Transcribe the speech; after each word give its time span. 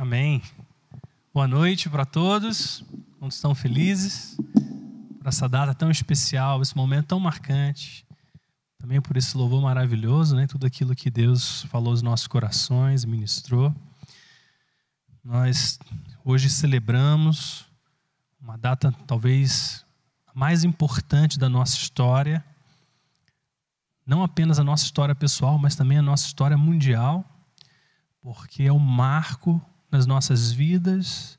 Amém. 0.00 0.40
Boa 1.30 1.46
noite 1.46 1.90
para 1.90 2.06
todos. 2.06 2.82
Quantos 3.18 3.36
estão 3.36 3.54
felizes 3.54 4.34
por 5.18 5.26
essa 5.26 5.46
data 5.46 5.74
tão 5.74 5.90
especial, 5.90 6.62
esse 6.62 6.74
momento 6.74 7.08
tão 7.08 7.20
marcante. 7.20 8.06
Também 8.78 8.98
por 8.98 9.18
esse 9.18 9.36
louvor 9.36 9.60
maravilhoso, 9.60 10.34
né? 10.34 10.46
Tudo 10.46 10.66
aquilo 10.66 10.96
que 10.96 11.10
Deus 11.10 11.64
falou 11.64 11.90
aos 11.90 12.00
nossos 12.00 12.26
corações, 12.26 13.04
ministrou. 13.04 13.76
Nós 15.22 15.78
hoje 16.24 16.48
celebramos 16.48 17.66
uma 18.40 18.56
data 18.56 18.90
talvez 19.06 19.84
a 20.26 20.32
mais 20.34 20.64
importante 20.64 21.38
da 21.38 21.50
nossa 21.50 21.76
história. 21.76 22.42
Não 24.06 24.22
apenas 24.22 24.58
a 24.58 24.64
nossa 24.64 24.84
história 24.84 25.14
pessoal, 25.14 25.58
mas 25.58 25.76
também 25.76 25.98
a 25.98 26.02
nossa 26.02 26.24
história 26.24 26.56
mundial, 26.56 27.22
porque 28.22 28.62
é 28.62 28.72
um 28.72 28.78
marco 28.78 29.60
nas 29.90 30.06
nossas 30.06 30.52
vidas, 30.52 31.38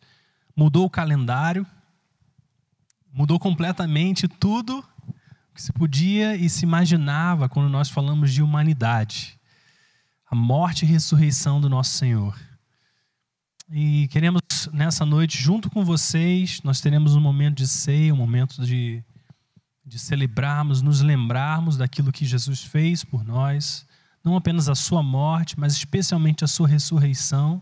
mudou 0.55 0.85
o 0.85 0.89
calendário, 0.89 1.65
mudou 3.13 3.39
completamente 3.39 4.27
tudo 4.27 4.83
que 5.53 5.61
se 5.61 5.71
podia 5.73 6.35
e 6.35 6.49
se 6.49 6.65
imaginava 6.65 7.49
quando 7.49 7.69
nós 7.69 7.89
falamos 7.89 8.33
de 8.33 8.41
humanidade. 8.41 9.39
A 10.29 10.35
morte 10.35 10.83
e 10.83 10.87
ressurreição 10.87 11.59
do 11.59 11.69
nosso 11.69 11.91
Senhor. 11.91 12.37
E 13.69 14.07
queremos 14.09 14.41
nessa 14.73 15.05
noite, 15.05 15.41
junto 15.41 15.69
com 15.69 15.83
vocês, 15.83 16.61
nós 16.63 16.81
teremos 16.81 17.15
um 17.15 17.21
momento 17.21 17.57
de 17.57 17.67
ceia, 17.67 18.13
um 18.13 18.17
momento 18.17 18.65
de, 18.65 19.03
de 19.85 19.99
celebrarmos, 19.99 20.81
nos 20.81 21.01
lembrarmos 21.01 21.77
daquilo 21.77 22.11
que 22.11 22.25
Jesus 22.25 22.63
fez 22.63 23.03
por 23.03 23.23
nós, 23.23 23.85
não 24.23 24.35
apenas 24.35 24.69
a 24.69 24.75
sua 24.75 25.01
morte, 25.01 25.59
mas 25.59 25.73
especialmente 25.73 26.43
a 26.43 26.47
sua 26.47 26.67
ressurreição 26.67 27.61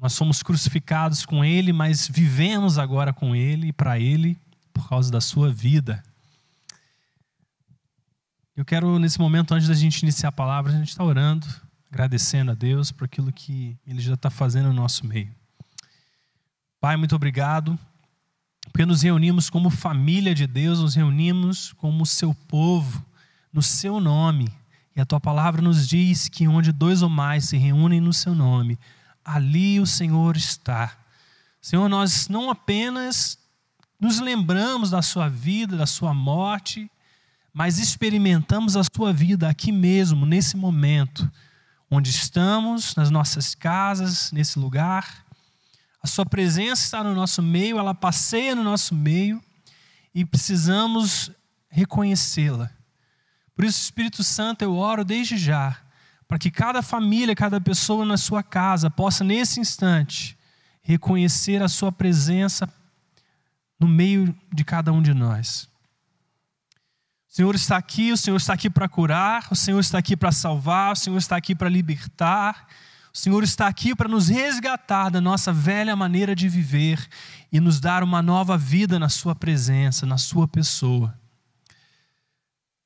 nós 0.00 0.14
somos 0.14 0.42
crucificados 0.42 1.26
com 1.26 1.44
Ele, 1.44 1.72
mas 1.72 2.08
vivemos 2.08 2.78
agora 2.78 3.12
com 3.12 3.36
Ele 3.36 3.68
e 3.68 3.72
para 3.72 3.98
Ele 4.00 4.36
por 4.72 4.88
causa 4.88 5.10
da 5.12 5.20
sua 5.20 5.52
vida. 5.52 6.02
Eu 8.56 8.64
quero, 8.64 8.98
nesse 8.98 9.18
momento, 9.18 9.54
antes 9.54 9.68
da 9.68 9.74
gente 9.74 10.02
iniciar 10.02 10.30
a 10.30 10.32
palavra, 10.32 10.72
a 10.72 10.76
gente 10.76 10.88
está 10.88 11.04
orando, 11.04 11.46
agradecendo 11.90 12.50
a 12.50 12.54
Deus 12.54 12.90
por 12.90 13.04
aquilo 13.04 13.30
que 13.30 13.76
Ele 13.86 14.00
já 14.00 14.14
está 14.14 14.30
fazendo 14.30 14.68
no 14.68 14.74
nosso 14.74 15.06
meio. 15.06 15.34
Pai, 16.80 16.96
muito 16.96 17.14
obrigado, 17.14 17.78
porque 18.72 18.86
nos 18.86 19.02
reunimos 19.02 19.50
como 19.50 19.68
família 19.68 20.34
de 20.34 20.46
Deus, 20.46 20.80
nos 20.80 20.94
reunimos 20.94 21.74
como 21.74 22.06
seu 22.06 22.34
povo, 22.48 23.04
no 23.52 23.60
seu 23.60 24.00
nome. 24.00 24.50
E 24.96 25.00
a 25.00 25.04
tua 25.04 25.20
palavra 25.20 25.60
nos 25.60 25.86
diz 25.86 26.26
que 26.26 26.48
onde 26.48 26.72
dois 26.72 27.02
ou 27.02 27.10
mais 27.10 27.44
se 27.44 27.58
reúnem 27.58 28.00
no 28.00 28.14
seu 28.14 28.34
nome, 28.34 28.78
ali 29.34 29.80
o 29.80 29.86
Senhor 29.86 30.36
está. 30.36 30.96
Senhor, 31.60 31.88
nós 31.88 32.28
não 32.28 32.50
apenas 32.50 33.38
nos 33.98 34.18
lembramos 34.18 34.90
da 34.90 35.02
sua 35.02 35.28
vida, 35.28 35.76
da 35.76 35.86
sua 35.86 36.14
morte, 36.14 36.90
mas 37.52 37.78
experimentamos 37.78 38.76
a 38.76 38.82
sua 38.84 39.12
vida 39.12 39.48
aqui 39.48 39.70
mesmo, 39.70 40.24
nesse 40.24 40.56
momento, 40.56 41.30
onde 41.90 42.10
estamos, 42.10 42.94
nas 42.94 43.10
nossas 43.10 43.54
casas, 43.54 44.32
nesse 44.32 44.58
lugar. 44.58 45.24
A 46.02 46.06
sua 46.06 46.24
presença 46.24 46.82
está 46.82 47.04
no 47.04 47.14
nosso 47.14 47.42
meio, 47.42 47.78
ela 47.78 47.94
passeia 47.94 48.54
no 48.54 48.64
nosso 48.64 48.94
meio 48.94 49.42
e 50.14 50.24
precisamos 50.24 51.30
reconhecê-la. 51.68 52.70
Por 53.54 53.64
isso, 53.64 53.82
Espírito 53.82 54.24
Santo, 54.24 54.62
eu 54.62 54.74
oro 54.76 55.04
desde 55.04 55.36
já 55.36 55.76
para 56.30 56.38
que 56.38 56.48
cada 56.48 56.80
família, 56.80 57.34
cada 57.34 57.60
pessoa 57.60 58.04
na 58.04 58.16
sua 58.16 58.40
casa 58.40 58.88
possa, 58.88 59.24
nesse 59.24 59.58
instante, 59.58 60.38
reconhecer 60.80 61.60
a 61.60 61.66
Sua 61.66 61.90
presença 61.90 62.72
no 63.80 63.88
meio 63.88 64.32
de 64.54 64.64
cada 64.64 64.92
um 64.92 65.02
de 65.02 65.12
nós. 65.12 65.68
O 67.28 67.34
Senhor 67.34 67.52
está 67.56 67.76
aqui, 67.76 68.12
o 68.12 68.16
Senhor 68.16 68.36
está 68.36 68.52
aqui 68.52 68.70
para 68.70 68.88
curar, 68.88 69.48
o 69.50 69.56
Senhor 69.56 69.80
está 69.80 69.98
aqui 69.98 70.16
para 70.16 70.30
salvar, 70.30 70.92
o 70.92 70.96
Senhor 70.96 71.18
está 71.18 71.34
aqui 71.34 71.52
para 71.52 71.68
libertar, 71.68 72.68
o 73.12 73.18
Senhor 73.18 73.42
está 73.42 73.66
aqui 73.66 73.92
para 73.92 74.08
nos 74.08 74.28
resgatar 74.28 75.10
da 75.10 75.20
nossa 75.20 75.52
velha 75.52 75.96
maneira 75.96 76.32
de 76.32 76.48
viver 76.48 77.08
e 77.50 77.58
nos 77.58 77.80
dar 77.80 78.04
uma 78.04 78.22
nova 78.22 78.56
vida 78.56 79.00
na 79.00 79.08
Sua 79.08 79.34
presença, 79.34 80.06
na 80.06 80.16
Sua 80.16 80.46
pessoa. 80.46 81.12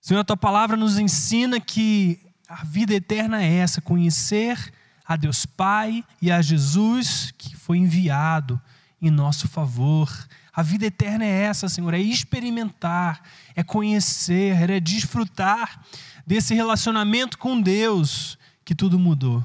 Senhor, 0.00 0.20
a 0.20 0.24
tua 0.24 0.34
palavra 0.34 0.78
nos 0.78 0.98
ensina 0.98 1.60
que 1.60 2.24
a 2.54 2.62
vida 2.62 2.94
eterna 2.94 3.42
é 3.42 3.52
essa: 3.56 3.80
conhecer 3.80 4.72
a 5.04 5.16
Deus 5.16 5.44
Pai 5.44 6.04
e 6.22 6.30
a 6.30 6.40
Jesus 6.40 7.32
que 7.36 7.56
foi 7.56 7.78
enviado 7.78 8.60
em 9.02 9.10
nosso 9.10 9.48
favor. 9.48 10.08
A 10.52 10.62
vida 10.62 10.86
eterna 10.86 11.24
é 11.24 11.42
essa, 11.42 11.68
Senhor, 11.68 11.92
é 11.92 11.98
experimentar, 11.98 13.22
é 13.56 13.64
conhecer, 13.64 14.70
é 14.70 14.78
desfrutar 14.78 15.84
desse 16.24 16.54
relacionamento 16.54 17.36
com 17.38 17.60
Deus 17.60 18.38
que 18.64 18.74
tudo 18.74 19.00
mudou. 19.00 19.44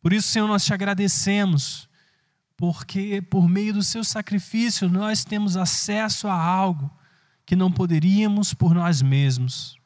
Por 0.00 0.14
isso, 0.14 0.28
Senhor, 0.28 0.48
nós 0.48 0.64
te 0.64 0.72
agradecemos, 0.72 1.86
porque 2.56 3.20
por 3.20 3.46
meio 3.46 3.74
do 3.74 3.82
seu 3.82 4.02
sacrifício 4.02 4.88
nós 4.88 5.26
temos 5.26 5.58
acesso 5.58 6.26
a 6.26 6.34
algo 6.34 6.90
que 7.44 7.54
não 7.54 7.70
poderíamos 7.70 8.54
por 8.54 8.74
nós 8.74 9.02
mesmos. 9.02 9.77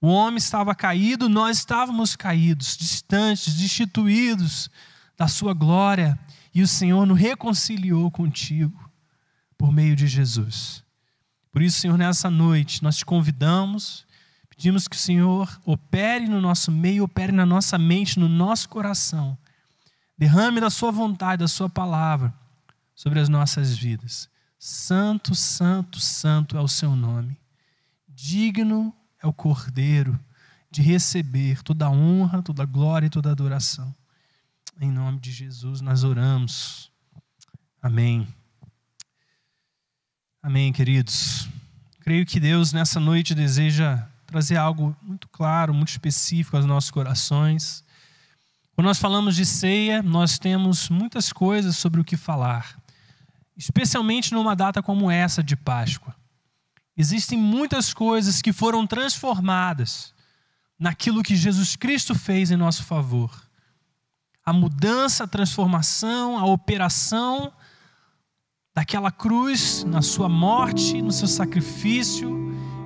O 0.00 0.08
homem 0.08 0.38
estava 0.38 0.74
caído, 0.74 1.28
nós 1.28 1.58
estávamos 1.58 2.16
caídos, 2.16 2.76
distantes, 2.76 3.54
destituídos 3.54 4.70
da 5.16 5.28
sua 5.28 5.52
glória, 5.52 6.18
e 6.54 6.62
o 6.62 6.66
Senhor 6.66 7.04
nos 7.04 7.18
reconciliou 7.18 8.10
contigo 8.10 8.90
por 9.58 9.70
meio 9.70 9.94
de 9.94 10.06
Jesus. 10.06 10.82
Por 11.52 11.60
isso, 11.60 11.80
Senhor, 11.80 11.98
nessa 11.98 12.30
noite 12.30 12.82
nós 12.82 12.96
te 12.96 13.04
convidamos, 13.04 14.06
pedimos 14.48 14.88
que 14.88 14.96
o 14.96 14.98
Senhor 14.98 15.60
opere 15.66 16.26
no 16.26 16.40
nosso 16.40 16.72
meio, 16.72 17.04
opere 17.04 17.30
na 17.30 17.44
nossa 17.44 17.76
mente, 17.76 18.18
no 18.18 18.28
nosso 18.28 18.68
coração. 18.70 19.36
Derrame 20.16 20.60
da 20.60 20.70
sua 20.70 20.90
vontade, 20.90 21.40
da 21.40 21.48
sua 21.48 21.68
palavra 21.68 22.32
sobre 22.94 23.20
as 23.20 23.28
nossas 23.28 23.76
vidas. 23.76 24.30
Santo, 24.58 25.34
santo, 25.34 26.00
santo 26.00 26.56
é 26.56 26.60
o 26.60 26.68
seu 26.68 26.96
nome. 26.96 27.38
Digno 28.08 28.94
é 29.22 29.26
o 29.26 29.32
Cordeiro 29.32 30.18
de 30.70 30.82
receber 30.82 31.62
toda 31.62 31.86
a 31.86 31.90
honra, 31.90 32.42
toda 32.42 32.62
a 32.62 32.66
glória 32.66 33.06
e 33.06 33.10
toda 33.10 33.28
a 33.28 33.32
adoração. 33.32 33.94
Em 34.80 34.90
nome 34.90 35.18
de 35.18 35.30
Jesus 35.32 35.80
nós 35.80 36.04
oramos. 36.04 36.90
Amém. 37.82 38.26
Amém, 40.42 40.72
queridos. 40.72 41.48
Creio 42.00 42.24
que 42.24 42.40
Deus 42.40 42.72
nessa 42.72 42.98
noite 42.98 43.34
deseja 43.34 44.06
trazer 44.26 44.56
algo 44.56 44.96
muito 45.02 45.28
claro, 45.28 45.74
muito 45.74 45.88
específico 45.88 46.56
aos 46.56 46.64
nossos 46.64 46.90
corações. 46.90 47.84
Quando 48.72 48.86
nós 48.86 48.98
falamos 48.98 49.36
de 49.36 49.44
ceia, 49.44 50.02
nós 50.02 50.38
temos 50.38 50.88
muitas 50.88 51.32
coisas 51.32 51.76
sobre 51.76 52.00
o 52.00 52.04
que 52.04 52.16
falar, 52.16 52.80
especialmente 53.56 54.32
numa 54.32 54.56
data 54.56 54.82
como 54.82 55.10
essa 55.10 55.42
de 55.42 55.56
Páscoa. 55.56 56.14
Existem 57.00 57.38
muitas 57.38 57.94
coisas 57.94 58.42
que 58.42 58.52
foram 58.52 58.86
transformadas 58.86 60.12
naquilo 60.78 61.22
que 61.22 61.34
Jesus 61.34 61.74
Cristo 61.74 62.14
fez 62.14 62.50
em 62.50 62.58
nosso 62.58 62.84
favor. 62.84 63.30
A 64.44 64.52
mudança, 64.52 65.24
a 65.24 65.26
transformação, 65.26 66.36
a 66.36 66.44
operação 66.44 67.50
daquela 68.74 69.10
cruz 69.10 69.82
na 69.84 70.02
sua 70.02 70.28
morte, 70.28 71.00
no 71.00 71.10
seu 71.10 71.26
sacrifício. 71.26 72.28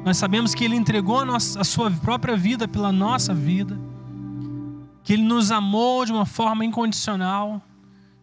Nós 0.05 0.17
sabemos 0.17 0.55
que 0.55 0.63
Ele 0.63 0.77
entregou 0.77 1.19
a, 1.19 1.25
nossa, 1.25 1.61
a 1.61 1.65
sua 1.65 1.91
própria 1.91 2.37
vida 2.37 2.69
pela 2.69 2.93
nossa 2.93 3.35
vida, 3.35 3.77
que 5.03 5.13
Ele 5.13 5.25
nos 5.25 5.51
amou 5.51 6.05
de 6.05 6.13
uma 6.13 6.25
forma 6.25 6.65
incondicional, 6.65 7.61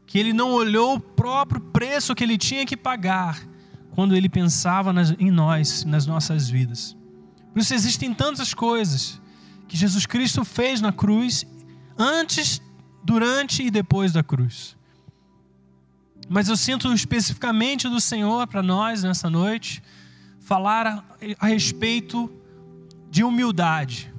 que 0.08 0.18
Ele 0.18 0.32
não 0.32 0.53
olhou 0.53 0.96
o 0.96 1.02
próprio 1.02 1.59
preço 1.59 2.16
que 2.16 2.23
Ele 2.23 2.37
tinha 2.37 2.66
que 2.66 2.78
pagar 2.78 3.51
quando 3.91 4.16
ele 4.16 4.29
pensava 4.29 4.91
nas, 4.91 5.11
em 5.20 5.29
nós, 5.29 5.84
nas 5.84 6.05
nossas 6.05 6.49
vidas. 6.49 6.96
Por 7.53 7.59
isso 7.59 7.73
existem 7.73 8.14
tantas 8.14 8.53
coisas 8.53 9.22
que 9.67 9.78
Jesus 9.78 10.05
Cristo 10.05 10.43
fez 10.43 10.82
na 10.82 10.91
cruz, 10.91 11.46
antes, 11.97 12.61
durante 13.03 13.64
e 13.64 13.72
depois 13.72 14.11
da 14.11 14.23
cruz. 14.23 14.76
Mas 16.29 16.47
eu 16.47 16.55
sinto 16.55 16.93
especificamente 16.93 17.90
do 17.90 17.99
Senhor 17.99 18.47
para 18.47 18.64
nós 18.64 19.03
nessa 19.03 19.29
noite 19.29 19.84
falar 20.40 20.87
a, 20.87 21.03
a 21.40 21.47
respeito 21.47 22.32
de 23.09 23.23
humildade. 23.23 24.14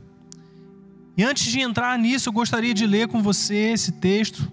E 1.17 1.23
antes 1.25 1.51
de 1.51 1.61
entrar 1.61 1.99
nisso, 1.99 2.29
eu 2.29 2.33
gostaria 2.33 2.75
de 2.75 2.87
ler 2.87 3.09
com 3.09 3.23
você 3.23 3.73
esse 3.73 3.93
texto, 3.93 4.51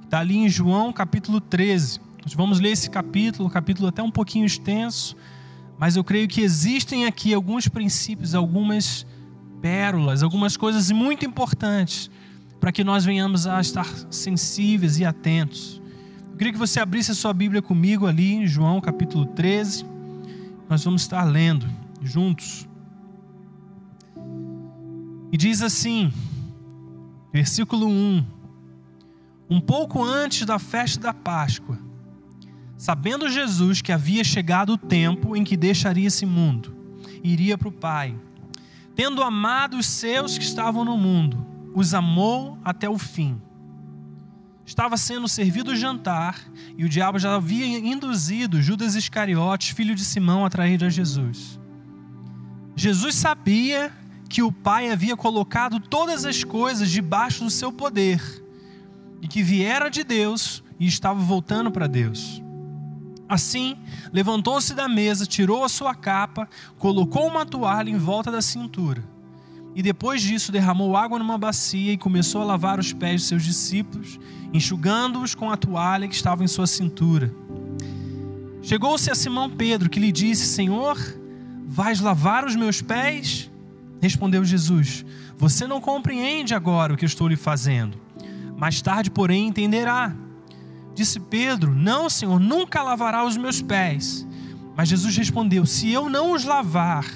que 0.00 0.06
está 0.06 0.20
ali 0.20 0.36
em 0.36 0.48
João 0.48 0.92
capítulo 0.92 1.40
13. 1.40 2.00
Vamos 2.36 2.60
ler 2.60 2.70
esse 2.70 2.90
capítulo, 2.90 3.48
um 3.48 3.50
capítulo 3.50 3.88
até 3.88 4.02
um 4.02 4.10
pouquinho 4.10 4.44
extenso, 4.44 5.16
mas 5.78 5.96
eu 5.96 6.04
creio 6.04 6.28
que 6.28 6.40
existem 6.40 7.06
aqui 7.06 7.32
alguns 7.32 7.68
princípios, 7.68 8.34
algumas 8.34 9.06
pérolas, 9.60 10.22
algumas 10.22 10.56
coisas 10.56 10.90
muito 10.90 11.24
importantes 11.24 12.10
para 12.60 12.72
que 12.72 12.82
nós 12.82 13.04
venhamos 13.04 13.46
a 13.46 13.60
estar 13.60 13.86
sensíveis 14.10 14.98
e 14.98 15.04
atentos. 15.04 15.80
Eu 16.30 16.36
queria 16.36 16.52
que 16.52 16.58
você 16.58 16.80
abrisse 16.80 17.10
a 17.10 17.14
sua 17.14 17.32
Bíblia 17.32 17.62
comigo 17.62 18.06
ali 18.06 18.34
em 18.34 18.46
João 18.46 18.80
capítulo 18.80 19.26
13. 19.26 19.84
Nós 20.68 20.84
vamos 20.84 21.02
estar 21.02 21.24
lendo 21.24 21.66
juntos. 22.02 22.68
E 25.30 25.36
diz 25.36 25.62
assim, 25.62 26.12
versículo 27.32 27.86
1: 27.88 28.24
Um 29.50 29.60
pouco 29.60 30.02
antes 30.02 30.46
da 30.46 30.58
festa 30.58 31.00
da 31.00 31.14
Páscoa, 31.14 31.78
sabendo 32.78 33.28
Jesus 33.28 33.82
que 33.82 33.90
havia 33.90 34.22
chegado 34.22 34.74
o 34.74 34.78
tempo 34.78 35.36
em 35.36 35.42
que 35.42 35.56
deixaria 35.56 36.06
esse 36.06 36.24
mundo, 36.24 36.74
iria 37.24 37.58
para 37.58 37.68
o 37.68 37.72
Pai, 37.72 38.14
tendo 38.94 39.22
amado 39.22 39.76
os 39.76 39.86
seus 39.86 40.38
que 40.38 40.44
estavam 40.44 40.84
no 40.84 40.96
mundo, 40.96 41.44
os 41.74 41.92
amou 41.92 42.56
até 42.64 42.88
o 42.88 42.96
fim. 42.96 43.40
Estava 44.64 44.96
sendo 44.96 45.26
servido 45.26 45.72
o 45.72 45.76
jantar 45.76 46.38
e 46.76 46.84
o 46.84 46.88
diabo 46.88 47.18
já 47.18 47.34
havia 47.34 47.66
induzido 47.66 48.62
Judas 48.62 48.94
Iscariotes, 48.94 49.70
filho 49.70 49.94
de 49.94 50.04
Simão, 50.04 50.44
a 50.44 50.50
trair 50.50 50.84
a 50.84 50.88
Jesus. 50.88 51.58
Jesus 52.76 53.16
sabia 53.16 53.90
que 54.28 54.42
o 54.42 54.52
Pai 54.52 54.90
havia 54.90 55.16
colocado 55.16 55.80
todas 55.80 56.24
as 56.24 56.44
coisas 56.44 56.90
debaixo 56.90 57.42
do 57.42 57.50
seu 57.50 57.72
poder 57.72 58.20
e 59.20 59.26
que 59.26 59.42
viera 59.42 59.88
de 59.88 60.04
Deus 60.04 60.62
e 60.78 60.86
estava 60.86 61.18
voltando 61.18 61.70
para 61.72 61.86
Deus. 61.86 62.42
Assim, 63.28 63.76
levantou-se 64.12 64.72
da 64.74 64.88
mesa, 64.88 65.26
tirou 65.26 65.62
a 65.62 65.68
sua 65.68 65.94
capa, 65.94 66.48
colocou 66.78 67.26
uma 67.26 67.44
toalha 67.44 67.90
em 67.90 67.98
volta 67.98 68.32
da 68.32 68.40
cintura. 68.40 69.04
E 69.74 69.82
depois 69.82 70.22
disso, 70.22 70.50
derramou 70.50 70.96
água 70.96 71.18
numa 71.18 71.36
bacia 71.36 71.92
e 71.92 71.98
começou 71.98 72.40
a 72.40 72.44
lavar 72.44 72.80
os 72.80 72.92
pés 72.92 73.20
de 73.20 73.26
seus 73.28 73.44
discípulos, 73.44 74.18
enxugando-os 74.52 75.34
com 75.34 75.50
a 75.50 75.56
toalha 75.56 76.08
que 76.08 76.14
estava 76.14 76.42
em 76.42 76.48
sua 76.48 76.66
cintura. 76.66 77.32
Chegou-se 78.62 79.10
a 79.10 79.14
Simão 79.14 79.48
Pedro, 79.50 79.90
que 79.90 80.00
lhe 80.00 80.10
disse: 80.10 80.46
Senhor, 80.46 80.98
vais 81.66 82.00
lavar 82.00 82.44
os 82.44 82.56
meus 82.56 82.80
pés? 82.82 83.50
Respondeu 84.00 84.44
Jesus: 84.44 85.04
Você 85.36 85.66
não 85.66 85.80
compreende 85.80 86.54
agora 86.54 86.94
o 86.94 86.96
que 86.96 87.04
estou 87.04 87.28
lhe 87.28 87.36
fazendo. 87.36 87.98
Mais 88.56 88.82
tarde, 88.82 89.10
porém, 89.10 89.48
entenderá. 89.48 90.14
Disse 90.98 91.20
Pedro: 91.20 91.72
Não, 91.76 92.10
Senhor, 92.10 92.40
nunca 92.40 92.82
lavará 92.82 93.24
os 93.24 93.36
meus 93.36 93.62
pés. 93.62 94.26
Mas 94.76 94.88
Jesus 94.88 95.16
respondeu: 95.16 95.64
Se 95.64 95.88
eu 95.88 96.10
não 96.10 96.32
os 96.32 96.44
lavar, 96.44 97.06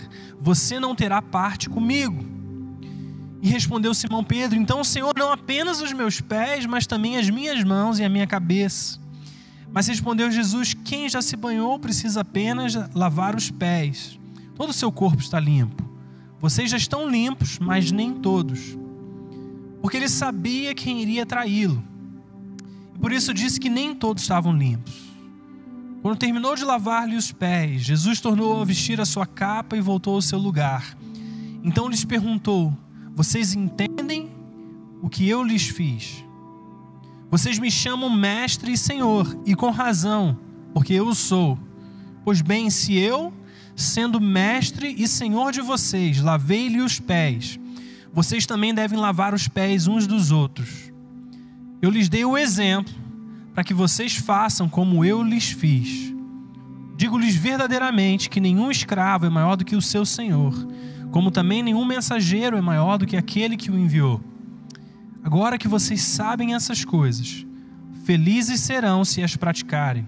você 0.41 0.79
não 0.79 0.95
terá 0.95 1.21
parte 1.21 1.69
comigo. 1.69 2.25
E 3.43 3.49
respondeu 3.49 3.93
Simão 3.93 4.23
Pedro: 4.23 4.57
Então, 4.57 4.85
Senhor, 4.85 5.13
não 5.19 5.33
apenas 5.33 5.81
os 5.81 5.93
meus 5.93 6.21
pés, 6.21 6.65
mas 6.65 6.87
também 6.87 7.19
as 7.19 7.29
minhas 7.29 7.65
mãos 7.65 7.99
e 7.99 8.05
a 8.05 8.09
minha 8.09 8.25
cabeça. 8.25 9.01
Mas 9.73 9.89
respondeu 9.89 10.31
Jesus: 10.31 10.75
Quem 10.75 11.09
já 11.09 11.21
se 11.21 11.35
banhou 11.35 11.77
precisa 11.77 12.21
apenas 12.21 12.75
lavar 12.95 13.35
os 13.35 13.51
pés. 13.51 14.17
Todo 14.55 14.71
o 14.71 14.73
seu 14.73 14.93
corpo 14.93 15.21
está 15.21 15.41
limpo. 15.41 15.83
Vocês 16.39 16.71
já 16.71 16.77
estão 16.77 17.11
limpos, 17.11 17.59
mas 17.59 17.91
nem 17.91 18.15
todos. 18.15 18.79
Porque 19.81 19.97
ele 19.97 20.09
sabia 20.09 20.73
quem 20.73 21.03
iria 21.03 21.27
traí-lo. 21.27 21.91
Por 23.03 23.11
isso 23.11 23.35
disse 23.35 23.59
que 23.59 23.69
nem 23.69 23.97
todos 23.97 24.23
estavam 24.23 24.57
limpos. 24.57 24.95
Quando 26.01 26.19
terminou 26.19 26.55
de 26.55 26.65
lavar-lhe 26.65 27.17
os 27.17 27.33
pés, 27.33 27.83
Jesus 27.83 28.21
tornou 28.21 28.63
a 28.63 28.65
vestir 28.65 29.01
a 29.01 29.05
sua 29.05 29.27
capa 29.27 29.77
e 29.77 29.81
voltou 29.81 30.15
ao 30.15 30.23
seu 30.23 30.39
lugar. 30.39 30.97
Então 31.65 31.89
lhes 31.89 32.05
perguntou: 32.05 32.73
Vocês 33.13 33.55
entendem 33.55 34.31
o 35.03 35.09
que 35.09 35.29
eu 35.29 35.43
lhes 35.43 35.67
fiz? 35.67 36.25
Vocês 37.29 37.59
me 37.59 37.73
chamam 37.73 38.09
mestre 38.09 38.73
e 38.73 38.79
senhor, 38.79 39.37
e 39.45 39.57
com 39.57 39.71
razão, 39.71 40.39
porque 40.73 40.95
eu 40.95 41.13
sou. 41.13 41.59
Pois 42.25 42.41
bem, 42.41 42.71
se 42.71 42.97
eu 42.97 43.33
sendo 43.75 44.21
mestre 44.21 44.95
e 44.97 45.09
senhor 45.09 45.51
de 45.51 45.61
vocês, 45.61 46.21
lavei-lhe 46.21 46.81
os 46.81 47.01
pés. 47.01 47.59
Vocês 48.13 48.47
também 48.47 48.73
devem 48.73 48.97
lavar 48.97 49.35
os 49.35 49.49
pés 49.49 49.89
uns 49.89 50.07
dos 50.07 50.31
outros. 50.31 50.92
Eu 51.83 51.91
lhes 51.91 52.09
dei 52.09 52.25
o 52.25 52.39
exemplo 52.39 52.95
para 53.53 53.65
que 53.65 53.75
vocês 53.75 54.15
façam 54.15 54.69
como 54.69 55.05
eu 55.05 55.23
lhes 55.23 55.51
fiz. 55.51 56.15
Digo-lhes 56.97 57.35
verdadeiramente 57.35 58.31
que 58.31 58.41
nenhum 58.41 58.71
escravo 58.71 59.27
é 59.27 59.29
maior 59.29 59.57
do 59.57 59.65
que 59.65 59.75
o 59.75 59.83
seu 59.83 60.07
senhor, 60.07 60.55
como 61.11 61.31
também 61.31 61.63
nenhum 61.63 61.85
mensageiro 61.85 62.57
é 62.57 62.61
maior 62.61 62.97
do 62.97 63.07
que 63.07 63.17
aquele 63.17 63.57
que 63.57 63.71
o 63.71 63.77
enviou. 63.77 64.21
Agora 65.25 65.59
que 65.59 65.69
vocês 65.69 66.01
sabem 66.01 66.55
essas 66.55 66.85
coisas, 66.85 67.45
felizes 68.05 68.61
serão 68.61 69.05
se 69.05 69.23
as 69.23 69.37
praticarem. 69.37 70.07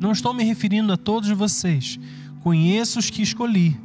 Não 0.00 0.12
estou 0.12 0.32
me 0.32 0.44
referindo 0.44 0.92
a 0.92 0.96
todos 0.96 1.28
vocês, 1.30 1.98
Conheço 2.40 2.98
os 2.98 3.10
que 3.10 3.22
escolhi. 3.22 3.78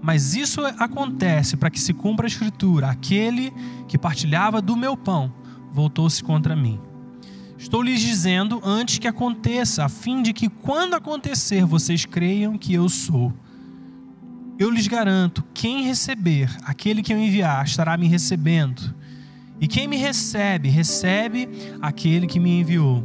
Mas 0.00 0.34
isso 0.34 0.64
acontece 0.78 1.56
para 1.56 1.70
que 1.70 1.80
se 1.80 1.92
cumpra 1.92 2.26
a 2.26 2.28
escritura: 2.28 2.88
aquele 2.88 3.52
que 3.86 3.98
partilhava 3.98 4.62
do 4.62 4.76
meu 4.76 4.96
pão 4.96 5.32
voltou-se 5.78 6.24
contra 6.24 6.56
mim. 6.56 6.80
Estou 7.56 7.80
lhes 7.82 8.00
dizendo 8.00 8.60
antes 8.64 8.98
que 8.98 9.06
aconteça, 9.06 9.84
a 9.84 9.88
fim 9.88 10.22
de 10.22 10.32
que 10.32 10.48
quando 10.48 10.94
acontecer 10.94 11.64
vocês 11.64 12.04
creiam 12.04 12.58
que 12.58 12.74
eu 12.74 12.88
sou. 12.88 13.32
Eu 14.58 14.70
lhes 14.70 14.88
garanto: 14.88 15.44
quem 15.54 15.84
receber 15.84 16.50
aquele 16.64 17.00
que 17.00 17.12
eu 17.12 17.18
enviar 17.18 17.64
estará 17.64 17.96
me 17.96 18.08
recebendo. 18.08 18.92
E 19.60 19.68
quem 19.68 19.86
me 19.86 19.96
recebe, 19.96 20.68
recebe 20.68 21.48
aquele 21.80 22.26
que 22.26 22.40
me 22.40 22.58
enviou. 22.58 23.04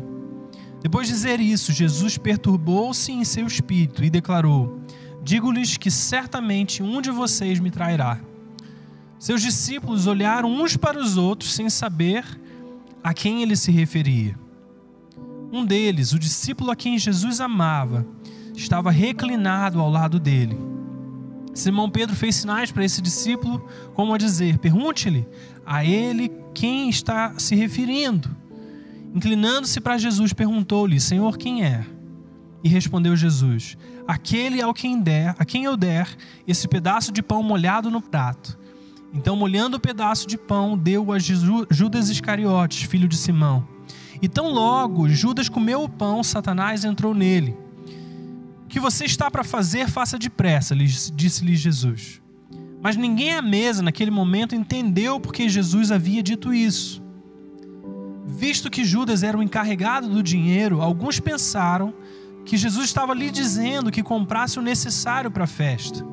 Depois 0.82 1.08
de 1.08 1.14
dizer 1.14 1.40
isso, 1.40 1.72
Jesus 1.72 2.18
perturbou-se 2.18 3.12
em 3.12 3.24
seu 3.24 3.46
espírito 3.46 4.04
e 4.04 4.10
declarou: 4.10 4.82
Digo-lhes 5.24 5.78
que 5.78 5.92
certamente 5.92 6.82
um 6.82 7.02
de 7.04 7.12
vocês 7.12 7.60
me 7.60 7.70
trairá. 7.70 8.20
Seus 9.20 9.44
discípulos 9.44 10.08
olharam 10.08 10.52
uns 10.52 10.76
para 10.76 11.00
os 11.00 11.18
outros 11.18 11.54
sem 11.54 11.70
saber 11.70 12.26
a 13.04 13.14
quem 13.14 13.42
ele 13.42 13.56
se 13.56 13.72
referia. 13.72 14.38
Um 15.52 15.66
deles, 15.66 16.14
o 16.14 16.20
discípulo 16.20 16.72
a 16.72 16.76
quem 16.76 16.98
Jesus 16.98 17.40
amava, 17.42 18.06
estava 18.56 18.90
reclinado 18.90 19.80
ao 19.80 19.90
lado 19.90 20.20
dele. 20.20 20.58
Simão 21.54 21.90
Pedro 21.90 22.16
fez 22.16 22.36
sinais 22.36 22.72
para 22.72 22.84
esse 22.84 23.02
discípulo, 23.02 23.68
como 23.94 24.14
a 24.14 24.18
dizer: 24.18 24.58
Pergunte-lhe 24.58 25.28
a 25.66 25.86
ele 25.86 26.32
quem 26.54 26.90
está 26.90 27.38
se 27.38 27.56
referindo. 27.56 28.36
Inclinando-se 29.14 29.80
para 29.80 29.98
Jesus, 29.98 30.34
perguntou-lhe: 30.34 31.00
Senhor, 31.00 31.38
quem 31.38 31.64
é? 31.64 31.86
E 32.64 32.70
respondeu 32.70 33.16
Jesus: 33.16 33.78
Aquele 34.08 34.62
ao 34.62 34.74
quem 34.74 35.00
der, 35.00 35.36
a 35.38 35.46
quem 35.46 35.66
eu 35.66 35.78
der 35.78 36.10
esse 36.48 36.68
pedaço 36.68 37.12
de 37.12 37.22
pão 37.22 37.44
molhado 37.44 37.92
no 37.92 38.02
prato. 38.02 38.58
Então, 39.14 39.36
molhando 39.36 39.78
o 39.78 39.80
pedaço 39.80 40.28
de 40.28 40.38
pão, 40.38 40.76
deu 40.76 41.12
a 41.12 41.20
Judas 41.20 42.10
Iscariotes, 42.10 42.84
filho 42.84 43.08
de 43.08 43.16
Simão. 43.16 43.68
E 44.22 44.28
tão 44.28 44.52
logo 44.52 45.08
Judas 45.08 45.48
comeu 45.50 45.84
o 45.84 45.90
pão, 45.90 46.24
Satanás 46.24 46.84
entrou 46.84 47.14
nele. 47.14 47.56
O 48.64 48.68
que 48.68 48.80
você 48.80 49.06
está 49.06 49.30
para 49.30 49.44
fazer, 49.44 49.88
faça 49.88 50.18
depressa, 50.18 50.76
disse-lhe 50.76 51.56
Jesus. 51.56 52.22
Mas 52.82 52.98
ninguém 52.98 53.34
à 53.34 53.42
mesa 53.42 53.84
naquele 53.84 54.10
momento 54.10 54.56
entendeu 54.56 55.20
porque 55.20 55.48
Jesus 55.48 55.92
havia 55.92 56.24
dito 56.24 56.54
isso. 56.54 57.04
Visto 58.26 58.72
que 58.72 58.84
Judas 58.84 59.22
era 59.22 59.38
o 59.38 59.44
encarregado 59.44 60.10
do 60.10 60.24
dinheiro, 60.24 60.82
alguns 60.82 61.20
pensaram 61.20 61.94
que 62.46 62.58
Jesus 62.58 62.86
estava 62.86 63.14
lhe 63.14 63.30
dizendo 63.30 63.92
que 63.92 64.02
comprasse 64.02 64.58
o 64.58 64.62
necessário 64.62 65.30
para 65.30 65.44
a 65.44 65.48
festa, 65.48 66.06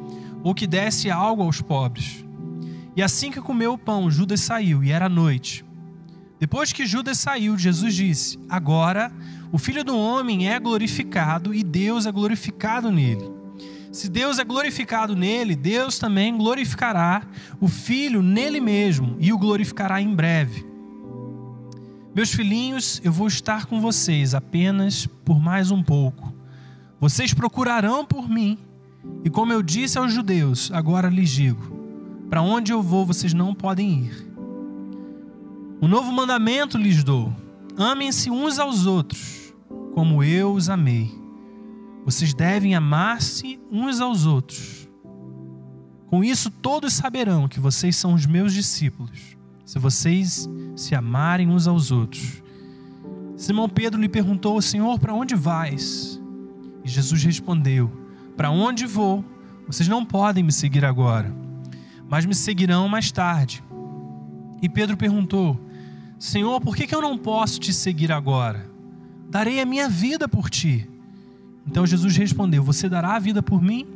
ou 0.45 0.55
que 0.55 0.67
desse 0.67 1.11
algo 1.11 1.43
aos 1.43 1.63
pobres. 1.63 2.25
E 3.01 3.03
assim 3.03 3.31
que 3.31 3.41
comeu 3.41 3.73
o 3.73 3.79
pão, 3.79 4.11
Judas 4.11 4.41
saiu, 4.41 4.85
e 4.85 4.93
era 4.93 5.09
noite. 5.09 5.65
Depois 6.39 6.71
que 6.71 6.85
Judas 6.85 7.19
saiu, 7.19 7.57
Jesus 7.57 7.95
disse: 7.95 8.39
Agora 8.47 9.11
o 9.51 9.57
filho 9.57 9.83
do 9.83 9.97
homem 9.97 10.51
é 10.51 10.61
glorificado 10.61 11.55
e 11.55 11.65
Deus 11.65 12.05
é 12.05 12.13
glorificado 12.13 12.93
nele. 12.93 13.25
Se 13.91 14.07
Deus 14.07 14.39
é 14.39 14.45
glorificado 14.45 15.17
nele, 15.17 15.57
Deus 15.57 15.99
também 15.99 16.37
glorificará 16.37 17.23
o 17.59 17.69
filho 17.69 18.23
nele 18.23 18.61
mesmo 18.61 19.17
e 19.19 19.33
o 19.33 19.39
glorificará 19.39 20.03
em 20.03 20.15
breve. 20.15 20.67
Meus 22.15 22.35
filhinhos, 22.35 23.01
eu 23.03 23.13
vou 23.13 23.29
estar 23.29 23.65
com 23.65 23.81
vocês 23.81 24.35
apenas 24.35 25.07
por 25.25 25.41
mais 25.41 25.71
um 25.71 25.83
pouco. 25.83 26.35
Vocês 27.01 27.33
procurarão 27.33 28.05
por 28.05 28.29
mim, 28.29 28.59
e 29.25 29.31
como 29.31 29.55
eu 29.55 29.63
disse 29.63 29.97
aos 29.97 30.13
judeus, 30.13 30.71
agora 30.71 31.09
lhes 31.09 31.31
digo: 31.31 31.80
para 32.31 32.41
onde 32.41 32.73
eu 32.73 32.81
vou, 32.81 33.05
vocês 33.05 33.35
não 33.35 33.53
podem 33.53 34.05
ir. 34.05 34.31
Um 35.83 35.89
novo 35.89 36.13
mandamento 36.13 36.79
lhes 36.79 37.03
dou: 37.03 37.35
amem-se 37.77 38.31
uns 38.31 38.61
aos 38.61 38.87
outros, 38.87 39.53
como 39.93 40.23
eu 40.23 40.53
os 40.53 40.71
amei. 40.71 41.13
Vocês 42.05 42.33
devem 42.33 42.75
amar-se 42.75 43.61
uns 43.71 44.01
aos 44.01 44.25
outros. 44.25 44.89
Com 46.07 46.25
isso, 46.25 46.51
todos 46.51 46.93
saberão 46.93 47.49
que 47.49 47.61
vocês 47.61 47.97
são 47.97 48.15
os 48.15 48.25
meus 48.27 48.55
discípulos 48.55 49.37
se 49.65 49.79
vocês 49.79 50.49
se 50.75 50.97
amarem 50.97 51.49
uns 51.49 51.69
aos 51.69 51.93
outros. 51.93 52.43
Simão 53.37 53.69
Pedro 53.69 54.01
lhe 54.01 54.09
perguntou: 54.09 54.61
Senhor, 54.61 54.99
para 54.99 55.15
onde 55.15 55.35
vais? 55.35 56.21
E 56.85 56.89
Jesus 56.89 57.23
respondeu: 57.23 57.91
Para 58.37 58.51
onde 58.51 58.87
vou? 58.87 59.25
Vocês 59.67 59.89
não 59.89 60.05
podem 60.05 60.43
me 60.43 60.53
seguir 60.53 60.85
agora, 60.85 61.33
mas 62.11 62.27
me 62.27 62.35
seguirão 62.35 62.89
mais 62.89 63.13
tarde. 63.13 63.63
E 64.61 64.69
Pedro 64.69 64.97
perguntou: 64.97 65.59
Senhor, 66.19 66.61
por 66.61 66.77
que 66.77 66.93
eu 66.93 67.01
não 67.01 67.17
posso 67.17 67.61
te 67.61 67.73
seguir 67.73 68.11
agora? 68.11 68.69
Darei 69.31 69.61
a 69.61 69.65
minha 69.65 69.89
vida 69.89 70.29
por 70.29 70.51
ti. 70.51 70.91
Então 71.65 71.87
Jesus 71.87 72.17
respondeu: 72.17 72.65
Você 72.65 72.89
dará 72.89 73.15
a 73.15 73.19
vida 73.21 73.41
por 73.41 73.63
mim? 73.63 73.87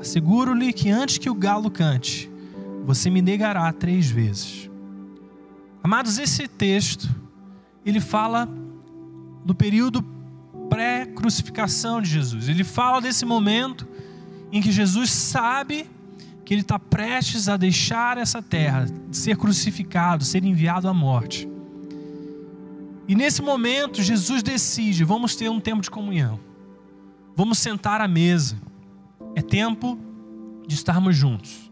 Asseguro-lhe 0.00 0.72
que 0.72 0.90
antes 0.90 1.18
que 1.18 1.28
o 1.28 1.34
galo 1.34 1.70
cante, 1.70 2.30
você 2.86 3.10
me 3.10 3.20
negará 3.20 3.70
três 3.72 4.10
vezes. 4.10 4.70
Amados, 5.82 6.18
esse 6.18 6.48
texto, 6.48 7.08
ele 7.84 8.00
fala 8.00 8.48
do 9.44 9.54
período 9.54 10.02
pré-crucificação 10.70 12.00
de 12.00 12.08
Jesus. 12.08 12.48
Ele 12.48 12.64
fala 12.64 13.00
desse 13.00 13.26
momento 13.26 13.86
em 14.50 14.62
que 14.62 14.72
Jesus 14.72 15.10
sabe 15.10 15.86
que 16.50 16.54
ele 16.54 16.62
está 16.62 16.80
prestes 16.80 17.48
a 17.48 17.56
deixar 17.56 18.18
essa 18.18 18.42
terra, 18.42 18.84
ser 19.12 19.36
crucificado, 19.36 20.24
ser 20.24 20.44
enviado 20.44 20.88
à 20.88 20.92
morte. 20.92 21.48
E 23.06 23.14
nesse 23.14 23.40
momento, 23.40 24.02
Jesus 24.02 24.42
decide: 24.42 25.04
vamos 25.04 25.36
ter 25.36 25.48
um 25.48 25.60
tempo 25.60 25.80
de 25.80 25.88
comunhão, 25.88 26.40
vamos 27.36 27.56
sentar 27.60 28.00
à 28.00 28.08
mesa, 28.08 28.56
é 29.36 29.42
tempo 29.42 29.96
de 30.66 30.74
estarmos 30.74 31.14
juntos. 31.14 31.70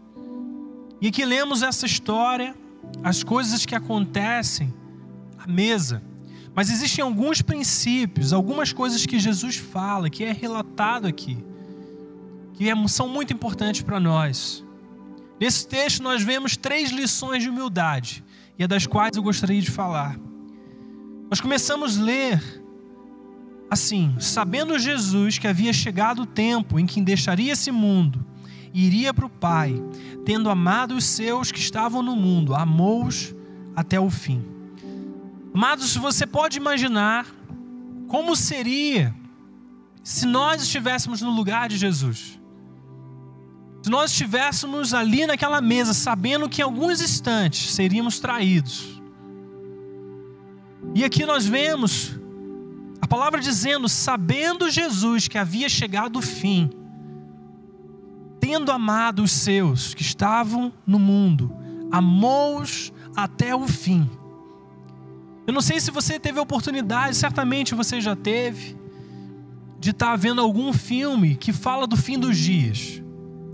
E 1.01 1.09
aqui 1.09 1.25
lemos 1.25 1.61
essa 1.61 1.85
história, 1.85 2.55
as 3.03 3.21
coisas 3.21 3.65
que 3.65 3.75
acontecem 3.75 4.73
à 5.37 5.45
mesa. 5.45 6.01
Mas 6.55 6.69
existem 6.69 7.03
alguns 7.03 7.41
princípios, 7.41 8.31
algumas 8.31 8.71
coisas 8.71 9.05
que 9.05 9.19
Jesus 9.19 9.57
fala, 9.57 10.09
que 10.09 10.23
é 10.23 10.31
relatado 10.31 11.05
aqui, 11.05 11.37
que 12.53 12.69
é, 12.69 12.87
são 12.87 13.09
muito 13.09 13.33
importantes 13.33 13.81
para 13.81 13.99
nós. 13.99 14.63
Nesse 15.39 15.67
texto 15.67 16.03
nós 16.03 16.21
vemos 16.21 16.57
três 16.57 16.91
lições 16.91 17.43
de 17.43 17.49
humildade, 17.49 18.23
e 18.57 18.63
é 18.63 18.67
das 18.67 18.85
quais 18.85 19.15
eu 19.15 19.23
gostaria 19.23 19.61
de 19.61 19.71
falar. 19.71 20.19
Nós 21.29 21.39
começamos 21.39 21.97
a 21.97 22.03
ler 22.03 22.63
assim, 23.69 24.15
sabendo 24.19 24.79
Jesus 24.79 25.37
que 25.37 25.47
havia 25.47 25.71
chegado 25.71 26.23
o 26.23 26.25
tempo 26.25 26.79
em 26.79 26.85
que 26.85 26.99
deixaria 27.01 27.53
esse 27.53 27.71
mundo 27.71 28.25
e 28.73 28.85
iria 28.85 29.13
para 29.13 29.25
o 29.25 29.29
Pai, 29.29 29.81
tendo 30.25 30.49
amado 30.49 30.95
os 30.95 31.05
seus 31.05 31.51
que 31.51 31.59
estavam 31.59 32.01
no 32.01 32.15
mundo, 32.15 32.53
amou-os 32.53 33.33
até 33.75 33.99
o 33.99 34.09
fim. 34.09 34.43
Amados, 35.53 35.95
você 35.95 36.25
pode 36.25 36.57
imaginar 36.57 37.25
como 38.07 38.35
seria 38.35 39.15
se 40.03 40.25
nós 40.25 40.61
estivéssemos 40.61 41.21
no 41.21 41.31
lugar 41.31 41.69
de 41.69 41.77
Jesus. 41.77 42.38
Se 43.81 43.89
nós 43.89 44.11
estivéssemos 44.11 44.93
ali 44.93 45.25
naquela 45.25 45.61
mesa, 45.61 45.93
sabendo 45.93 46.49
que 46.49 46.61
em 46.61 46.65
alguns 46.65 47.01
instantes 47.01 47.71
seríamos 47.71 48.19
traídos. 48.19 49.01
E 50.93 51.03
aqui 51.03 51.25
nós 51.25 51.45
vemos 51.45 52.19
a 53.01 53.07
palavra 53.07 53.39
dizendo: 53.39 53.87
sabendo 53.87 54.69
Jesus 54.69 55.27
que 55.27 55.37
havia 55.37 55.69
chegado 55.69 56.19
o 56.19 56.21
fim, 56.21 56.69
tendo 58.39 58.71
amado 58.71 59.23
os 59.23 59.31
seus 59.31 59.93
que 59.93 60.01
estavam 60.01 60.73
no 60.85 60.99
mundo, 60.99 61.55
amou-os 61.91 62.91
até 63.15 63.55
o 63.55 63.67
fim. 63.67 64.09
Eu 65.47 65.53
não 65.53 65.61
sei 65.61 65.79
se 65.79 65.89
você 65.89 66.19
teve 66.19 66.37
a 66.37 66.43
oportunidade, 66.43 67.15
certamente 67.15 67.73
você 67.73 67.99
já 67.99 68.15
teve, 68.15 68.77
de 69.79 69.91
estar 69.91 70.15
vendo 70.15 70.41
algum 70.41 70.71
filme 70.73 71.35
que 71.35 71.51
fala 71.51 71.87
do 71.87 71.97
fim 71.97 72.19
dos 72.19 72.37
dias. 72.37 73.01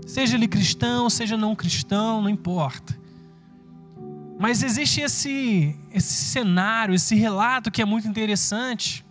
Seja 0.06 0.36
ele 0.36 0.46
cristão, 0.46 1.10
seja 1.10 1.36
não 1.36 1.56
cristão, 1.56 2.22
não 2.22 2.30
importa. 2.30 2.96
Mas 4.38 4.62
existe 4.62 5.00
esse, 5.00 5.76
esse 5.92 6.14
cenário, 6.14 6.94
esse 6.94 7.16
relato 7.16 7.70
que 7.70 7.82
é 7.82 7.84
muito 7.84 8.06
interessante, 8.06 9.04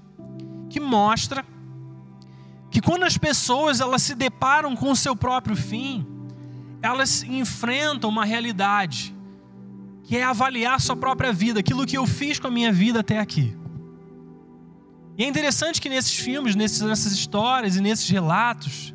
que 0.69 0.79
mostra 0.79 1.45
que 2.71 2.79
quando 2.81 3.03
as 3.03 3.17
pessoas 3.17 3.81
elas 3.81 4.01
se 4.03 4.15
deparam 4.15 4.75
com 4.75 4.89
o 4.89 4.95
seu 4.95 5.15
próprio 5.15 5.55
fim, 5.55 6.07
elas 6.81 7.23
enfrentam 7.23 8.09
uma 8.09 8.23
realidade 8.23 9.13
que 10.03 10.15
é 10.15 10.23
avaliar 10.23 10.79
sua 10.79 10.95
própria 10.95 11.33
vida, 11.33 11.59
aquilo 11.59 11.85
que 11.85 11.97
eu 11.97 12.05
fiz 12.05 12.39
com 12.39 12.47
a 12.47 12.51
minha 12.51 12.71
vida 12.71 12.99
até 12.99 13.19
aqui. 13.19 13.57
E 15.17 15.23
é 15.23 15.27
interessante 15.27 15.81
que 15.81 15.89
nesses 15.89 16.15
filmes, 16.15 16.55
nessas 16.55 17.11
histórias 17.11 17.75
e 17.75 17.81
nesses 17.81 18.07
relatos, 18.09 18.93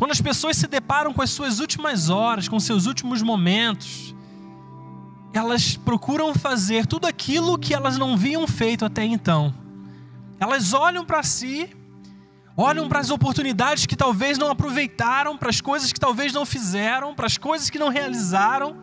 quando 0.00 0.12
as 0.12 0.20
pessoas 0.22 0.56
se 0.56 0.66
deparam 0.66 1.12
com 1.12 1.20
as 1.20 1.28
suas 1.28 1.60
últimas 1.60 2.08
horas, 2.08 2.48
com 2.48 2.58
seus 2.58 2.86
últimos 2.86 3.20
momentos, 3.20 4.14
elas 5.30 5.76
procuram 5.76 6.34
fazer 6.34 6.86
tudo 6.86 7.06
aquilo 7.06 7.58
que 7.58 7.74
elas 7.74 7.98
não 7.98 8.16
viam 8.16 8.46
feito 8.48 8.82
até 8.82 9.04
então. 9.04 9.54
Elas 10.38 10.72
olham 10.72 11.04
para 11.04 11.22
si, 11.22 11.68
olham 12.56 12.88
para 12.88 12.98
as 12.98 13.10
oportunidades 13.10 13.84
que 13.84 13.94
talvez 13.94 14.38
não 14.38 14.50
aproveitaram, 14.50 15.36
para 15.36 15.50
as 15.50 15.60
coisas 15.60 15.92
que 15.92 16.00
talvez 16.00 16.32
não 16.32 16.46
fizeram, 16.46 17.14
para 17.14 17.26
as 17.26 17.36
coisas 17.36 17.68
que 17.68 17.78
não 17.78 17.90
realizaram, 17.90 18.78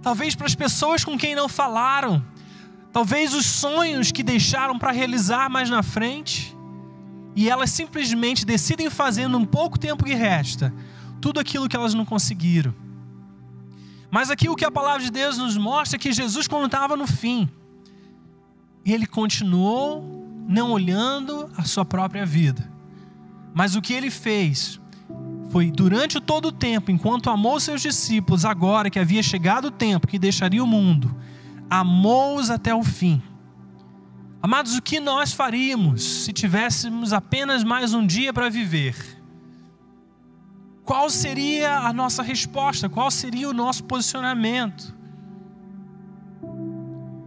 talvez 0.00 0.36
para 0.36 0.46
as 0.46 0.54
pessoas 0.54 1.04
com 1.04 1.18
quem 1.18 1.34
não 1.34 1.48
falaram, 1.48 2.24
talvez 2.92 3.34
os 3.34 3.46
sonhos 3.46 4.12
que 4.12 4.22
deixaram 4.22 4.78
para 4.78 4.92
realizar 4.92 5.50
mais 5.50 5.68
na 5.68 5.82
frente 5.82 6.55
e 7.36 7.50
elas 7.50 7.70
simplesmente 7.70 8.46
decidem 8.46 8.88
fazer 8.88 9.28
num 9.28 9.44
pouco 9.44 9.78
tempo 9.78 10.04
que 10.04 10.14
resta 10.14 10.72
tudo 11.20 11.38
aquilo 11.38 11.68
que 11.68 11.76
elas 11.76 11.92
não 11.92 12.06
conseguiram. 12.06 12.74
Mas 14.10 14.30
aqui 14.30 14.48
o 14.48 14.56
que 14.56 14.64
a 14.64 14.70
palavra 14.70 15.02
de 15.02 15.10
Deus 15.10 15.36
nos 15.36 15.56
mostra 15.56 15.96
é 15.96 16.00
que 16.00 16.12
Jesus, 16.12 16.48
quando 16.48 16.64
estava 16.64 16.96
no 16.96 17.06
fim, 17.06 17.46
ele 18.84 19.06
continuou 19.06 20.24
não 20.48 20.70
olhando 20.70 21.50
a 21.56 21.64
sua 21.64 21.84
própria 21.84 22.24
vida. 22.24 22.72
Mas 23.52 23.74
o 23.74 23.82
que 23.82 23.92
ele 23.92 24.10
fez 24.10 24.80
foi 25.50 25.70
durante 25.70 26.20
todo 26.20 26.46
o 26.46 26.52
tempo, 26.52 26.90
enquanto 26.90 27.28
amou 27.28 27.60
seus 27.60 27.82
discípulos, 27.82 28.44
agora 28.44 28.88
que 28.88 28.98
havia 28.98 29.22
chegado 29.22 29.66
o 29.66 29.70
tempo 29.70 30.06
que 30.06 30.18
deixaria 30.18 30.62
o 30.62 30.66
mundo, 30.66 31.14
amou-os 31.68 32.48
até 32.48 32.74
o 32.74 32.82
fim. 32.82 33.22
Amados, 34.42 34.76
o 34.76 34.82
que 34.82 35.00
nós 35.00 35.32
faríamos 35.32 36.24
se 36.24 36.32
tivéssemos 36.32 37.12
apenas 37.12 37.64
mais 37.64 37.94
um 37.94 38.06
dia 38.06 38.32
para 38.32 38.48
viver? 38.48 38.94
Qual 40.84 41.10
seria 41.10 41.78
a 41.78 41.92
nossa 41.92 42.22
resposta? 42.22 42.88
Qual 42.88 43.10
seria 43.10 43.48
o 43.48 43.52
nosso 43.52 43.82
posicionamento? 43.84 44.94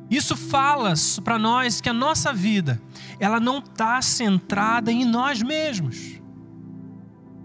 Isso 0.09 0.35
fala 0.35 0.93
para 1.23 1.37
nós 1.37 1.81
que 1.81 1.89
a 1.89 1.93
nossa 1.93 2.31
vida, 2.31 2.81
ela 3.19 3.39
não 3.39 3.59
está 3.59 4.01
centrada 4.01 4.91
em 4.91 5.03
nós 5.03 5.41
mesmos. 5.41 6.19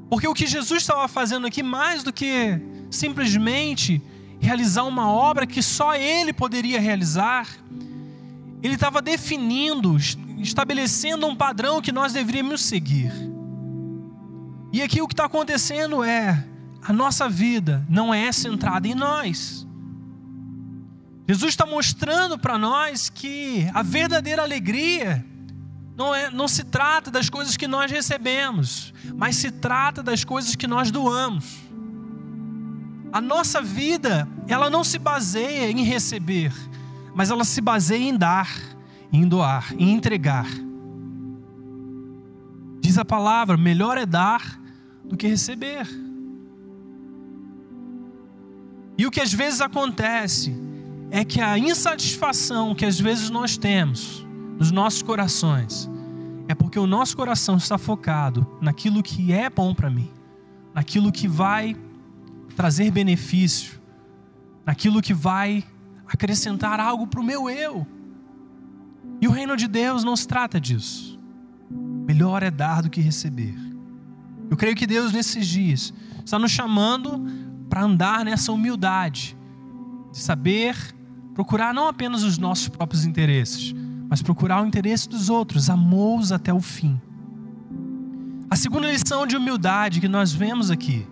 Porque 0.08 0.28
o 0.28 0.34
que 0.34 0.46
Jesus 0.46 0.82
estava 0.82 1.08
fazendo 1.08 1.46
aqui, 1.46 1.62
mais 1.62 2.02
do 2.04 2.12
que 2.12 2.60
simplesmente 2.90 4.00
realizar 4.38 4.84
uma 4.84 5.10
obra 5.10 5.46
que 5.46 5.62
só 5.62 5.94
Ele 5.94 6.32
poderia 6.32 6.80
realizar, 6.80 7.48
ele 8.64 8.76
estava 8.76 9.02
definindo, 9.02 9.94
estabelecendo 10.38 11.26
um 11.26 11.36
padrão 11.36 11.82
que 11.82 11.92
nós 11.92 12.14
deveríamos 12.14 12.62
seguir. 12.62 13.12
E 14.72 14.80
aqui 14.80 15.02
o 15.02 15.06
que 15.06 15.12
está 15.12 15.26
acontecendo 15.26 16.02
é: 16.02 16.42
a 16.82 16.90
nossa 16.90 17.28
vida 17.28 17.84
não 17.90 18.12
é 18.12 18.32
centrada 18.32 18.88
em 18.88 18.94
nós. 18.94 19.66
Jesus 21.28 21.50
está 21.50 21.66
mostrando 21.66 22.38
para 22.38 22.56
nós 22.56 23.10
que 23.10 23.68
a 23.74 23.82
verdadeira 23.82 24.42
alegria 24.42 25.24
não, 25.94 26.14
é, 26.14 26.30
não 26.30 26.48
se 26.48 26.64
trata 26.64 27.10
das 27.10 27.28
coisas 27.28 27.58
que 27.58 27.68
nós 27.68 27.90
recebemos, 27.90 28.94
mas 29.14 29.36
se 29.36 29.50
trata 29.50 30.02
das 30.02 30.24
coisas 30.24 30.56
que 30.56 30.66
nós 30.66 30.90
doamos. 30.90 31.44
A 33.12 33.20
nossa 33.20 33.60
vida, 33.60 34.26
ela 34.48 34.70
não 34.70 34.82
se 34.82 34.98
baseia 34.98 35.70
em 35.70 35.84
receber, 35.84 36.52
mas 37.14 37.30
ela 37.30 37.44
se 37.44 37.60
baseia 37.60 38.08
em 38.08 38.16
dar, 38.16 38.50
em 39.12 39.26
doar, 39.26 39.72
em 39.78 39.92
entregar. 39.92 40.48
Diz 42.80 42.98
a 42.98 43.04
palavra: 43.04 43.56
melhor 43.56 43.96
é 43.96 44.04
dar 44.04 44.60
do 45.04 45.16
que 45.16 45.26
receber. 45.26 45.86
E 48.96 49.06
o 49.06 49.10
que 49.10 49.20
às 49.20 49.32
vezes 49.32 49.60
acontece 49.60 50.54
é 51.10 51.24
que 51.24 51.40
a 51.40 51.58
insatisfação 51.58 52.74
que 52.74 52.84
às 52.84 52.98
vezes 52.98 53.30
nós 53.30 53.56
temos 53.56 54.26
nos 54.58 54.70
nossos 54.70 55.02
corações 55.02 55.90
é 56.46 56.54
porque 56.54 56.78
o 56.78 56.86
nosso 56.86 57.16
coração 57.16 57.56
está 57.56 57.78
focado 57.78 58.46
naquilo 58.60 59.02
que 59.02 59.32
é 59.32 59.48
bom 59.48 59.74
para 59.74 59.88
mim, 59.88 60.10
naquilo 60.74 61.10
que 61.10 61.26
vai 61.26 61.76
trazer 62.54 62.90
benefício, 62.90 63.80
naquilo 64.64 65.00
que 65.00 65.14
vai 65.14 65.64
acrescentar 66.06 66.80
algo 66.80 67.06
para 67.06 67.20
o 67.20 67.24
meu 67.24 67.48
eu. 67.48 67.86
E 69.20 69.28
o 69.28 69.30
reino 69.30 69.56
de 69.56 69.66
Deus 69.66 70.04
não 70.04 70.16
se 70.16 70.26
trata 70.26 70.60
disso. 70.60 71.18
Melhor 71.70 72.42
é 72.42 72.50
dar 72.50 72.82
do 72.82 72.90
que 72.90 73.00
receber. 73.00 73.54
Eu 74.50 74.56
creio 74.56 74.76
que 74.76 74.86
Deus, 74.86 75.12
nesses 75.12 75.46
dias, 75.46 75.92
está 76.24 76.38
nos 76.38 76.50
chamando 76.50 77.24
para 77.68 77.82
andar 77.82 78.24
nessa 78.24 78.52
humildade, 78.52 79.36
de 80.12 80.18
saber 80.18 80.76
procurar 81.34 81.74
não 81.74 81.88
apenas 81.88 82.22
os 82.22 82.38
nossos 82.38 82.68
próprios 82.68 83.04
interesses, 83.04 83.74
mas 84.08 84.22
procurar 84.22 84.62
o 84.62 84.66
interesse 84.66 85.08
dos 85.08 85.28
outros, 85.28 85.68
amou-os 85.68 86.30
até 86.30 86.52
o 86.52 86.60
fim. 86.60 87.00
A 88.48 88.56
segunda 88.56 88.90
lição 88.90 89.26
de 89.26 89.36
humildade 89.36 90.00
que 90.00 90.06
nós 90.06 90.32
vemos 90.32 90.70
aqui 90.70 91.06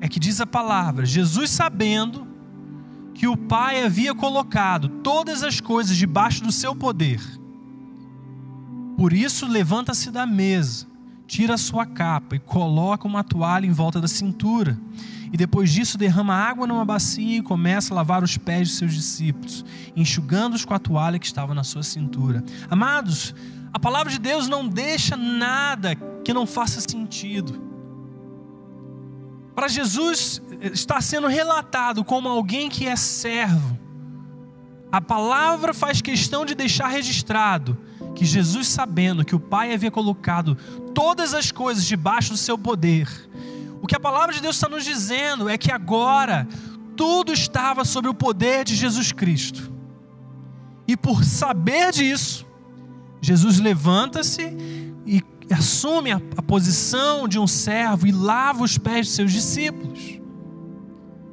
é 0.00 0.08
que 0.08 0.18
diz 0.18 0.40
a 0.40 0.46
palavra: 0.46 1.04
Jesus 1.06 1.50
sabendo 1.50 2.26
que 3.18 3.26
o 3.26 3.36
Pai 3.36 3.82
havia 3.82 4.14
colocado 4.14 4.88
todas 4.88 5.42
as 5.42 5.60
coisas 5.60 5.96
debaixo 5.96 6.40
do 6.40 6.52
seu 6.52 6.72
poder, 6.72 7.20
por 8.96 9.12
isso 9.12 9.44
levanta-se 9.44 10.12
da 10.12 10.24
mesa, 10.24 10.86
tira 11.26 11.54
a 11.54 11.58
sua 11.58 11.84
capa 11.84 12.36
e 12.36 12.38
coloca 12.38 13.08
uma 13.08 13.24
toalha 13.24 13.66
em 13.66 13.72
volta 13.72 14.00
da 14.00 14.06
cintura. 14.06 14.78
E 15.32 15.36
depois 15.36 15.72
disso 15.72 15.98
derrama 15.98 16.32
água 16.32 16.64
numa 16.64 16.84
bacia 16.84 17.38
e 17.38 17.42
começa 17.42 17.92
a 17.92 17.96
lavar 17.96 18.22
os 18.22 18.38
pés 18.38 18.68
de 18.68 18.74
seus 18.74 18.94
discípulos, 18.94 19.64
enxugando-os 19.96 20.64
com 20.64 20.72
a 20.72 20.78
toalha 20.78 21.18
que 21.18 21.26
estava 21.26 21.52
na 21.52 21.64
sua 21.64 21.82
cintura. 21.82 22.44
Amados, 22.70 23.34
a 23.72 23.80
palavra 23.80 24.12
de 24.12 24.20
Deus 24.20 24.46
não 24.46 24.66
deixa 24.66 25.16
nada 25.16 25.96
que 26.24 26.32
não 26.32 26.46
faça 26.46 26.80
sentido. 26.80 27.66
Para 29.56 29.66
Jesus 29.66 30.40
está 30.60 31.00
sendo 31.00 31.26
relatado 31.28 32.04
como 32.04 32.28
alguém 32.28 32.68
que 32.68 32.86
é 32.86 32.96
servo. 32.96 33.78
A 34.90 35.00
palavra 35.00 35.74
faz 35.74 36.00
questão 36.00 36.44
de 36.44 36.54
deixar 36.54 36.88
registrado 36.88 37.76
que 38.14 38.24
Jesus, 38.24 38.68
sabendo 38.68 39.24
que 39.24 39.34
o 39.34 39.40
Pai 39.40 39.72
havia 39.72 39.90
colocado 39.90 40.56
todas 40.94 41.34
as 41.34 41.52
coisas 41.52 41.84
debaixo 41.84 42.30
do 42.30 42.36
seu 42.36 42.58
poder, 42.58 43.08
o 43.80 43.86
que 43.86 43.94
a 43.94 44.00
palavra 44.00 44.34
de 44.34 44.40
Deus 44.40 44.56
está 44.56 44.68
nos 44.68 44.84
dizendo 44.84 45.48
é 45.48 45.56
que 45.56 45.70
agora 45.70 46.48
tudo 46.96 47.32
estava 47.32 47.84
sob 47.84 48.08
o 48.08 48.14
poder 48.14 48.64
de 48.64 48.74
Jesus 48.74 49.12
Cristo. 49.12 49.72
E 50.86 50.96
por 50.96 51.22
saber 51.22 51.92
disso, 51.92 52.46
Jesus 53.20 53.58
levanta-se 53.60 54.42
e 55.06 55.22
assume 55.52 56.12
a, 56.12 56.20
posição 56.42 57.28
de 57.28 57.38
um 57.38 57.46
servo 57.46 58.06
e 58.06 58.12
lava 58.12 58.64
os 58.64 58.78
pés 58.78 59.06
de 59.06 59.12
seus 59.12 59.32
discípulos. 59.32 60.18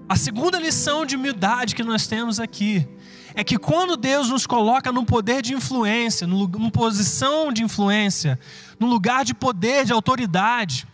A 0.07 0.15
segunda 0.15 0.59
lição 0.59 1.03
de 1.03 1.15
humildade 1.15 1.73
que 1.73 1.83
nós 1.83 2.05
temos 2.05 2.39
aqui 2.39 2.87
é 3.33 3.43
que 3.43 3.57
quando 3.57 3.97
Deus 3.97 4.29
nos 4.29 4.45
coloca 4.45 4.91
num 4.91 5.03
poder 5.03 5.41
de 5.41 5.55
influência, 5.55 6.27
numa 6.27 6.69
posição 6.69 7.51
de 7.51 7.63
influência, 7.63 8.39
num 8.79 8.87
lugar 8.87 9.25
de 9.25 9.33
poder, 9.33 9.83
de 9.83 9.91
autoridade, 9.91 10.87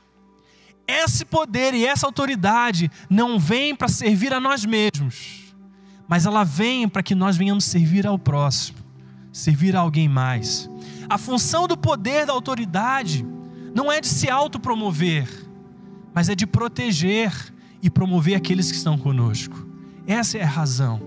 esse 0.88 1.26
poder 1.26 1.74
e 1.74 1.86
essa 1.86 2.06
autoridade 2.06 2.90
não 3.10 3.38
vem 3.38 3.76
para 3.76 3.90
servir 3.90 4.34
a 4.34 4.40
nós 4.40 4.66
mesmos, 4.66 5.54
mas 6.08 6.26
ela 6.26 6.46
vem 6.46 6.88
para 6.88 7.04
que 7.04 7.14
nós 7.14 7.36
venhamos 7.36 7.66
servir 7.66 8.08
ao 8.08 8.18
próximo, 8.18 8.80
servir 9.32 9.76
a 9.76 9.82
alguém 9.82 10.08
mais. 10.08 10.70
A 11.10 11.18
função 11.18 11.68
do 11.68 11.78
poder 11.78 12.26
da 12.26 12.34
autoridade 12.34 13.26
não 13.76 13.92
é 13.92 14.00
de 14.00 14.08
se 14.08 14.30
autopromover, 14.30 15.28
mas 16.14 16.30
é 16.30 16.36
de 16.36 16.48
proteger 16.48 17.32
e 17.82 17.90
promover 17.90 18.36
aqueles 18.36 18.72
que 18.72 18.78
estão 18.78 18.98
conosco. 18.98 19.68
Essa 20.06 20.38
é 20.38 20.44
a 20.44 20.48
razão. 20.48 21.02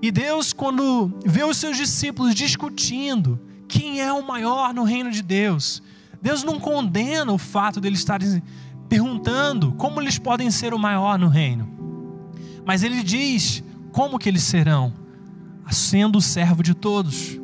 E 0.00 0.10
Deus, 0.10 0.52
quando 0.52 1.12
vê 1.24 1.42
os 1.44 1.56
seus 1.56 1.76
discípulos 1.76 2.34
discutindo 2.34 3.40
quem 3.66 4.00
é 4.00 4.12
o 4.12 4.26
maior 4.26 4.72
no 4.72 4.84
reino 4.84 5.10
de 5.10 5.22
Deus, 5.22 5.82
Deus 6.20 6.44
não 6.44 6.60
condena 6.60 7.32
o 7.32 7.38
fato 7.38 7.80
de 7.80 7.88
eles 7.88 8.00
estarem 8.00 8.42
perguntando 8.88 9.72
como 9.72 10.00
eles 10.00 10.18
podem 10.18 10.50
ser 10.50 10.74
o 10.74 10.78
maior 10.78 11.18
no 11.18 11.28
reino. 11.28 11.68
Mas 12.64 12.82
ele 12.82 13.02
diz 13.02 13.62
como 13.92 14.18
que 14.18 14.28
eles 14.28 14.42
serão, 14.42 14.92
sendo 15.70 16.18
o 16.18 16.22
servo 16.22 16.62
de 16.62 16.74
todos. 16.74 17.38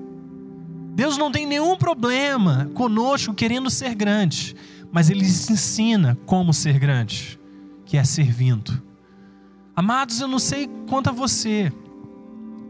Deus 0.94 1.16
não 1.16 1.32
tem 1.32 1.46
nenhum 1.46 1.76
problema 1.76 2.70
conosco 2.74 3.32
querendo 3.32 3.70
ser 3.70 3.94
grande, 3.94 4.54
mas 4.90 5.08
Ele 5.08 5.24
ensina 5.24 6.18
como 6.26 6.52
ser 6.52 6.78
grande, 6.78 7.38
que 7.92 7.98
é 7.98 8.04
servindo. 8.04 8.82
Amados, 9.76 10.18
eu 10.18 10.26
não 10.26 10.38
sei 10.38 10.66
quanto 10.88 11.10
a 11.10 11.12
você, 11.12 11.70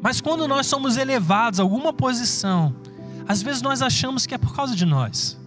mas 0.03 0.21
quando 0.21 0.49
nós 0.49 0.67
somos 0.67 0.97
elevados 0.97 1.61
a 1.61 1.63
alguma 1.63 1.93
posição, 1.93 2.75
às 3.29 3.41
vezes 3.41 3.63
nós 3.63 3.83
achamos 3.83 4.27
que 4.27 4.35
é 4.35 4.39
por 4.39 4.53
causa 4.53 4.75
de 4.75 4.85
nós. 4.85 5.41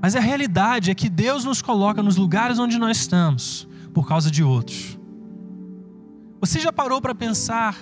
Mas 0.00 0.14
a 0.14 0.20
realidade 0.20 0.92
é 0.92 0.94
que 0.94 1.08
Deus 1.08 1.44
nos 1.44 1.60
coloca 1.60 2.04
nos 2.04 2.14
lugares 2.14 2.60
onde 2.60 2.78
nós 2.78 2.98
estamos 2.98 3.66
por 3.92 4.06
causa 4.06 4.30
de 4.30 4.44
outros. 4.44 4.96
Você 6.40 6.60
já 6.60 6.72
parou 6.72 7.00
para 7.00 7.16
pensar 7.16 7.76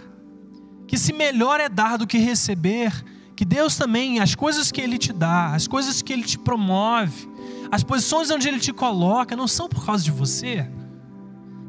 que 0.86 0.96
se 0.96 1.12
melhor 1.12 1.60
é 1.60 1.68
dar 1.68 1.98
do 1.98 2.06
que 2.06 2.16
receber, 2.16 3.04
que 3.36 3.44
Deus 3.44 3.76
também, 3.76 4.18
as 4.18 4.34
coisas 4.34 4.72
que 4.72 4.80
Ele 4.80 4.96
te 4.96 5.12
dá, 5.12 5.52
as 5.52 5.68
coisas 5.68 6.00
que 6.00 6.10
Ele 6.10 6.22
te 6.22 6.38
promove, 6.38 7.28
as 7.70 7.82
posições 7.82 8.30
onde 8.30 8.48
Ele 8.48 8.58
te 8.58 8.72
coloca, 8.72 9.36
não 9.36 9.46
são 9.46 9.68
por 9.68 9.84
causa 9.84 10.02
de 10.02 10.10
você, 10.10 10.66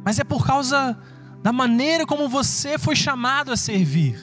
mas 0.08 0.20
é 0.20 0.24
por 0.24 0.48
causa 0.48 0.98
da 1.44 1.52
maneira 1.52 2.06
como 2.06 2.30
você 2.30 2.78
foi 2.78 2.96
chamado 2.96 3.52
a 3.52 3.58
servir. 3.58 4.18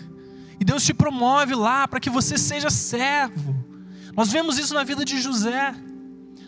E 0.58 0.64
Deus 0.64 0.82
te 0.82 0.94
promove 0.94 1.54
lá 1.54 1.86
para 1.86 2.00
que 2.00 2.08
você 2.08 2.38
seja 2.38 2.70
servo. 2.70 3.54
Nós 4.16 4.32
vemos 4.32 4.56
isso 4.56 4.72
na 4.72 4.82
vida 4.82 5.04
de 5.04 5.20
José. 5.20 5.74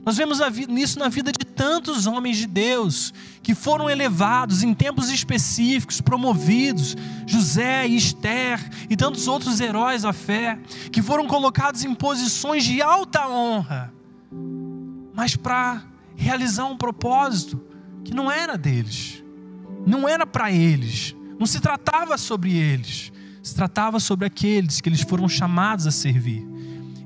Nós 0.06 0.16
vemos 0.16 0.40
isso 0.70 0.98
na 0.98 1.10
vida 1.10 1.30
de 1.32 1.44
tantos 1.44 2.06
homens 2.06 2.38
de 2.38 2.46
Deus 2.46 3.12
que 3.42 3.54
foram 3.54 3.90
elevados 3.90 4.62
em 4.62 4.72
tempos 4.72 5.10
específicos, 5.10 6.00
promovidos, 6.00 6.96
José 7.26 7.86
e 7.86 7.94
Esther 7.94 8.58
e 8.88 8.96
tantos 8.96 9.28
outros 9.28 9.60
heróis 9.60 10.00
da 10.00 10.14
fé, 10.14 10.58
que 10.90 11.02
foram 11.02 11.26
colocados 11.26 11.84
em 11.84 11.94
posições 11.94 12.64
de 12.64 12.80
alta 12.80 13.28
honra, 13.28 13.92
mas 15.14 15.36
para 15.36 15.84
realizar 16.16 16.64
um 16.64 16.78
propósito 16.78 17.62
que 18.02 18.14
não 18.14 18.32
era 18.32 18.56
deles, 18.56 19.25
não 19.86 20.08
era 20.08 20.26
para 20.26 20.50
eles, 20.50 21.14
não 21.38 21.46
se 21.46 21.60
tratava 21.60 22.18
sobre 22.18 22.52
eles, 22.56 23.12
se 23.42 23.54
tratava 23.54 24.00
sobre 24.00 24.26
aqueles 24.26 24.80
que 24.80 24.88
eles 24.88 25.02
foram 25.02 25.28
chamados 25.28 25.86
a 25.86 25.90
servir. 25.90 26.46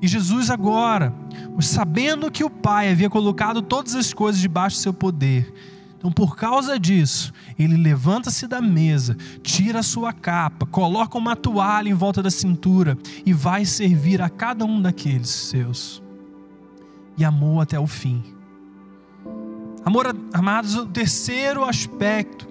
E 0.01 0.09
Jesus 0.09 0.49
agora, 0.49 1.15
sabendo 1.61 2.31
que 2.31 2.43
o 2.43 2.49
Pai 2.49 2.91
havia 2.91 3.11
colocado 3.11 3.61
todas 3.61 3.95
as 3.95 4.15
coisas 4.15 4.41
debaixo 4.41 4.79
do 4.79 4.81
seu 4.81 4.95
poder, 4.95 5.53
então 6.01 6.11
por 6.11 6.35
causa 6.35 6.79
disso, 6.79 7.31
ele 7.59 7.77
levanta-se 7.77 8.47
da 8.47 8.63
mesa, 8.63 9.15
tira 9.43 9.81
a 9.81 9.83
sua 9.83 10.15
capa, 10.15 10.65
coloca 10.65 11.19
uma 11.19 11.37
toalha 11.37 11.91
em 11.91 11.95
volta 11.95 12.23
da 12.23 12.31
cintura 12.31 12.97
e 13.27 13.35
vai 13.35 13.67
servir 13.67 14.23
a 14.23 14.31
cada 14.31 14.65
um 14.65 14.81
daqueles 14.81 15.29
seus. 15.29 16.03
E 17.19 17.25
amou 17.25 17.61
até 17.61 17.79
o 17.79 17.87
fim. 17.87 18.25
Amor, 19.85 20.17
amados, 20.33 20.75
o 20.75 20.87
terceiro 20.87 21.65
aspecto, 21.65 22.49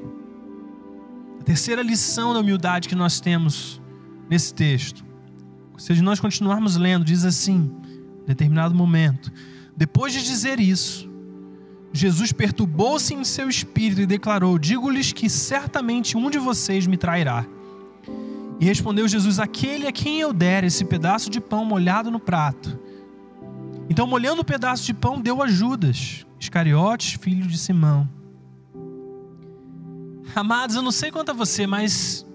terceira 1.49 1.81
lição 1.81 2.31
da 2.31 2.39
humildade 2.41 2.87
que 2.87 2.93
nós 2.93 3.19
temos 3.19 3.81
nesse 4.29 4.53
texto 4.53 5.03
se 5.79 5.99
nós 6.01 6.19
continuarmos 6.19 6.75
lendo, 6.75 7.05
diz 7.05 7.25
assim, 7.25 7.71
em 8.21 8.25
determinado 8.27 8.75
momento, 8.75 9.31
depois 9.75 10.13
de 10.13 10.23
dizer 10.23 10.59
isso, 10.59 11.09
Jesus 11.91 12.31
perturbou-se 12.31 13.13
em 13.13 13.23
seu 13.23 13.49
espírito 13.49 14.01
e 14.01 14.05
declarou: 14.05 14.59
Digo-lhes 14.59 15.11
que 15.11 15.27
certamente 15.29 16.15
um 16.15 16.29
de 16.29 16.37
vocês 16.37 16.85
me 16.85 16.97
trairá. 16.97 17.45
E 18.59 18.65
respondeu 18.65 19.07
Jesus: 19.07 19.39
Aquele 19.39 19.87
a 19.87 19.91
quem 19.91 20.19
eu 20.19 20.31
der 20.31 20.63
esse 20.63 20.85
pedaço 20.85 21.29
de 21.29 21.39
pão 21.39 21.65
molhado 21.65 22.11
no 22.11 22.19
prato. 22.19 22.77
Então, 23.89 24.05
molhando 24.05 24.41
o 24.41 24.45
pedaço 24.45 24.85
de 24.85 24.93
pão, 24.93 25.19
deu 25.19 25.41
a 25.41 25.47
Judas, 25.47 26.27
Iscariotes, 26.39 27.13
filho 27.19 27.47
de 27.47 27.57
Simão. 27.57 28.07
Amados, 30.35 30.75
eu 30.75 30.81
não 30.81 30.91
sei 30.91 31.11
quanto 31.11 31.31
a 31.31 31.33
você, 31.33 31.65
mas 31.65 32.25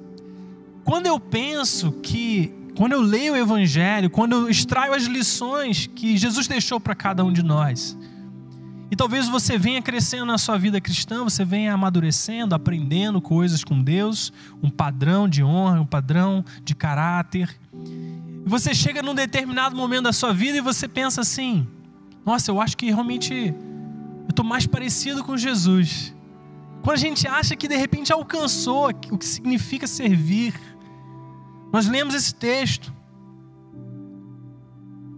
quando 0.85 1.07
eu 1.07 1.19
penso 1.19 1.93
que 1.93 2.53
quando 2.77 2.93
eu 2.93 3.01
leio 3.01 3.35
o 3.35 3.37
Evangelho, 3.37 4.11
quando 4.11 4.33
eu 4.33 4.51
extraio 4.51 4.93
as 4.93 5.05
lições 5.05 5.87
que 5.87 6.17
Jesus 6.17 6.49
deixou 6.49 6.81
para 6.81 6.95
cada 6.95 7.25
um 7.25 7.33
de 7.33 7.43
nós, 7.43 7.97
e 8.91 8.97
talvez 8.97 9.29
você 9.29 9.57
venha 9.57 9.81
crescendo 9.81 10.27
na 10.27 10.39
sua 10.39 10.59
vida 10.59 10.81
cristã, 10.81 11.25
você 11.25 11.45
venha 11.45 11.73
amadurecendo, 11.73 12.55
aprendendo 12.55 13.21
coisas 13.21 13.65
com 13.65 13.83
Deus, 13.83 14.33
um 14.63 14.71
padrão 14.71 15.29
de 15.29 15.43
honra, 15.43 15.81
um 15.81 15.87
padrão 15.87 16.45
de 16.63 16.75
caráter. 16.75 17.59
E 17.73 18.49
você 18.49 18.75
chega 18.75 19.03
num 19.03 19.15
determinado 19.15 19.75
momento 19.75 20.05
da 20.05 20.13
sua 20.13 20.33
vida 20.33 20.59
e 20.59 20.61
você 20.61 20.87
pensa 20.87 21.23
assim: 21.23 21.67
nossa, 22.25 22.51
eu 22.51 22.61
acho 22.61 22.77
que 22.77 22.87
realmente 22.87 23.33
eu 23.35 24.31
estou 24.31 24.45
mais 24.45 24.67
parecido 24.67 25.25
com 25.25 25.37
Jesus. 25.37 26.13
Quando 26.85 26.97
a 26.97 27.01
gente 27.01 27.27
acha 27.27 27.57
que 27.57 27.66
de 27.66 27.77
repente 27.77 28.12
alcançou 28.12 28.90
o 29.11 29.16
que 29.16 29.25
significa 29.25 29.87
servir. 29.87 30.55
Nós 31.73 31.87
lemos 31.87 32.14
esse 32.14 32.35
texto 32.35 32.92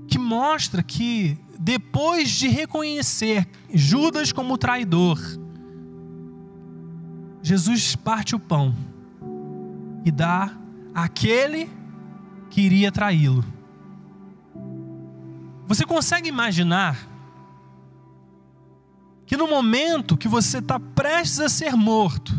que 0.07 0.17
mostra 0.17 0.81
que 0.81 1.37
depois 1.59 2.31
de 2.31 2.47
reconhecer 2.47 3.49
Judas 3.75 4.31
como 4.31 4.57
traidor, 4.57 5.19
Jesus 7.43 7.97
parte 7.97 8.37
o 8.37 8.39
pão 8.39 8.73
e 10.05 10.13
dá 10.13 10.57
àquele 10.95 11.69
que 12.49 12.61
iria 12.61 12.93
traí-lo. 12.93 13.45
Você 15.67 15.85
consegue 15.85 16.29
imaginar 16.29 17.09
que 19.27 19.37
no 19.37 19.49
momento 19.49 20.17
que 20.17 20.29
você 20.29 20.59
está 20.59 20.79
prestes 20.79 21.41
a 21.41 21.49
ser 21.49 21.75
morto, 21.75 22.33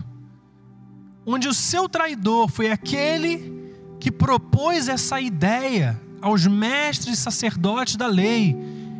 onde 1.25 1.47
o 1.47 1.53
seu 1.53 1.89
traidor 1.89 2.47
foi 2.47 2.71
aquele 2.71 3.73
que 3.99 4.09
propôs 4.09 4.87
essa 4.87 5.19
ideia 5.19 6.01
aos 6.21 6.47
mestres 6.47 7.19
sacerdotes 7.19 7.97
da 7.97 8.07
lei 8.07 8.55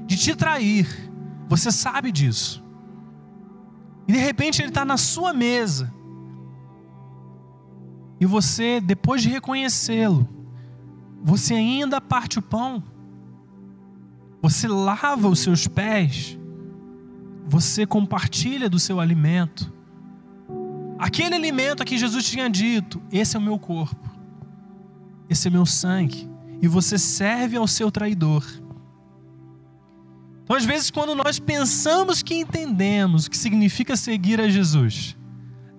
de 0.06 0.17
te 0.17 0.36
trair, 0.36 1.10
você 1.47 1.71
sabe 1.71 2.12
disso. 2.12 2.63
E 4.08 4.12
de 4.12 4.19
repente 4.19 4.62
ele 4.62 4.69
está 4.69 4.84
na 4.84 4.97
sua 4.97 5.34
mesa. 5.34 5.93
E 8.19 8.26
você, 8.26 8.82
depois 8.82 9.21
de 9.21 9.30
reconhecê-lo, 9.30 10.28
você 11.23 11.54
ainda 11.54 12.02
parte 12.02 12.39
o 12.39 12.41
pão. 12.41 12.84
Você 14.41 14.67
lava 14.67 15.28
os 15.28 15.39
seus 15.39 15.67
pés. 15.67 16.38
Você 17.47 17.86
compartilha 17.86 18.69
do 18.69 18.77
seu 18.77 18.99
alimento. 18.99 19.73
Aquele 20.99 21.36
alimento 21.36 21.81
a 21.81 21.86
que 21.86 21.97
Jesus 21.97 22.29
tinha 22.29 22.49
dito: 22.49 23.01
esse 23.12 23.36
é 23.36 23.39
o 23.39 23.41
meu 23.41 23.57
corpo, 23.57 24.10
esse 25.29 25.47
é 25.47 25.51
meu 25.51 25.65
sangue. 25.65 26.29
E 26.62 26.67
você 26.67 26.97
serve 26.97 27.55
ao 27.55 27.67
seu 27.67 27.89
traidor. 27.89 28.43
Então, 30.43 30.55
às 30.55 30.65
vezes, 30.65 30.89
quando 30.89 31.13
nós 31.13 31.39
pensamos 31.39 32.23
que 32.23 32.33
entendemos 32.33 33.25
o 33.25 33.29
que 33.29 33.38
significa 33.38 33.95
seguir 33.95 34.41
a 34.41 34.49
Jesus, 34.49 35.15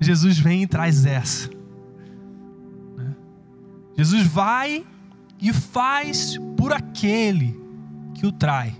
Jesus 0.00 0.38
vem 0.38 0.62
e 0.62 0.66
traz 0.66 1.04
essa. 1.04 1.50
Né? 2.96 3.16
Jesus 3.96 4.26
vai 4.26 4.86
e 5.40 5.52
faz 5.52 6.38
por 6.56 6.72
aquele 6.72 7.58
que 8.14 8.26
o 8.26 8.32
trai 8.32 8.76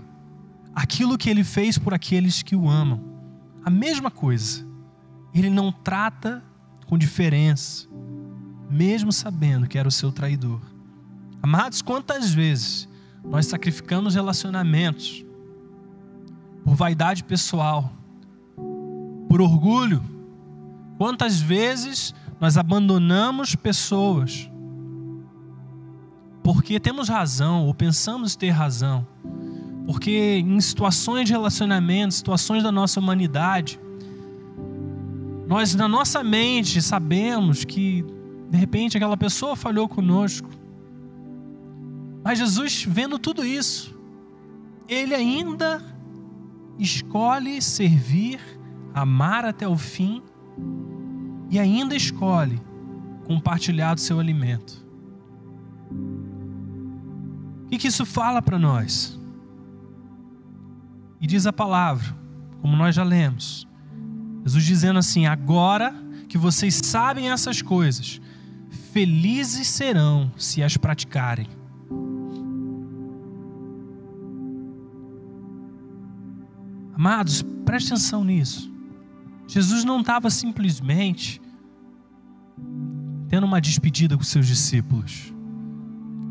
aquilo 0.73 1.17
que 1.17 1.29
ele 1.29 1.43
fez 1.43 1.77
por 1.77 1.93
aqueles 1.93 2.41
que 2.41 2.55
o 2.55 2.69
amam. 2.69 3.03
A 3.63 3.69
mesma 3.69 4.09
coisa. 4.09 4.67
Ele 5.33 5.49
não 5.49 5.71
trata 5.71 6.43
com 6.87 6.97
diferença, 6.97 7.87
mesmo 8.69 9.11
sabendo 9.11 9.67
que 9.67 9.77
era 9.77 9.87
o 9.87 9.91
seu 9.91 10.11
traidor. 10.11 10.59
Amados, 11.41 11.81
quantas 11.81 12.33
vezes 12.33 12.89
nós 13.23 13.45
sacrificamos 13.45 14.15
relacionamentos 14.15 15.23
por 16.63 16.75
vaidade 16.75 17.23
pessoal, 17.23 17.93
por 19.27 19.41
orgulho? 19.41 20.03
Quantas 20.97 21.39
vezes 21.39 22.13
nós 22.39 22.57
abandonamos 22.57 23.55
pessoas 23.55 24.49
porque 26.43 26.79
temos 26.79 27.07
razão 27.07 27.67
ou 27.67 27.73
pensamos 27.75 28.35
ter 28.35 28.49
razão, 28.49 29.05
porque 29.89 30.37
em 30.45 30.61
situações 30.61 31.25
de 31.25 31.31
relacionamento, 31.31 32.13
situações 32.13 32.61
da 32.61 32.71
nossa 32.71 32.99
humanidade, 32.99 33.79
nós 35.47 35.73
na 35.73 35.87
nossa 35.87 36.23
mente 36.23 36.79
sabemos 36.79 37.65
que 37.65 38.05
de 38.51 38.55
repente 38.55 38.97
aquela 38.97 39.17
pessoa 39.17 39.55
falhou 39.55 39.89
conosco. 39.89 40.47
Mas 42.23 42.37
Jesus, 42.37 42.85
vendo 42.87 43.17
tudo 43.17 43.43
isso, 43.43 43.99
ele 44.87 45.15
ainda 45.15 45.83
escolhe 46.77 47.59
servir, 47.59 48.39
amar 48.93 49.43
até 49.43 49.67
o 49.67 49.75
fim 49.75 50.21
e 51.49 51.57
ainda 51.57 51.95
escolhe 51.95 52.61
compartilhar 53.25 53.95
do 53.95 54.01
seu 54.01 54.19
alimento. 54.19 54.85
O 57.65 57.69
que 57.69 57.87
isso 57.87 58.05
fala 58.05 58.39
para 58.39 58.59
nós? 58.59 59.18
E 61.21 61.27
diz 61.27 61.45
a 61.45 61.53
palavra, 61.53 62.15
como 62.61 62.75
nós 62.75 62.95
já 62.95 63.03
lemos, 63.03 63.67
Jesus 64.43 64.63
dizendo 64.63 64.99
assim: 64.99 65.25
agora 65.25 65.93
que 66.27 66.37
vocês 66.37 66.75
sabem 66.83 67.29
essas 67.29 67.61
coisas, 67.61 68.21
felizes 68.91 69.67
serão 69.67 70.31
se 70.37 70.63
as 70.63 70.77
praticarem. 70.77 71.47
Amados, 76.93 77.41
preste 77.65 77.93
atenção 77.93 78.23
nisso. 78.23 78.69
Jesus 79.47 79.83
não 79.83 80.01
estava 80.01 80.29
simplesmente 80.29 81.41
tendo 83.29 83.45
uma 83.45 83.61
despedida 83.61 84.17
com 84.17 84.23
seus 84.23 84.45
discípulos. 84.45 85.33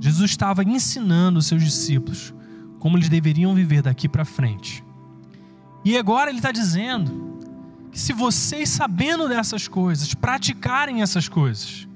Jesus 0.01 0.31
estava 0.31 0.63
ensinando 0.63 1.39
os 1.39 1.47
seus 1.47 1.63
discípulos 1.65 2.35
como 2.79 2.97
eles 2.97 3.09
deveriam 3.09 3.55
viver 3.55 3.83
daqui 3.83 4.09
para 4.09 4.25
frente. 4.25 4.85
E 5.85 5.97
agora 5.97 6.31
ele 6.31 6.39
está 6.39 6.53
dizendo 6.53 7.39
que 7.91 7.99
se 7.99 8.13
vocês, 8.13 8.69
sabendo 8.69 9.29
dessas 9.29 9.67
coisas, 9.67 10.15
praticarem 10.15 11.03
essas 11.03 11.29
coisas, 11.29 11.89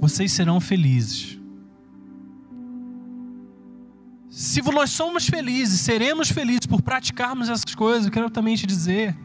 vocês 0.00 0.32
serão 0.32 0.60
felizes. 0.60 1.38
Se 4.28 4.60
nós 4.62 4.90
somos 4.90 5.26
felizes, 5.26 5.80
seremos 5.80 6.30
felizes 6.30 6.66
por 6.66 6.82
praticarmos 6.82 7.48
essas 7.48 7.74
coisas, 7.74 8.06
eu 8.06 8.12
quero 8.12 8.28
também 8.28 8.54
te 8.54 8.66
dizer 8.66 9.16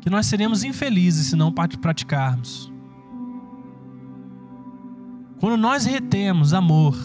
que 0.00 0.08
nós 0.08 0.26
seremos 0.26 0.62
infelizes 0.62 1.26
se 1.28 1.36
não 1.36 1.52
praticarmos. 1.52 2.70
Quando 5.40 5.56
nós 5.56 5.84
retemos 5.84 6.52
amor, 6.54 6.96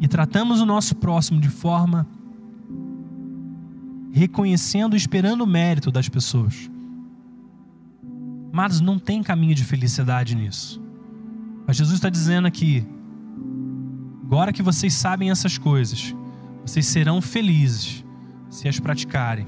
e 0.00 0.06
tratamos 0.06 0.60
o 0.60 0.66
nosso 0.66 0.94
próximo 0.96 1.40
de 1.40 1.48
forma 1.48 2.06
reconhecendo 4.12 4.94
e 4.94 4.96
esperando 4.96 5.42
o 5.42 5.46
mérito 5.46 5.90
das 5.90 6.08
pessoas. 6.08 6.70
Mas 8.52 8.80
não 8.80 8.98
tem 8.98 9.22
caminho 9.22 9.54
de 9.54 9.64
felicidade 9.64 10.34
nisso. 10.34 10.82
Mas 11.66 11.76
Jesus 11.76 11.96
está 11.96 12.08
dizendo 12.08 12.48
aqui: 12.48 12.86
agora 14.24 14.52
que 14.52 14.62
vocês 14.62 14.94
sabem 14.94 15.30
essas 15.30 15.58
coisas, 15.58 16.14
vocês 16.64 16.86
serão 16.86 17.20
felizes 17.20 18.04
se 18.50 18.68
as 18.68 18.80
praticarem. 18.80 19.46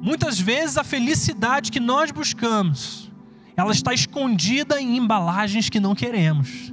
Muitas 0.00 0.40
vezes 0.40 0.78
a 0.78 0.84
felicidade 0.84 1.70
que 1.70 1.80
nós 1.80 2.10
buscamos, 2.10 3.10
ela 3.56 3.72
está 3.72 3.92
escondida 3.92 4.80
em 4.80 4.96
embalagens 4.96 5.68
que 5.68 5.80
não 5.80 5.94
queremos. 5.94 6.72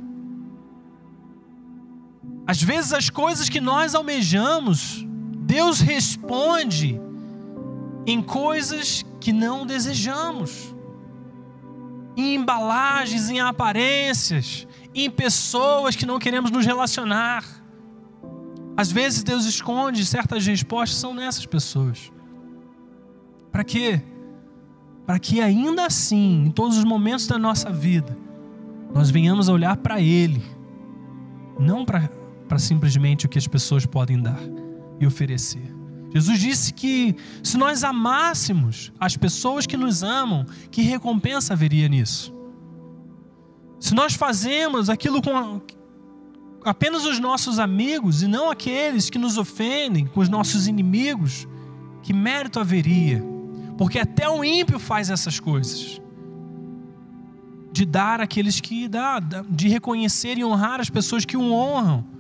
Às 2.47 2.61
vezes 2.61 2.93
as 2.93 3.09
coisas 3.09 3.49
que 3.49 3.59
nós 3.59 3.95
almejamos, 3.95 5.05
Deus 5.39 5.79
responde 5.79 6.99
em 8.05 8.21
coisas 8.21 9.03
que 9.19 9.33
não 9.33 9.65
desejamos, 9.65 10.75
em 12.15 12.35
embalagens, 12.35 13.29
em 13.29 13.39
aparências, 13.39 14.67
em 14.93 15.09
pessoas 15.09 15.95
que 15.95 16.05
não 16.05 16.19
queremos 16.19 16.51
nos 16.51 16.65
relacionar. 16.65 17.43
Às 18.77 18.91
vezes 18.91 19.23
Deus 19.23 19.45
esconde 19.45 20.05
certas 20.05 20.45
respostas, 20.45 20.99
são 20.99 21.13
nessas 21.13 21.45
pessoas. 21.45 22.11
Para 23.51 23.63
quê? 23.63 24.01
Para 25.05 25.17
que 25.17 25.41
ainda 25.41 25.85
assim, 25.85 26.45
em 26.45 26.51
todos 26.51 26.77
os 26.77 26.83
momentos 26.83 27.25
da 27.25 27.39
nossa 27.39 27.71
vida, 27.71 28.17
nós 28.93 29.09
venhamos 29.09 29.49
a 29.49 29.53
olhar 29.53 29.77
para 29.77 29.99
Ele, 29.99 30.43
não 31.59 31.83
para 31.85 32.09
para 32.47 32.59
simplesmente 32.59 33.25
o 33.25 33.29
que 33.29 33.37
as 33.37 33.47
pessoas 33.47 33.85
podem 33.85 34.21
dar 34.21 34.39
e 34.99 35.05
oferecer. 35.05 35.73
Jesus 36.13 36.39
disse 36.39 36.73
que 36.73 37.15
se 37.43 37.57
nós 37.57 37.83
amássemos 37.83 38.91
as 38.97 39.17
pessoas 39.17 39.67
que 39.67 39.75
nos 39.75 40.01
amam, 40.01 40.45
que 40.71 40.81
recompensa 40.81 41.53
haveria 41.53 41.89
nisso? 41.89 42.33
Se 43.79 43.93
nós 43.93 44.13
fazemos 44.13 44.89
aquilo 44.89 45.21
com 45.21 45.61
apenas 46.63 47.05
os 47.05 47.19
nossos 47.19 47.59
amigos 47.59 48.23
e 48.23 48.27
não 48.27 48.49
aqueles 48.49 49.09
que 49.09 49.17
nos 49.17 49.37
ofendem, 49.37 50.05
com 50.05 50.21
os 50.21 50.29
nossos 50.29 50.67
inimigos, 50.67 51.45
que 52.01 52.13
mérito 52.13 52.61
haveria? 52.61 53.21
Porque 53.77 53.99
até 53.99 54.29
o 54.29 54.41
ímpio 54.41 54.79
faz 54.79 55.09
essas 55.09 55.37
coisas. 55.37 56.01
De 57.73 57.85
dar 57.85 58.21
àqueles 58.21 58.61
que 58.61 58.87
dá, 58.87 59.19
de 59.19 59.67
reconhecer 59.67 60.37
e 60.37 60.45
honrar 60.45 60.79
as 60.79 60.89
pessoas 60.89 61.25
que 61.25 61.35
o 61.35 61.51
honram 61.51 62.14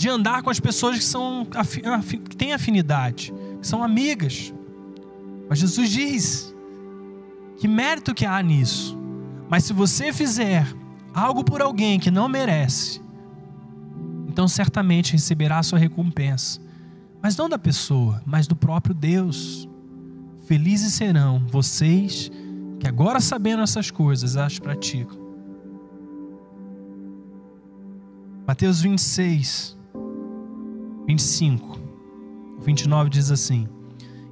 de 0.00 0.08
andar 0.08 0.42
com 0.42 0.48
as 0.48 0.58
pessoas 0.58 0.96
que, 0.96 1.04
são, 1.04 1.46
que 2.26 2.34
têm 2.34 2.54
afinidade, 2.54 3.34
que 3.60 3.66
são 3.66 3.84
amigas. 3.84 4.50
Mas 5.46 5.58
Jesus 5.58 5.90
diz 5.90 6.54
Que 7.58 7.68
mérito 7.68 8.14
que 8.14 8.24
há 8.24 8.42
nisso? 8.42 8.98
Mas 9.46 9.64
se 9.64 9.74
você 9.74 10.10
fizer 10.10 10.66
algo 11.12 11.44
por 11.44 11.60
alguém 11.60 12.00
que 12.00 12.10
não 12.10 12.30
merece, 12.30 13.02
então 14.26 14.48
certamente 14.48 15.12
receberá 15.12 15.58
a 15.58 15.62
sua 15.62 15.78
recompensa. 15.78 16.62
Mas 17.22 17.36
não 17.36 17.46
da 17.46 17.58
pessoa, 17.58 18.22
mas 18.24 18.46
do 18.46 18.56
próprio 18.56 18.94
Deus. 18.94 19.68
Felizes 20.46 20.94
serão 20.94 21.46
vocês 21.46 22.32
que 22.78 22.88
agora 22.88 23.20
sabendo 23.20 23.62
essas 23.62 23.90
coisas 23.90 24.34
as 24.34 24.58
praticam. 24.58 25.20
Mateus 28.46 28.80
26, 28.80 29.78
25, 31.10 31.80
29 32.60 33.10
diz 33.10 33.32
assim: 33.32 33.68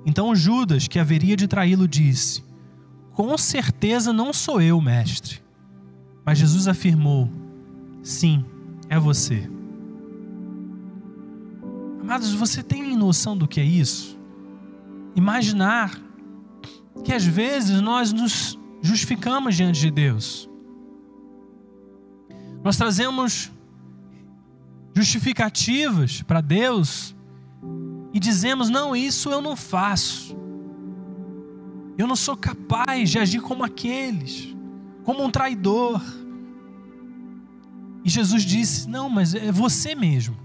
Então 0.06 0.34
Judas, 0.34 0.86
que 0.86 1.00
haveria 1.00 1.36
de 1.36 1.48
traí-lo, 1.48 1.88
disse: 1.88 2.44
Com 3.12 3.36
certeza 3.36 4.12
não 4.12 4.32
sou 4.32 4.62
eu, 4.62 4.80
mestre. 4.80 5.42
Mas 6.24 6.38
Jesus 6.38 6.68
afirmou: 6.68 7.28
Sim, 8.00 8.44
é 8.88 8.96
você. 8.96 9.50
Amados, 12.00 12.32
você 12.32 12.62
tem 12.62 12.96
noção 12.96 13.36
do 13.36 13.48
que 13.48 13.60
é 13.60 13.64
isso? 13.64 14.16
Imaginar 15.16 16.00
que 17.04 17.12
às 17.12 17.24
vezes 17.24 17.80
nós 17.80 18.12
nos 18.12 18.56
justificamos 18.80 19.56
diante 19.56 19.80
de 19.80 19.90
Deus. 19.90 20.48
Nós 22.62 22.76
trazemos 22.76 23.50
justificativas 24.98 26.22
para 26.22 26.40
Deus 26.40 27.14
e 28.12 28.18
dizemos: 28.18 28.68
não, 28.68 28.96
isso 28.96 29.30
eu 29.30 29.40
não 29.40 29.54
faço. 29.54 30.36
Eu 31.96 32.06
não 32.06 32.16
sou 32.16 32.36
capaz 32.36 33.10
de 33.10 33.18
agir 33.18 33.40
como 33.40 33.64
aqueles, 33.64 34.54
como 35.04 35.24
um 35.24 35.30
traidor. 35.30 36.02
E 38.04 38.10
Jesus 38.10 38.42
disse: 38.42 38.88
não, 38.88 39.08
mas 39.08 39.34
é 39.34 39.52
você 39.52 39.94
mesmo. 39.94 40.36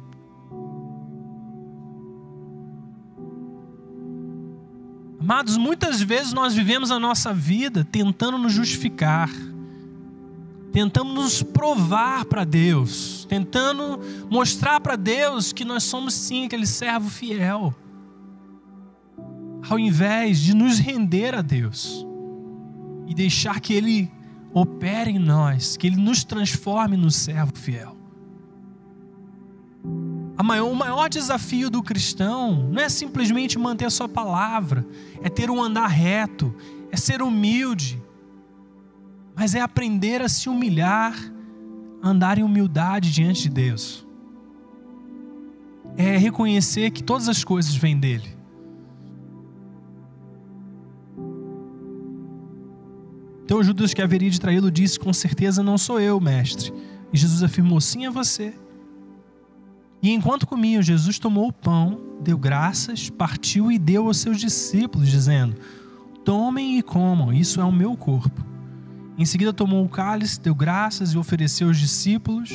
Amados, 5.20 5.58
muitas 5.58 6.02
vezes 6.02 6.34
nós 6.34 6.54
vivemos 6.54 6.92
a 6.92 7.00
nossa 7.00 7.34
vida 7.34 7.88
tentando 7.90 8.38
nos 8.38 8.52
justificar, 8.52 9.30
tentando 10.74 11.14
nos 11.14 11.44
provar 11.44 12.26
para 12.26 12.44
Deus, 12.44 13.26
tentando 13.30 14.00
mostrar 14.28 14.80
para 14.80 14.96
Deus 14.96 15.54
que 15.54 15.64
nós 15.64 15.84
somos 15.84 16.16
sim 16.16 16.46
aquele 16.46 16.66
servo 16.66 17.12
fiel, 17.12 17.74
ao 19.70 19.78
invés 19.78 20.40
de 20.40 20.56
nos 20.56 20.80
render 20.80 21.36
a 21.36 21.44
Deus 21.44 22.06
e 23.08 23.14
deixar 23.14 23.60
que 23.60 23.72
Ele 23.72 24.12
opere 24.52 25.12
em 25.12 25.20
nós, 25.20 25.78
que 25.78 25.86
Ele 25.86 25.96
nos 25.96 26.24
transforme 26.24 26.98
no 26.98 27.12
servo 27.12 27.54
fiel. 27.56 27.96
Maior, 30.44 30.70
o 30.70 30.76
maior 30.76 31.08
desafio 31.08 31.70
do 31.70 31.82
cristão 31.82 32.68
não 32.70 32.82
é 32.82 32.90
simplesmente 32.90 33.58
manter 33.58 33.86
a 33.86 33.90
sua 33.90 34.10
palavra, 34.10 34.86
é 35.22 35.30
ter 35.30 35.50
um 35.50 35.62
andar 35.62 35.88
reto, 35.88 36.54
é 36.92 36.98
ser 36.98 37.22
humilde, 37.22 38.03
mas 39.36 39.56
é 39.56 39.62
aprender 39.62 40.22
a 40.22 40.30
se 40.30 40.50
humilhar, 40.50 41.16
andar 42.02 42.38
em 42.38 42.44
humildade 42.44 43.12
diante 43.12 43.44
de 43.44 43.50
Deus. 43.50 44.06
É 45.98 46.18
reconhecer 46.18 46.92
que 46.92 47.04
todas 47.04 47.28
as 47.28 47.44
coisas 47.44 47.76
vêm 47.76 48.00
dele. 48.00 48.36
Então 53.46 53.64
Judas 53.64 53.94
que 53.94 54.02
haveria 54.02 54.30
de 54.30 54.40
traí-lo 54.40 54.72
disse: 54.72 55.00
Com 55.00 55.14
certeza 55.14 55.62
não 55.62 55.78
sou 55.78 56.00
eu, 56.00 56.20
mestre. 56.20 56.74
E 57.12 57.18
Jesus 57.18 57.44
afirmou: 57.44 57.80
Sim, 57.80 58.06
é 58.06 58.10
você. 58.10 58.54
E 60.02 60.12
enquanto 60.12 60.48
comiam, 60.48 60.82
Jesus 60.82 61.18
tomou 61.18 61.48
o 61.48 61.54
pão, 61.54 62.18
deu 62.22 62.38
graças, 62.38 63.10
partiu 63.10 63.72
e 63.72 63.80
deu 63.80 64.08
aos 64.08 64.18
seus 64.18 64.40
discípulos, 64.40 65.10
dizendo: 65.10 65.56
Tomem 66.26 66.78
e 66.78 66.82
comam, 66.82 67.32
isso 67.32 67.62
é 67.62 67.64
o 67.64 67.72
meu 67.72 67.96
corpo. 67.96 68.53
Em 69.18 69.26
seguida 69.26 69.54
tomou 69.54 69.86
o 69.86 69.90
cálice, 69.90 70.42
deu 70.42 70.56
graças 70.56 71.14
e 71.14 71.18
ofereceu 71.18 71.68
aos 71.68 71.78
discípulos, 71.78 72.50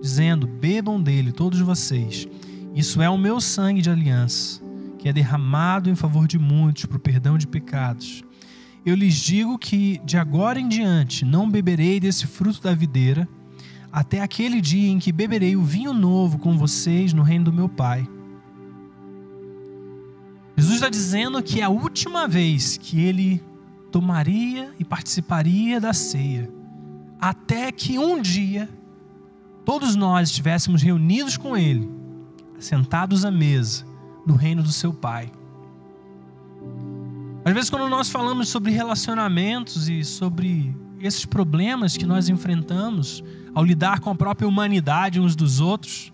dizendo: 0.00 0.46
Bebam 0.46 1.02
dele 1.02 1.32
todos 1.32 1.60
vocês. 1.60 2.28
Isso 2.74 3.02
é 3.02 3.10
o 3.10 3.18
meu 3.18 3.40
sangue 3.40 3.82
de 3.82 3.90
aliança, 3.90 4.62
que 4.98 5.08
é 5.08 5.12
derramado 5.12 5.90
em 5.90 5.96
favor 5.96 6.28
de 6.28 6.38
muitos 6.38 6.84
para 6.84 6.96
o 6.96 7.00
perdão 7.00 7.36
de 7.36 7.46
pecados. 7.46 8.22
Eu 8.86 8.94
lhes 8.94 9.14
digo 9.14 9.58
que 9.58 10.00
de 10.04 10.16
agora 10.16 10.60
em 10.60 10.68
diante 10.68 11.24
não 11.24 11.50
beberei 11.50 11.98
desse 11.98 12.26
fruto 12.26 12.62
da 12.62 12.72
videira 12.72 13.28
até 13.92 14.22
aquele 14.22 14.60
dia 14.60 14.88
em 14.88 14.98
que 14.98 15.10
beberei 15.10 15.56
o 15.56 15.64
vinho 15.64 15.92
novo 15.92 16.38
com 16.38 16.56
vocês 16.56 17.12
no 17.12 17.22
reino 17.22 17.46
do 17.46 17.52
meu 17.52 17.68
Pai. 17.68 18.08
Jesus 20.56 20.76
está 20.76 20.88
dizendo 20.88 21.42
que 21.42 21.60
é 21.60 21.64
a 21.64 21.68
última 21.68 22.28
vez 22.28 22.78
que 22.78 23.00
ele 23.00 23.42
tomaria 23.90 24.72
e 24.78 24.84
participaria 24.84 25.80
da 25.80 25.92
ceia, 25.92 26.50
até 27.20 27.70
que 27.70 27.98
um 27.98 28.22
dia 28.22 28.68
todos 29.64 29.94
nós 29.94 30.30
estivéssemos 30.30 30.82
reunidos 30.82 31.36
com 31.36 31.56
ele, 31.56 31.90
sentados 32.58 33.24
à 33.24 33.30
mesa, 33.30 33.84
no 34.26 34.34
reino 34.34 34.62
do 34.62 34.72
seu 34.72 34.92
Pai. 34.92 35.30
Às 37.44 37.54
vezes, 37.54 37.70
quando 37.70 37.88
nós 37.88 38.10
falamos 38.10 38.48
sobre 38.48 38.70
relacionamentos 38.70 39.88
e 39.88 40.04
sobre 40.04 40.76
esses 41.00 41.24
problemas 41.24 41.96
que 41.96 42.04
nós 42.04 42.28
enfrentamos, 42.28 43.24
ao 43.54 43.64
lidar 43.64 44.00
com 44.00 44.10
a 44.10 44.14
própria 44.14 44.46
humanidade 44.46 45.18
uns 45.18 45.34
dos 45.34 45.60
outros, 45.60 46.12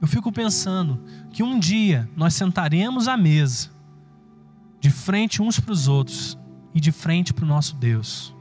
eu 0.00 0.08
fico 0.08 0.32
pensando 0.32 1.00
que 1.30 1.42
um 1.42 1.58
dia 1.58 2.08
nós 2.16 2.34
sentaremos 2.34 3.06
à 3.06 3.16
mesa, 3.16 3.70
de 4.80 4.90
frente 4.90 5.42
uns 5.42 5.60
para 5.60 5.72
os 5.72 5.88
outros 5.88 6.38
e 6.76 6.80
de 6.80 6.92
frente 6.92 7.32
para 7.32 7.46
o 7.46 7.48
nosso 7.48 7.74
Deus, 7.74 8.36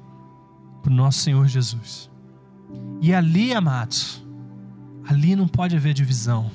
para 0.83 0.91
o 0.91 0.95
nosso 0.95 1.19
Senhor 1.19 1.47
Jesus. 1.47 2.11
E 3.01 3.13
ali, 3.13 3.53
amados, 3.53 4.21
ali 5.07 5.37
não 5.37 5.47
pode 5.47 5.73
haver 5.73 5.93
divisão, 5.93 6.51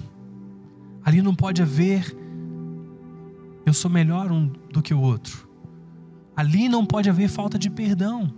ali 1.02 1.22
não 1.22 1.34
pode 1.34 1.62
haver 1.62 2.14
eu 3.64 3.72
sou 3.72 3.90
melhor 3.90 4.30
um 4.30 4.46
do 4.70 4.82
que 4.82 4.92
o 4.92 5.00
outro, 5.00 5.48
ali 6.36 6.68
não 6.68 6.84
pode 6.84 7.08
haver 7.08 7.30
falta 7.30 7.58
de 7.58 7.70
perdão 7.70 8.30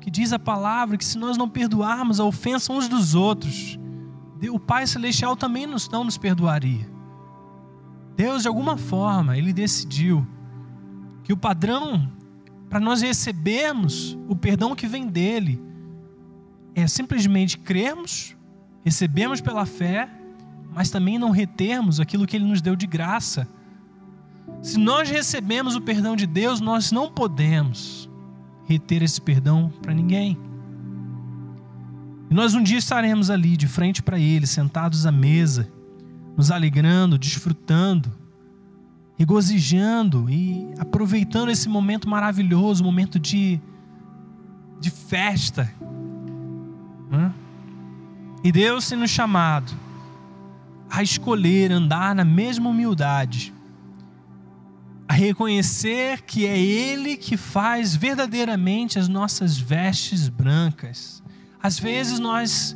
que 0.00 0.10
diz 0.10 0.32
a 0.32 0.38
palavra 0.38 0.96
que 0.96 1.04
se 1.04 1.18
nós 1.18 1.36
não 1.36 1.50
perdoarmos 1.50 2.18
a 2.18 2.24
ofensa 2.24 2.72
uns 2.72 2.88
dos 2.88 3.14
outros, 3.14 3.78
o 4.50 4.58
Pai 4.58 4.86
Celestial 4.86 5.36
também 5.36 5.66
não 5.66 6.04
nos 6.04 6.16
perdoaria. 6.16 6.90
Deus, 8.16 8.40
de 8.40 8.48
alguma 8.48 8.78
forma, 8.78 9.36
Ele 9.36 9.52
decidiu 9.52 10.26
que 11.22 11.32
o 11.34 11.36
padrão 11.36 12.10
para 12.70 12.78
nós 12.78 13.02
recebermos 13.02 14.16
o 14.28 14.36
perdão 14.36 14.76
que 14.76 14.86
vem 14.86 15.08
dele 15.08 15.60
é 16.72 16.86
simplesmente 16.86 17.58
crermos, 17.58 18.36
recebemos 18.84 19.40
pela 19.40 19.66
fé, 19.66 20.08
mas 20.72 20.88
também 20.88 21.18
não 21.18 21.32
retermos 21.32 21.98
aquilo 21.98 22.24
que 22.24 22.36
Ele 22.36 22.44
nos 22.44 22.62
deu 22.62 22.76
de 22.76 22.86
graça. 22.86 23.48
Se 24.62 24.78
nós 24.78 25.10
recebemos 25.10 25.74
o 25.74 25.80
perdão 25.80 26.14
de 26.14 26.28
Deus, 26.28 26.60
nós 26.60 26.92
não 26.92 27.10
podemos 27.10 28.08
reter 28.66 29.02
esse 29.02 29.20
perdão 29.20 29.72
para 29.82 29.92
ninguém. 29.92 30.38
E 32.30 32.34
nós 32.34 32.54
um 32.54 32.62
dia 32.62 32.78
estaremos 32.78 33.30
ali 33.30 33.56
de 33.56 33.66
frente 33.66 34.00
para 34.00 34.20
Ele, 34.20 34.46
sentados 34.46 35.06
à 35.06 35.10
mesa, 35.10 35.68
nos 36.36 36.52
alegrando, 36.52 37.18
desfrutando, 37.18 38.12
regozijando 39.20 40.30
e 40.30 40.72
aproveitando 40.78 41.50
esse 41.50 41.68
momento 41.68 42.08
maravilhoso, 42.08 42.82
momento 42.82 43.18
de, 43.18 43.60
de 44.80 44.88
festa. 44.88 45.70
Né? 47.10 47.30
E 48.42 48.50
Deus 48.50 48.86
sendo 48.86 49.06
chamado 49.06 49.74
a 50.90 51.02
escolher 51.02 51.70
andar 51.70 52.14
na 52.14 52.24
mesma 52.24 52.70
humildade 52.70 53.52
a 55.06 55.12
reconhecer 55.12 56.22
que 56.22 56.46
é 56.46 56.58
Ele 56.58 57.14
que 57.14 57.36
faz 57.36 57.94
verdadeiramente 57.94 58.98
as 58.98 59.06
nossas 59.06 59.58
vestes 59.58 60.30
brancas. 60.30 61.22
Às 61.62 61.78
vezes 61.78 62.18
nós 62.18 62.74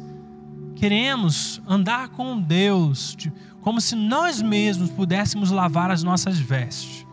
queremos 0.76 1.62
andar 1.66 2.08
com 2.08 2.38
Deus 2.38 3.16
como 3.64 3.80
se 3.80 3.96
nós 3.96 4.40
mesmos 4.40 4.90
pudéssemos 4.90 5.50
lavar 5.50 5.90
as 5.90 6.02
nossas 6.02 6.38
vestes. 6.38 7.04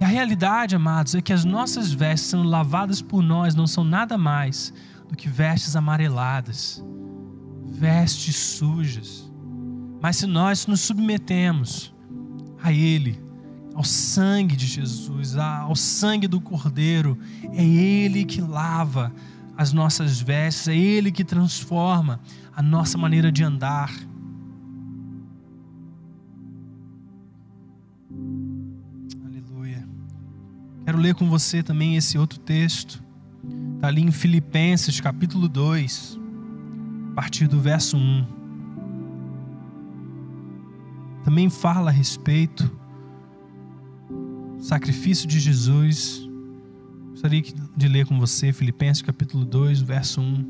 E 0.00 0.04
a 0.04 0.08
realidade, 0.08 0.74
amados, 0.74 1.14
é 1.14 1.20
que 1.20 1.32
as 1.32 1.44
nossas 1.44 1.92
vestes 1.92 2.30
sendo 2.30 2.42
lavadas 2.42 3.00
por 3.00 3.22
nós 3.22 3.54
não 3.54 3.66
são 3.66 3.84
nada 3.84 4.18
mais 4.18 4.72
do 5.08 5.14
que 5.16 5.28
vestes 5.28 5.76
amareladas, 5.76 6.84
vestes 7.64 8.34
sujas. 8.34 9.30
Mas 10.02 10.16
se 10.16 10.26
nós 10.26 10.66
nos 10.66 10.80
submetemos 10.80 11.94
a 12.62 12.72
Ele, 12.72 13.24
ao 13.76 13.84
sangue 13.84 14.56
de 14.56 14.66
Jesus, 14.66 15.36
ao 15.36 15.76
sangue 15.76 16.26
do 16.26 16.40
Cordeiro. 16.40 17.18
É 17.52 17.62
Ele 17.62 18.24
que 18.24 18.40
lava 18.40 19.12
as 19.54 19.70
nossas 19.70 20.18
vestes, 20.18 20.68
é 20.68 20.74
Ele 20.74 21.12
que 21.12 21.22
transforma 21.22 22.18
a 22.54 22.62
nossa 22.62 22.96
maneira 22.96 23.30
de 23.30 23.44
andar. 23.44 23.92
Quero 30.86 30.96
ler 30.96 31.14
com 31.14 31.28
você 31.28 31.62
também 31.62 31.96
esse 31.96 32.16
outro 32.16 32.38
texto. 32.38 33.02
Está 33.74 33.88
ali 33.88 34.00
em 34.00 34.10
Filipenses 34.10 34.98
capítulo 34.98 35.48
2, 35.48 36.18
a 37.10 37.14
partir 37.14 37.46
do 37.46 37.60
verso 37.60 37.98
1. 37.98 38.26
Também 41.24 41.50
fala 41.50 41.90
a 41.90 41.92
respeito 41.92 42.70
do 44.56 44.62
sacrifício 44.62 45.28
de 45.28 45.38
Jesus 45.38 46.26
Gostaria 47.16 47.42
de 47.74 47.88
ler 47.88 48.04
com 48.04 48.20
você 48.20 48.52
Filipenses 48.52 49.02
capítulo 49.02 49.42
2, 49.42 49.80
verso 49.80 50.20
1. 50.20 50.44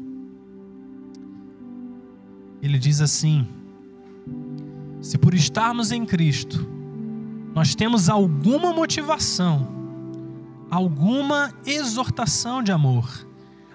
Ele 2.60 2.76
diz 2.76 3.00
assim: 3.00 3.46
Se 5.00 5.16
por 5.16 5.32
estarmos 5.32 5.92
em 5.92 6.04
Cristo, 6.04 6.68
nós 7.54 7.76
temos 7.76 8.08
alguma 8.08 8.72
motivação, 8.72 9.75
alguma 10.70 11.52
exortação 11.64 12.62
de 12.62 12.72
amor, 12.72 13.26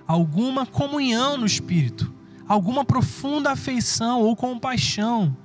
alguma 0.05 0.65
comunhão 0.65 1.37
no 1.37 1.45
espírito, 1.45 2.13
alguma 2.47 2.83
profunda 2.83 3.51
afeição 3.51 4.21
ou 4.21 4.35
compaixão, 4.35 5.35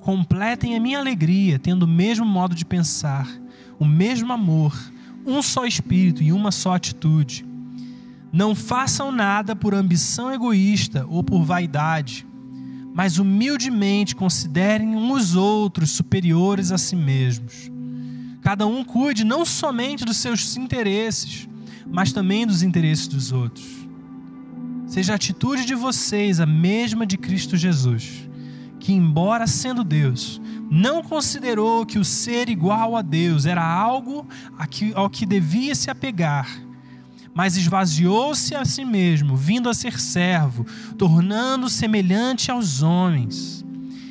completem 0.00 0.76
a 0.76 0.80
minha 0.80 0.98
alegria, 0.98 1.58
tendo 1.58 1.84
o 1.84 1.88
mesmo 1.88 2.26
modo 2.26 2.54
de 2.54 2.64
pensar, 2.64 3.28
o 3.78 3.84
mesmo 3.84 4.32
amor, 4.32 4.76
um 5.24 5.40
só 5.40 5.64
espírito 5.64 6.22
e 6.22 6.32
uma 6.32 6.50
só 6.50 6.74
atitude. 6.74 7.46
Não 8.32 8.54
façam 8.54 9.12
nada 9.12 9.54
por 9.54 9.74
ambição 9.74 10.32
egoísta 10.32 11.06
ou 11.08 11.22
por 11.22 11.44
vaidade, 11.44 12.26
mas 12.94 13.18
humildemente 13.18 14.14
considerem 14.14 14.94
uns 14.94 15.30
os 15.30 15.36
outros 15.36 15.90
superiores 15.90 16.70
a 16.70 16.78
si 16.78 16.96
mesmos. 16.96 17.71
Cada 18.42 18.66
um 18.66 18.84
cuide 18.84 19.24
não 19.24 19.46
somente 19.46 20.04
dos 20.04 20.16
seus 20.16 20.56
interesses, 20.56 21.48
mas 21.86 22.12
também 22.12 22.44
dos 22.44 22.62
interesses 22.62 23.06
dos 23.06 23.30
outros. 23.30 23.64
Seja 24.86 25.12
a 25.12 25.16
atitude 25.16 25.64
de 25.64 25.74
vocês 25.74 26.40
a 26.40 26.44
mesma 26.44 27.06
de 27.06 27.16
Cristo 27.16 27.56
Jesus, 27.56 28.28
que, 28.80 28.92
embora 28.92 29.46
sendo 29.46 29.84
Deus, 29.84 30.40
não 30.68 31.02
considerou 31.02 31.86
que 31.86 31.98
o 31.98 32.04
ser 32.04 32.48
igual 32.48 32.96
a 32.96 33.00
Deus 33.00 33.46
era 33.46 33.64
algo 33.64 34.26
ao 34.94 35.08
que 35.08 35.24
devia 35.24 35.74
se 35.74 35.90
apegar, 35.90 36.48
mas 37.32 37.56
esvaziou-se 37.56 38.54
a 38.54 38.64
si 38.64 38.84
mesmo, 38.84 39.36
vindo 39.36 39.68
a 39.68 39.74
ser 39.74 39.98
servo, 40.00 40.66
tornando 40.98 41.68
semelhante 41.68 42.50
aos 42.50 42.82
homens. 42.82 43.64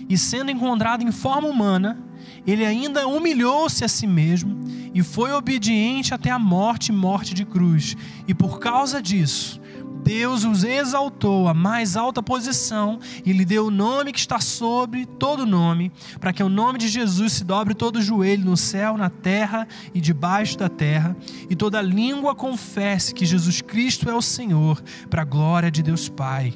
E 0.08 0.18
sendo 0.18 0.52
encontrado 0.52 1.04
em 1.04 1.12
forma 1.12 1.48
humana, 1.48 1.98
ele 2.46 2.66
ainda 2.66 3.08
humilhou-se 3.08 3.84
a 3.84 3.88
si 3.88 4.08
mesmo 4.08 4.60
e 4.94 5.02
foi 5.04 5.32
obediente 5.32 6.14
até 6.14 6.30
a 6.30 6.40
morte 6.40 6.92
morte 6.92 7.34
de 7.34 7.46
cruz. 7.46 7.96
E 8.28 8.34
por 8.34 8.60
causa 8.60 9.02
disso, 9.02 9.62
Deus 10.04 10.44
os 10.44 10.64
exaltou 10.64 11.48
à 11.48 11.54
mais 11.54 11.96
alta 11.96 12.24
posição 12.24 13.00
e 13.24 13.32
lhe 13.32 13.46
deu 13.46 13.68
o 13.68 13.72
nome 13.72 14.12
que 14.12 14.20
está 14.20 14.40
sobre 14.40 15.06
todo 15.06 15.46
nome, 15.46 15.92
para 16.20 16.34
que 16.34 16.42
o 16.42 16.50
nome 16.50 16.80
de 16.80 16.88
Jesus 16.88 17.34
se 17.34 17.44
dobre 17.44 17.74
todo 17.74 17.98
o 17.98 18.02
joelho 18.02 18.44
no 18.44 18.58
céu, 18.58 18.98
na 18.98 19.10
terra 19.10 19.68
e 19.94 20.02
debaixo 20.02 20.58
da 20.58 20.68
terra, 20.68 21.16
e 21.50 21.56
toda 21.56 21.82
língua 21.82 22.34
confesse 22.34 23.14
que 23.14 23.26
Jesus 23.26 23.62
Cristo 23.62 24.10
é 24.10 24.14
o 24.14 24.22
Senhor, 24.22 24.82
para 25.10 25.22
a 25.22 25.26
glória 25.26 25.70
de 25.70 25.84
Deus 25.84 26.10
Pai. 26.10 26.54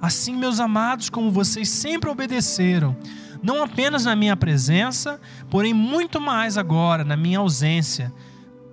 Assim, 0.00 0.36
meus 0.36 0.58
amados, 0.58 1.08
como 1.08 1.30
vocês 1.30 1.68
sempre 1.68 2.10
obedeceram, 2.10 2.96
não 3.42 3.62
apenas 3.62 4.04
na 4.04 4.14
minha 4.14 4.36
presença, 4.36 5.20
porém 5.50 5.74
muito 5.74 6.20
mais 6.20 6.56
agora 6.56 7.04
na 7.04 7.16
minha 7.16 7.40
ausência, 7.40 8.12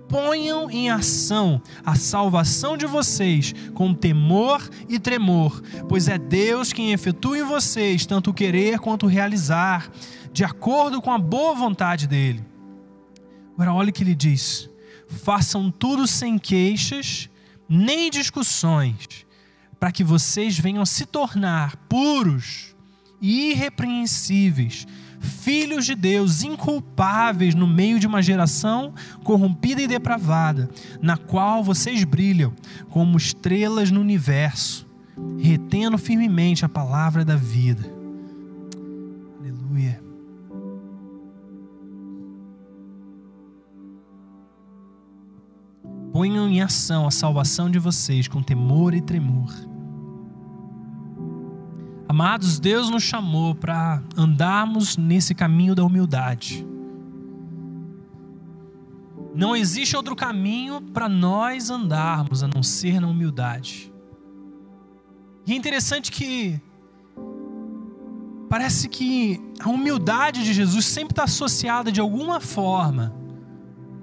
ponham 0.08 0.68
em 0.70 0.90
ação 0.90 1.62
a 1.84 1.94
salvação 1.94 2.76
de 2.76 2.84
vocês 2.84 3.54
com 3.74 3.94
temor 3.94 4.68
e 4.88 4.98
tremor, 4.98 5.62
pois 5.88 6.08
é 6.08 6.18
Deus 6.18 6.72
quem 6.72 6.92
efetua 6.92 7.38
em 7.38 7.44
vocês 7.44 8.04
tanto 8.04 8.30
o 8.30 8.34
querer 8.34 8.80
quanto 8.80 9.06
o 9.06 9.08
realizar, 9.08 9.90
de 10.32 10.44
acordo 10.44 11.00
com 11.00 11.12
a 11.12 11.18
boa 11.18 11.54
vontade 11.54 12.06
dele. 12.06 12.44
Agora, 13.54 13.72
olha 13.72 13.90
o 13.90 13.92
que 13.92 14.02
ele 14.02 14.14
diz: 14.14 14.68
façam 15.06 15.70
tudo 15.70 16.06
sem 16.06 16.38
queixas 16.38 17.28
nem 17.68 18.10
discussões, 18.10 19.06
para 19.78 19.92
que 19.92 20.02
vocês 20.02 20.58
venham 20.58 20.84
se 20.84 21.06
tornar 21.06 21.76
puros 21.88 22.69
irrepreensíveis 23.20 24.86
filhos 25.20 25.84
de 25.84 25.94
Deus, 25.94 26.42
inculpáveis 26.42 27.54
no 27.54 27.66
meio 27.66 28.00
de 28.00 28.06
uma 28.06 28.22
geração 28.22 28.94
corrompida 29.22 29.82
e 29.82 29.86
depravada, 29.86 30.68
na 31.00 31.16
qual 31.16 31.62
vocês 31.62 32.02
brilham 32.04 32.52
como 32.88 33.16
estrelas 33.16 33.90
no 33.90 34.00
universo, 34.00 34.86
retendo 35.38 35.98
firmemente 35.98 36.64
a 36.64 36.68
palavra 36.68 37.24
da 37.24 37.36
vida. 37.36 37.84
Aleluia. 39.38 40.02
Ponham 46.12 46.48
em 46.48 46.60
ação 46.60 47.06
a 47.06 47.10
salvação 47.10 47.70
de 47.70 47.78
vocês 47.78 48.26
com 48.26 48.42
temor 48.42 48.94
e 48.94 49.00
tremor 49.00 49.52
Amados, 52.10 52.58
Deus 52.58 52.90
nos 52.90 53.04
chamou 53.04 53.54
para 53.54 54.02
andarmos 54.16 54.96
nesse 54.96 55.32
caminho 55.32 55.76
da 55.76 55.84
humildade. 55.84 56.66
Não 59.32 59.54
existe 59.54 59.96
outro 59.96 60.16
caminho 60.16 60.82
para 60.82 61.08
nós 61.08 61.70
andarmos 61.70 62.42
a 62.42 62.48
não 62.48 62.64
ser 62.64 63.00
na 63.00 63.06
humildade. 63.06 63.92
E 65.46 65.52
é 65.52 65.54
interessante 65.54 66.10
que 66.10 66.60
parece 68.48 68.88
que 68.88 69.40
a 69.60 69.68
humildade 69.68 70.42
de 70.42 70.52
Jesus 70.52 70.86
sempre 70.86 71.12
está 71.12 71.22
associada 71.22 71.92
de 71.92 72.00
alguma 72.00 72.40
forma 72.40 73.14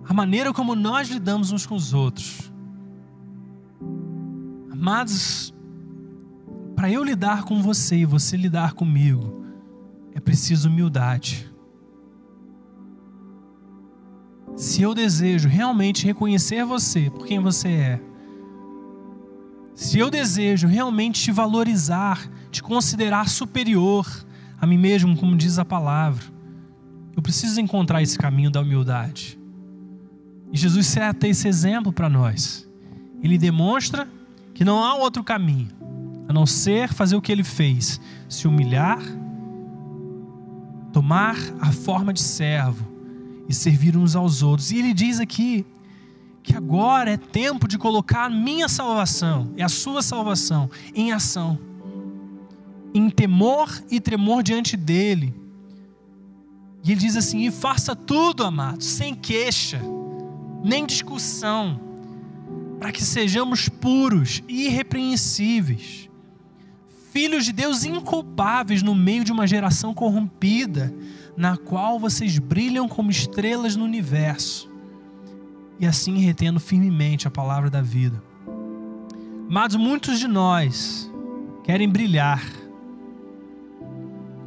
à 0.07 0.13
maneira 0.13 0.53
como 0.53 0.75
nós 0.75 1.09
lidamos 1.09 1.51
uns 1.51 1.65
com 1.65 1.75
os 1.75 1.93
outros. 1.93 2.53
Amados, 4.71 5.53
para 6.77 6.91
eu 6.91 7.03
lidar 7.03 7.43
com 7.43 7.59
você 7.59 7.95
e 7.95 8.05
você 8.05 8.37
lidar 8.37 8.73
comigo, 8.73 9.43
é 10.13 10.19
preciso 10.19 10.69
humildade. 10.69 11.51
Se 14.55 14.83
eu 14.83 14.93
desejo 14.93 15.49
realmente 15.49 16.05
reconhecer 16.05 16.63
você 16.63 17.09
por 17.09 17.25
quem 17.25 17.39
você 17.39 17.67
é, 17.69 18.01
se 19.73 19.97
eu 19.97 20.11
desejo 20.11 20.67
realmente 20.67 21.19
te 21.19 21.31
valorizar, 21.31 22.29
te 22.51 22.61
considerar 22.61 23.27
superior 23.27 24.07
a 24.61 24.67
mim 24.67 24.77
mesmo, 24.77 25.17
como 25.17 25.35
diz 25.35 25.57
a 25.57 25.65
palavra, 25.65 26.25
eu 27.15 27.23
preciso 27.23 27.59
encontrar 27.59 28.03
esse 28.03 28.19
caminho 28.19 28.51
da 28.51 28.61
humildade. 28.61 29.39
E 30.53 30.57
Jesus 30.57 30.85
serve 30.85 31.27
esse 31.27 31.47
exemplo 31.47 31.91
para 31.91 32.07
nós. 32.07 32.69
Ele 33.23 33.39
demonstra 33.39 34.07
que 34.53 34.63
não 34.63 34.83
há 34.83 34.93
outro 34.93 35.23
caminho 35.23 35.75
a 36.27 36.33
não 36.33 36.45
ser 36.45 36.93
fazer 36.93 37.15
o 37.15 37.21
que 37.21 37.31
ele 37.31 37.43
fez: 37.43 37.99
se 38.27 38.47
humilhar, 38.47 39.01
tomar 40.91 41.37
a 41.59 41.71
forma 41.71 42.11
de 42.11 42.21
servo 42.21 42.85
e 43.47 43.53
servir 43.53 43.95
uns 43.95 44.15
aos 44.15 44.43
outros. 44.43 44.71
E 44.71 44.77
ele 44.77 44.93
diz 44.93 45.19
aqui 45.19 45.65
que 46.43 46.55
agora 46.55 47.11
é 47.11 47.17
tempo 47.17 47.67
de 47.67 47.77
colocar 47.77 48.25
a 48.25 48.29
minha 48.29 48.67
salvação 48.67 49.51
e 49.55 49.61
a 49.61 49.69
sua 49.69 50.01
salvação 50.01 50.69
em 50.93 51.11
ação, 51.11 51.59
em 52.93 53.09
temor 53.09 53.69
e 53.89 53.99
tremor 53.99 54.43
diante 54.43 54.75
dele. 54.75 55.33
E 56.83 56.91
ele 56.91 56.99
diz 56.99 57.15
assim: 57.15 57.45
e 57.45 57.51
faça 57.51 57.95
tudo, 57.95 58.43
amados, 58.43 58.85
sem 58.85 59.15
queixa, 59.15 59.81
nem 60.63 60.85
discussão, 60.85 61.79
para 62.79 62.91
que 62.91 63.03
sejamos 63.03 63.69
puros 63.69 64.43
e 64.47 64.65
irrepreensíveis 64.67 66.06
filhos 67.11 67.45
de 67.45 67.51
Deus 67.51 67.83
inculpáveis 67.83 68.81
no 68.81 68.93
meio 68.93 69.23
de 69.23 69.31
uma 69.31 69.47
geração 69.47 69.93
corrompida, 69.93 70.93
na 71.35 71.57
qual 71.57 71.99
vocês 71.99 72.37
brilham 72.39 72.87
como 72.87 73.11
estrelas 73.11 73.75
no 73.75 73.83
universo, 73.83 74.69
e 75.79 75.85
assim 75.85 76.17
retendo 76.19 76.59
firmemente 76.59 77.27
a 77.27 77.31
palavra 77.31 77.69
da 77.69 77.81
vida. 77.81 78.21
Mas 79.49 79.75
muitos 79.75 80.19
de 80.19 80.27
nós 80.27 81.11
querem 81.63 81.89
brilhar, 81.89 82.43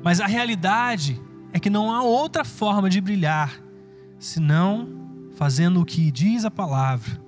mas 0.03 0.21
a 0.21 0.27
realidade 0.27 1.21
é 1.53 1.59
que 1.59 1.71
não 1.71 1.93
há 1.93 2.03
outra 2.03 2.45
forma 2.45 2.89
de 2.89 3.01
brilhar 3.01 3.61
senão 4.19 4.89
fazendo 5.35 5.81
o 5.81 5.85
que 5.85 6.11
diz 6.11 6.45
a 6.45 6.51
palavra, 6.51 7.21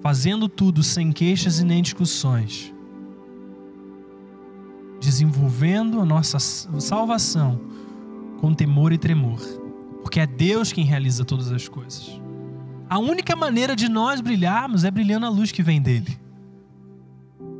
fazendo 0.00 0.48
tudo 0.48 0.82
sem 0.82 1.12
queixas 1.12 1.58
e 1.58 1.64
nem 1.64 1.82
discussões, 1.82 2.72
desenvolvendo 5.00 5.98
a 6.00 6.04
nossa 6.04 6.38
salvação 6.38 7.58
com 8.40 8.54
temor 8.54 8.92
e 8.92 8.98
tremor, 8.98 9.40
porque 10.02 10.20
é 10.20 10.26
Deus 10.26 10.72
quem 10.72 10.84
realiza 10.84 11.24
todas 11.24 11.50
as 11.50 11.66
coisas. 11.66 12.20
A 12.88 12.98
única 12.98 13.34
maneira 13.34 13.74
de 13.74 13.88
nós 13.88 14.20
brilharmos 14.20 14.84
é 14.84 14.90
brilhando 14.90 15.26
a 15.26 15.30
luz 15.30 15.50
que 15.50 15.62
vem 15.62 15.80
dele. 15.80 16.18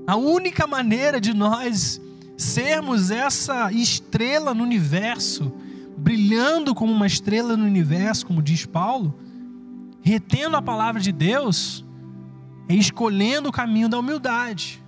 A 0.06 0.16
única 0.16 0.66
maneira 0.66 1.20
de 1.20 1.32
nós 1.32 2.00
sermos 2.36 3.10
essa 3.10 3.70
estrela 3.72 4.52
no 4.52 4.62
universo, 4.62 5.52
brilhando 5.96 6.74
como 6.74 6.92
uma 6.92 7.06
estrela 7.06 7.56
no 7.56 7.64
universo, 7.64 8.26
como 8.26 8.42
diz 8.42 8.66
Paulo, 8.66 9.14
retendo 10.02 10.56
a 10.56 10.62
palavra 10.62 11.00
de 11.00 11.12
Deus, 11.12 11.84
é 12.68 12.74
escolhendo 12.74 13.50
o 13.50 13.52
caminho 13.52 13.88
da 13.88 13.98
humildade, 13.98 14.82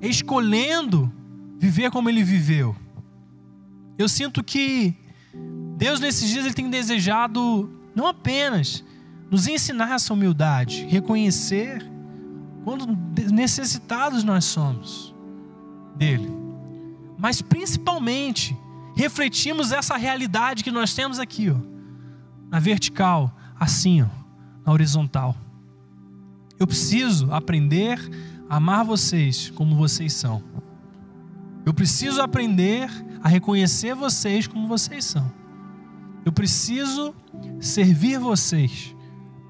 é 0.00 0.06
escolhendo 0.06 1.12
viver 1.60 1.90
como 1.90 2.08
ele 2.08 2.24
viveu. 2.24 2.74
Eu 3.98 4.08
sinto 4.08 4.42
que 4.42 4.96
Deus 5.76 6.00
nesses 6.00 6.30
dias 6.30 6.46
ele 6.46 6.54
tem 6.54 6.70
desejado 6.70 7.70
não 7.94 8.06
apenas 8.06 8.82
nos 9.30 9.46
ensinar 9.46 9.92
essa 9.92 10.14
humildade, 10.14 10.86
reconhecer 10.86 11.86
quando 12.64 12.86
necessitados 13.30 14.24
nós 14.24 14.46
somos 14.46 15.14
dele, 15.94 16.32
mas 17.18 17.42
principalmente 17.42 18.56
refletimos 18.96 19.70
essa 19.70 19.98
realidade 19.98 20.64
que 20.64 20.70
nós 20.70 20.94
temos 20.94 21.18
aqui, 21.18 21.50
ó, 21.50 21.56
na 22.48 22.58
vertical, 22.58 23.36
assim, 23.58 24.00
ó, 24.00 24.06
na 24.64 24.72
horizontal. 24.72 25.36
Eu 26.58 26.66
preciso 26.66 27.30
aprender 27.32 27.98
a 28.48 28.56
amar 28.56 28.82
vocês 28.82 29.50
como 29.50 29.76
vocês 29.76 30.14
são. 30.14 30.42
Eu 31.64 31.74
preciso 31.74 32.20
aprender 32.22 32.88
a 33.22 33.28
reconhecer 33.28 33.94
vocês 33.94 34.46
como 34.46 34.66
vocês 34.66 35.04
são. 35.04 35.30
Eu 36.24 36.32
preciso 36.32 37.14
servir 37.60 38.18
vocês 38.18 38.94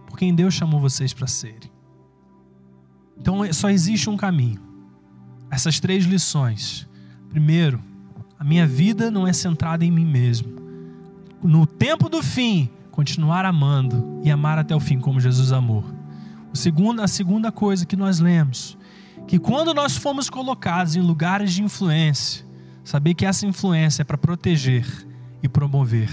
por 0.06 0.18
quem 0.18 0.34
Deus 0.34 0.54
chamou 0.54 0.80
vocês 0.80 1.12
para 1.12 1.26
serem. 1.26 1.70
Então 3.18 3.40
só 3.52 3.70
existe 3.70 4.08
um 4.08 4.16
caminho. 4.16 4.60
Essas 5.50 5.78
três 5.78 6.04
lições. 6.04 6.88
Primeiro, 7.28 7.80
a 8.38 8.44
minha 8.44 8.66
vida 8.66 9.10
não 9.10 9.26
é 9.26 9.32
centrada 9.32 9.84
em 9.84 9.90
mim 9.90 10.06
mesmo. 10.06 10.60
No 11.42 11.66
tempo 11.66 12.08
do 12.08 12.22
fim, 12.22 12.70
continuar 12.90 13.44
amando 13.44 14.20
e 14.22 14.30
amar 14.30 14.58
até 14.58 14.74
o 14.74 14.80
fim 14.80 14.98
como 14.98 15.20
Jesus 15.20 15.52
amou. 15.52 15.84
O 16.52 16.56
segundo, 16.56 17.02
a 17.02 17.08
segunda 17.08 17.52
coisa 17.52 17.86
que 17.86 17.96
nós 17.96 18.18
lemos, 18.18 18.76
que 19.30 19.38
quando 19.38 19.72
nós 19.72 19.96
fomos 19.96 20.28
colocados 20.28 20.96
em 20.96 21.00
lugares 21.00 21.52
de 21.52 21.62
influência, 21.62 22.44
saber 22.82 23.14
que 23.14 23.24
essa 23.24 23.46
influência 23.46 24.02
é 24.02 24.04
para 24.04 24.18
proteger 24.18 24.84
e 25.40 25.48
promover. 25.48 26.10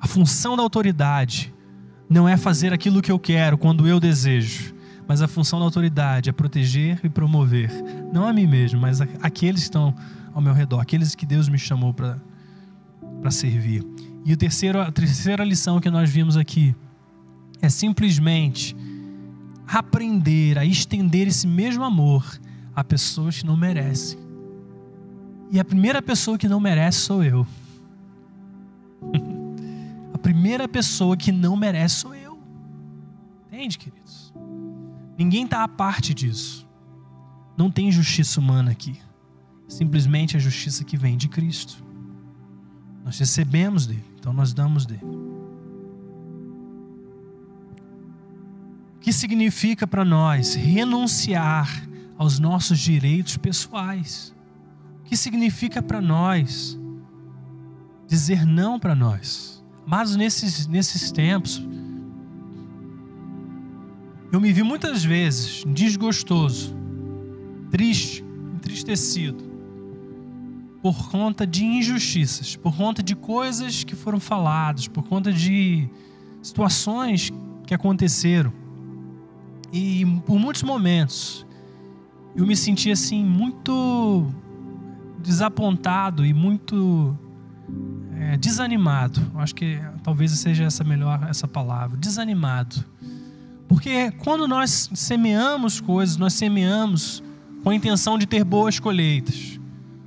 A 0.00 0.06
função 0.06 0.56
da 0.56 0.62
autoridade 0.62 1.52
não 2.08 2.28
é 2.28 2.36
fazer 2.36 2.72
aquilo 2.72 3.02
que 3.02 3.10
eu 3.10 3.18
quero 3.18 3.58
quando 3.58 3.88
eu 3.88 3.98
desejo, 3.98 4.72
mas 5.08 5.20
a 5.22 5.26
função 5.26 5.58
da 5.58 5.64
autoridade 5.64 6.30
é 6.30 6.32
proteger 6.32 7.00
e 7.02 7.08
promover, 7.08 7.72
não 8.12 8.28
a 8.28 8.32
mim 8.32 8.46
mesmo, 8.46 8.80
mas 8.80 9.00
aqueles 9.00 9.62
que 9.62 9.66
estão 9.66 9.92
ao 10.32 10.40
meu 10.40 10.54
redor, 10.54 10.78
aqueles 10.78 11.16
que 11.16 11.26
Deus 11.26 11.48
me 11.48 11.58
chamou 11.58 11.92
para 11.92 13.30
servir. 13.32 13.84
E 14.24 14.32
o 14.32 14.36
terceiro, 14.36 14.80
a 14.80 14.92
terceira 14.92 15.42
lição 15.42 15.80
que 15.80 15.90
nós 15.90 16.08
vimos 16.08 16.36
aqui 16.36 16.76
é 17.60 17.68
simplesmente 17.68 18.76
aprender 19.72 20.58
a 20.58 20.64
estender 20.66 21.26
esse 21.28 21.46
mesmo 21.46 21.82
amor 21.82 22.38
a 22.74 22.84
pessoas 22.84 23.38
que 23.38 23.46
não 23.46 23.56
merecem. 23.56 24.18
E 25.50 25.58
a 25.58 25.64
primeira 25.64 26.02
pessoa 26.02 26.36
que 26.36 26.46
não 26.48 26.60
merece 26.60 26.98
sou 26.98 27.24
eu. 27.24 27.46
a 30.12 30.18
primeira 30.18 30.68
pessoa 30.68 31.16
que 31.16 31.32
não 31.32 31.56
merece 31.56 31.96
sou 31.96 32.14
eu. 32.14 32.38
Entende, 33.46 33.78
queridos? 33.78 34.32
Ninguém 35.16 35.44
está 35.44 35.64
à 35.64 35.68
parte 35.68 36.12
disso. 36.12 36.68
Não 37.56 37.70
tem 37.70 37.90
justiça 37.90 38.40
humana 38.40 38.70
aqui. 38.70 38.98
Simplesmente 39.68 40.36
a 40.36 40.40
justiça 40.40 40.84
que 40.84 40.96
vem 40.98 41.16
de 41.16 41.28
Cristo. 41.28 41.82
Nós 43.04 43.18
recebemos 43.18 43.86
dele, 43.86 44.04
então 44.18 44.32
nós 44.32 44.52
damos 44.52 44.86
dele. 44.86 45.31
Que 49.02 49.12
significa 49.12 49.86
para 49.86 50.04
nós 50.04 50.54
renunciar 50.54 51.88
aos 52.16 52.38
nossos 52.38 52.78
direitos 52.78 53.36
pessoais? 53.36 54.32
O 55.00 55.02
que 55.04 55.16
significa 55.16 55.82
para 55.82 56.00
nós 56.00 56.78
dizer 58.06 58.46
não 58.46 58.78
para 58.78 58.94
nós? 58.94 59.62
Mas 59.84 60.14
nesses, 60.14 60.68
nesses 60.68 61.10
tempos, 61.10 61.60
eu 64.30 64.40
me 64.40 64.52
vi 64.52 64.62
muitas 64.62 65.04
vezes 65.04 65.64
desgostoso, 65.66 66.74
triste, 67.70 68.24
entristecido, 68.54 69.50
por 70.80 71.10
conta 71.10 71.44
de 71.44 71.64
injustiças, 71.64 72.54
por 72.54 72.76
conta 72.76 73.02
de 73.02 73.16
coisas 73.16 73.82
que 73.82 73.96
foram 73.96 74.20
faladas, 74.20 74.86
por 74.86 75.02
conta 75.02 75.32
de 75.32 75.88
situações 76.40 77.32
que 77.66 77.74
aconteceram. 77.74 78.61
E 79.72 80.04
por 80.26 80.38
muitos 80.38 80.62
momentos 80.62 81.46
eu 82.36 82.46
me 82.46 82.56
senti 82.56 82.90
assim 82.90 83.24
muito 83.24 84.26
desapontado 85.18 86.26
e 86.26 86.34
muito 86.34 87.16
é, 88.18 88.36
desanimado. 88.36 89.20
Acho 89.36 89.54
que 89.54 89.80
talvez 90.02 90.30
seja 90.32 90.64
essa 90.64 90.84
melhor 90.84 91.26
essa 91.28 91.48
palavra, 91.48 91.96
desanimado. 91.96 92.84
Porque 93.66 94.10
quando 94.18 94.46
nós 94.46 94.90
semeamos 94.92 95.80
coisas, 95.80 96.16
nós 96.16 96.34
semeamos 96.34 97.22
com 97.62 97.70
a 97.70 97.74
intenção 97.74 98.18
de 98.18 98.26
ter 98.26 98.44
boas 98.44 98.78
colheitas. 98.78 99.58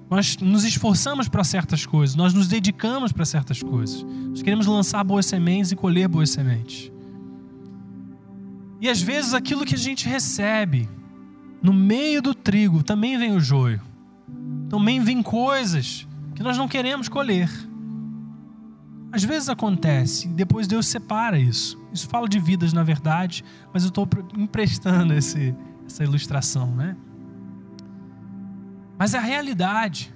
Nós 0.09 0.37
nos 0.37 0.63
esforçamos 0.63 1.27
para 1.27 1.43
certas 1.43 1.85
coisas, 1.85 2.15
nós 2.15 2.33
nos 2.33 2.47
dedicamos 2.47 3.11
para 3.11 3.25
certas 3.25 3.63
coisas. 3.63 4.03
Nós 4.29 4.43
queremos 4.43 4.67
lançar 4.67 5.03
boas 5.03 5.25
sementes 5.25 5.71
e 5.71 5.75
colher 5.75 6.07
boas 6.07 6.29
sementes. 6.29 6.91
E 8.79 8.89
às 8.89 9.01
vezes 9.01 9.33
aquilo 9.33 9.65
que 9.65 9.75
a 9.75 9.77
gente 9.77 10.07
recebe 10.07 10.89
no 11.61 11.73
meio 11.73 12.21
do 12.21 12.33
trigo 12.33 12.83
também 12.83 13.17
vem 13.17 13.35
o 13.35 13.39
joio. 13.39 13.81
Também 14.69 14.99
vem 14.99 15.23
coisas 15.23 16.07
que 16.35 16.43
nós 16.43 16.57
não 16.57 16.67
queremos 16.67 17.07
colher. 17.07 17.49
Às 19.11 19.23
vezes 19.23 19.47
acontece, 19.47 20.27
e 20.27 20.31
depois 20.31 20.67
Deus 20.67 20.87
separa 20.87 21.39
isso. 21.39 21.81
Isso 21.93 22.07
fala 22.09 22.27
de 22.27 22.37
vidas, 22.37 22.73
na 22.73 22.83
verdade, 22.83 23.45
mas 23.73 23.83
eu 23.83 23.89
estou 23.89 24.07
emprestando 24.37 25.13
esse, 25.13 25.55
essa 25.87 26.03
ilustração, 26.03 26.75
né? 26.75 26.97
Mas 28.97 29.15
a 29.15 29.19
realidade 29.19 30.13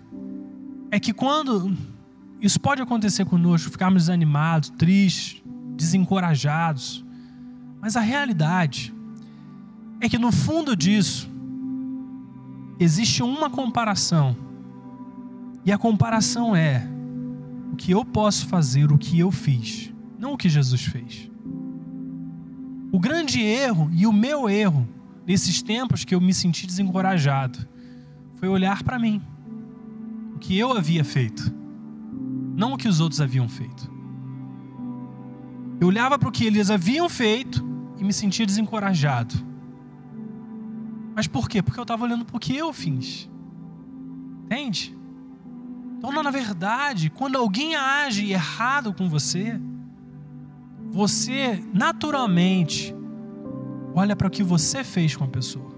é 0.92 1.00
que 1.00 1.14
quando 1.14 1.76
isso 2.42 2.60
pode 2.60 2.82
acontecer 2.82 3.26
conosco, 3.26 3.72
ficarmos 3.72 4.04
desanimados, 4.04 4.70
tristes, 4.70 5.42
desencorajados, 5.76 7.06
mas 7.82 7.96
a 7.96 8.02
realidade 8.02 8.94
é 10.02 10.08
que 10.08 10.18
no 10.18 10.32
fundo 10.32 10.76
disso 10.76 11.30
existe 12.80 13.22
uma 13.22 13.50
comparação. 13.50 14.36
E 15.66 15.72
a 15.72 15.78
comparação 15.78 16.56
é 16.56 16.88
o 17.72 17.76
que 17.76 17.92
eu 17.92 18.06
posso 18.06 18.48
fazer, 18.48 18.92
o 18.92 18.98
que 18.98 19.20
eu 19.20 19.32
fiz, 19.32 19.94
não 20.18 20.34
o 20.34 20.38
que 20.38 20.50
Jesus 20.50 20.84
fez. 20.84 21.30
O 22.92 23.00
grande 23.00 23.42
erro 23.42 23.90
e 23.94 24.08
o 24.08 24.14
meu 24.14 24.50
erro 24.50 24.88
nesses 25.28 25.62
tempos 25.62 26.04
que 26.04 26.16
eu 26.16 26.22
me 26.22 26.34
senti 26.34 26.66
desencorajado 26.66 27.68
foi 28.38 28.48
olhar 28.48 28.82
para 28.84 28.98
mim, 28.98 29.22
o 30.36 30.40
que 30.40 30.58
eu 30.58 30.74
havia 30.74 31.04
feito, 31.04 31.54
não 32.56 32.74
o 32.74 32.78
que 32.78 32.88
os 32.88 33.00
outros 33.00 33.22
haviam 33.22 33.48
feito. 33.48 33.99
Eu 35.80 35.88
olhava 35.88 36.20
para 36.20 36.28
o 36.28 36.32
que 36.32 36.46
eles 36.46 36.70
haviam 36.70 37.08
feito 37.08 37.66
e 37.98 38.04
me 38.04 38.12
sentia 38.12 38.46
desencorajado. 38.46 39.36
Mas 41.16 41.28
por 41.28 41.50
quê? 41.50 41.62
Porque 41.62 41.80
eu 41.80 41.84
estava 41.84 42.04
olhando 42.04 42.26
para 42.26 42.38
o 42.38 42.40
que 42.40 42.56
eu 42.56 42.72
fiz. 42.74 43.30
Entende? 44.46 44.98
Então, 45.98 46.12
na 46.12 46.32
verdade, 46.32 47.10
quando 47.10 47.38
alguém 47.38 47.76
age 47.76 48.32
errado 48.32 48.94
com 48.94 49.10
você, 49.10 49.60
você 50.90 51.62
naturalmente 51.74 52.96
olha 53.94 54.16
para 54.16 54.28
o 54.28 54.32
que 54.32 54.44
você 54.44 54.84
fez 54.84 55.16
com 55.16 55.26
a 55.26 55.28
pessoa. 55.28 55.78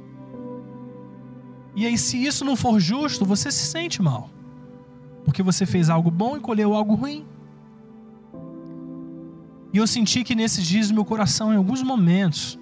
E 1.76 1.86
aí, 1.86 1.98
se 1.98 2.24
isso 2.24 2.46
não 2.46 2.56
for 2.56 2.80
justo, 2.80 3.26
você 3.26 3.52
se 3.52 3.66
sente 3.66 4.02
mal. 4.02 4.30
Porque 5.24 5.42
você 5.42 5.66
fez 5.66 5.90
algo 5.90 6.12
bom 6.12 6.38
e 6.38 6.40
colheu 6.40 6.74
algo 6.74 6.96
ruim. 6.96 7.26
E 9.74 9.78
eu 9.78 9.88
senti 9.88 10.24
que 10.24 10.36
nesses 10.36 10.66
dias 10.66 10.92
meu 10.92 11.06
coração, 11.06 11.54
em 11.54 11.56
alguns 11.56 11.82
momentos, 11.82 12.60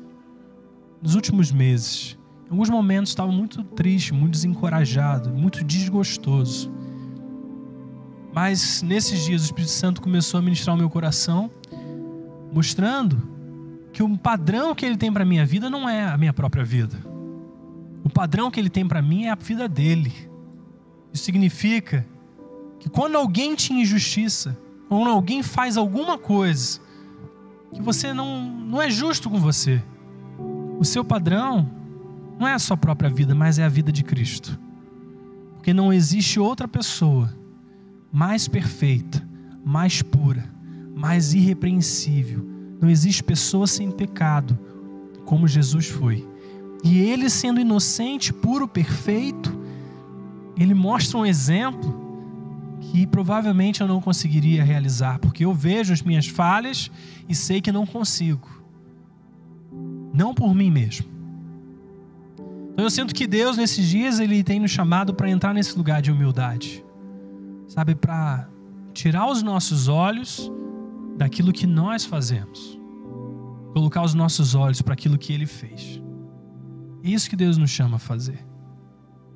nos 1.02 1.16
últimos 1.16 1.52
meses, 1.52 2.18
em 2.48 2.52
alguns 2.52 2.70
momentos 2.70 3.12
estava 3.12 3.32
muito 3.32 3.64
triste, 3.64 4.14
muito 4.14 4.34
desencorajado, 4.34 5.30
muito 5.30 5.64
desgostoso. 5.64 6.72
Mas 8.32 8.84
nesses 8.84 9.26
dias 9.26 9.42
o 9.42 9.46
Espírito 9.46 9.72
Santo 9.72 10.02
começou 10.02 10.38
a 10.38 10.42
ministrar 10.42 10.76
o 10.76 10.80
meu 10.80 10.90
coração, 10.90 11.50
mostrando 12.54 13.22
que 13.92 14.04
o 14.04 14.18
padrão 14.18 14.76
que 14.76 14.86
ele 14.86 14.98
tem 14.98 15.12
para 15.12 15.26
minha 15.26 15.46
vida 15.46 15.70
não 15.70 15.90
é 15.90 16.06
a 16.06 16.18
minha 16.18 16.34
própria 16.34 16.64
vida. 16.64 16.98
O 18.04 18.10
padrão 18.10 18.52
que 18.52 18.60
ele 18.60 18.70
tem 18.70 18.88
para 18.88 19.02
mim 19.02 19.26
é 19.26 19.32
a 19.32 19.36
vida 19.36 19.68
dele. 19.68 20.14
Isso 21.12 21.24
significa 21.24 22.06
que 22.80 22.88
quando 22.88 23.16
alguém 23.16 23.56
te 23.56 23.74
injustiça, 23.74 24.56
quando 24.88 25.10
alguém 25.10 25.42
faz 25.42 25.76
alguma 25.76 26.18
coisa 26.18 26.80
que 27.74 27.82
você 27.82 28.14
não, 28.14 28.42
não 28.42 28.82
é 28.82 28.90
justo 28.90 29.30
com 29.30 29.40
você, 29.40 29.82
o 30.80 30.86
seu 30.86 31.04
padrão 31.04 31.70
não 32.40 32.48
é 32.48 32.54
a 32.54 32.60
sua 32.60 32.78
própria 32.78 33.10
vida, 33.10 33.36
mas 33.36 33.60
é 33.60 33.64
a 33.66 33.70
vida 33.70 33.92
de 33.92 34.04
Cristo. 34.04 34.58
Porque 35.56 35.74
não 35.74 35.92
existe 35.92 36.40
outra 36.40 36.68
pessoa 36.68 37.34
mais 38.12 38.48
perfeita, 38.48 39.28
mais 39.64 40.02
pura, 40.02 40.50
mais 40.96 41.34
irrepreensível. 41.34 42.48
Não 42.80 42.90
existe 42.90 43.22
pessoa 43.22 43.68
sem 43.68 43.92
pecado 43.92 44.58
como 45.26 45.48
Jesus 45.48 45.88
foi. 45.88 46.26
E 46.84 46.98
ele, 47.00 47.30
sendo 47.30 47.60
inocente, 47.60 48.32
puro, 48.32 48.68
perfeito, 48.68 49.60
ele 50.58 50.74
mostra 50.74 51.18
um 51.18 51.26
exemplo 51.26 51.99
que 52.92 53.06
provavelmente 53.06 53.82
eu 53.82 53.88
não 53.88 54.02
conseguiria 54.02 54.64
realizar, 54.64 55.20
porque 55.20 55.46
eu 55.46 55.54
vejo 55.54 55.94
as 55.94 56.02
minhas 56.02 56.28
falhas 56.28 56.90
e 57.28 57.36
sei 57.36 57.62
que 57.62 57.72
não 57.72 57.86
consigo. 57.86 58.50
Não 60.12 60.34
por 60.34 60.56
mim 60.56 60.72
mesmo. 60.72 61.06
Então 62.74 62.84
eu 62.84 62.90
sinto 62.90 63.14
que 63.14 63.28
Deus 63.28 63.58
nesses 63.58 63.88
dias 63.88 64.20
ele 64.20 64.44
tem 64.44 64.60
nos 64.60 64.72
chamado 64.72 65.14
para 65.14 65.30
entrar 65.30 65.54
nesse 65.54 65.78
lugar 65.78 66.02
de 66.02 66.12
humildade. 66.12 66.84
Sabe, 67.68 67.94
para 67.94 68.50
tirar 68.92 69.30
os 69.30 69.44
nossos 69.44 69.88
olhos 69.88 70.52
daquilo 71.16 71.54
que 71.54 71.68
nós 71.68 72.06
fazemos. 72.06 72.80
Colocar 73.74 74.02
os 74.02 74.16
nossos 74.16 74.56
olhos 74.56 74.82
para 74.82 74.94
aquilo 74.94 75.18
que 75.18 75.32
ele 75.32 75.46
fez. 75.46 76.02
É 77.04 77.10
isso 77.10 77.30
que 77.30 77.36
Deus 77.36 77.56
nos 77.56 77.70
chama 77.70 77.98
a 77.98 78.00
fazer. 78.00 78.44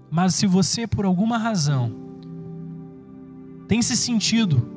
Mas 0.10 0.34
se 0.34 0.48
você 0.48 0.88
por 0.88 1.06
alguma 1.06 1.38
razão 1.38 2.03
tem 3.68 3.82
se 3.82 3.96
sentido 3.96 4.68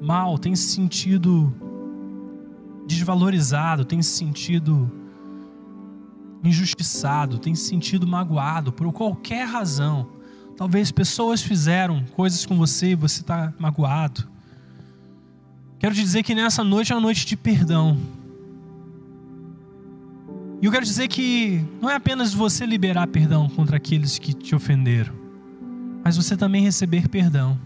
mal, 0.00 0.38
tem 0.38 0.54
se 0.56 0.74
sentido 0.74 1.52
desvalorizado, 2.86 3.84
tem 3.84 4.02
se 4.02 4.10
sentido 4.10 4.90
injustiçado, 6.42 7.38
tem 7.38 7.54
se 7.54 7.68
sentido 7.68 8.06
magoado 8.06 8.72
por 8.72 8.92
qualquer 8.92 9.44
razão. 9.44 10.08
Talvez 10.56 10.90
pessoas 10.90 11.42
fizeram 11.42 12.04
coisas 12.16 12.44
com 12.44 12.56
você 12.56 12.90
e 12.90 12.94
você 12.94 13.20
está 13.20 13.52
magoado. 13.58 14.28
Quero 15.78 15.94
te 15.94 16.00
dizer 16.00 16.22
que 16.22 16.34
nessa 16.34 16.62
noite 16.62 16.92
é 16.92 16.94
uma 16.94 17.00
noite 17.00 17.24
de 17.24 17.36
perdão. 17.36 17.98
E 20.60 20.66
eu 20.66 20.70
quero 20.70 20.84
dizer 20.84 21.08
que 21.08 21.64
não 21.80 21.90
é 21.90 21.96
apenas 21.96 22.32
você 22.32 22.64
liberar 22.64 23.08
perdão 23.08 23.48
contra 23.48 23.78
aqueles 23.78 24.16
que 24.16 24.32
te 24.32 24.54
ofenderam, 24.54 25.12
mas 26.04 26.16
você 26.16 26.36
também 26.36 26.62
receber 26.62 27.08
perdão. 27.08 27.58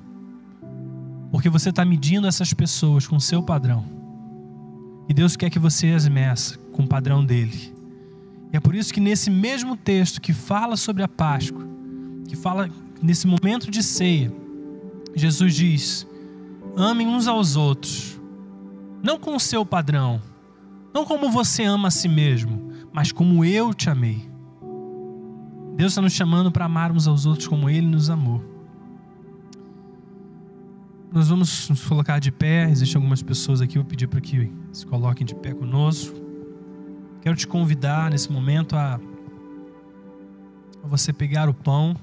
Porque 1.31 1.49
você 1.49 1.70
está 1.70 1.85
medindo 1.85 2.27
essas 2.27 2.53
pessoas 2.53 3.07
com 3.07 3.16
o 3.16 3.20
seu 3.20 3.43
padrão. 3.43 3.85
E 5.09 5.14
Deus 5.14 5.37
quer 5.37 5.51
que 5.51 5.59
você 5.59 5.89
as 5.93 6.09
meça 6.09 6.59
com 6.72 6.83
o 6.83 6.89
padrão 6.89 7.24
dele. 7.24 7.74
E 8.53 8.57
é 8.57 8.61
por 8.61 8.74
isso 8.74 8.93
que 8.93 9.01
nesse 9.01 9.31
mesmo 9.31 9.77
texto 9.77 10.20
que 10.20 10.33
fala 10.33 10.77
sobre 10.77 11.03
a 11.03 11.09
Páscoa, 11.09 11.66
que 12.27 12.37
fala 12.37 12.68
nesse 13.03 13.27
momento 13.27 13.70
de 13.70 13.83
ceia, 13.83 14.33
Jesus 15.14 15.55
diz: 15.55 16.07
amem 16.77 17.07
uns 17.07 17.27
aos 17.27 17.57
outros, 17.57 18.20
não 19.03 19.18
com 19.18 19.35
o 19.35 19.41
seu 19.41 19.64
padrão, 19.64 20.20
não 20.95 21.05
como 21.05 21.31
você 21.31 21.64
ama 21.64 21.89
a 21.89 21.91
si 21.91 22.09
mesmo, 22.09 22.70
mas 22.93 23.12
como 23.12 23.45
eu 23.45 23.72
te 23.72 23.91
amei. 23.91 24.29
Deus 25.77 25.93
está 25.93 26.01
nos 26.01 26.14
chamando 26.14 26.51
para 26.51 26.64
amarmos 26.64 27.07
aos 27.07 27.27
outros 27.27 27.47
como 27.47 27.68
Ele 27.68 27.87
nos 27.87 28.09
amou. 28.09 28.43
Nós 31.17 31.29
vamos 31.29 31.71
nos 31.71 31.83
colocar 31.89 32.19
de 32.19 32.31
pé. 32.31 32.69
Existem 32.69 32.99
algumas 32.99 33.23
pessoas 33.23 33.62
aqui, 33.62 33.79
eu 33.79 33.83
vou 33.83 33.89
pedir 33.89 34.07
para 34.07 34.21
que 34.21 34.53
se 34.71 34.85
coloquem 34.85 35.27
de 35.27 35.35
pé 35.35 35.55
conosco. 35.55 36.14
Quero 37.23 37.35
te 37.35 37.47
convidar 37.47 38.11
nesse 38.11 38.31
momento 38.31 38.77
a, 38.77 39.01
a 40.85 40.87
você 40.87 41.14
pegar 41.14 41.49
o 41.49 41.55
pão. 41.55 41.97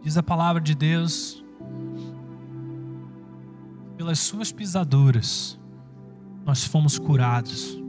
Diz 0.00 0.16
a 0.16 0.22
palavra 0.22 0.62
de 0.62 0.76
Deus, 0.76 1.44
pelas 3.96 4.20
suas 4.20 4.52
pisaduras 4.52 5.58
nós 6.44 6.62
fomos 6.62 7.00
curados. 7.00 7.82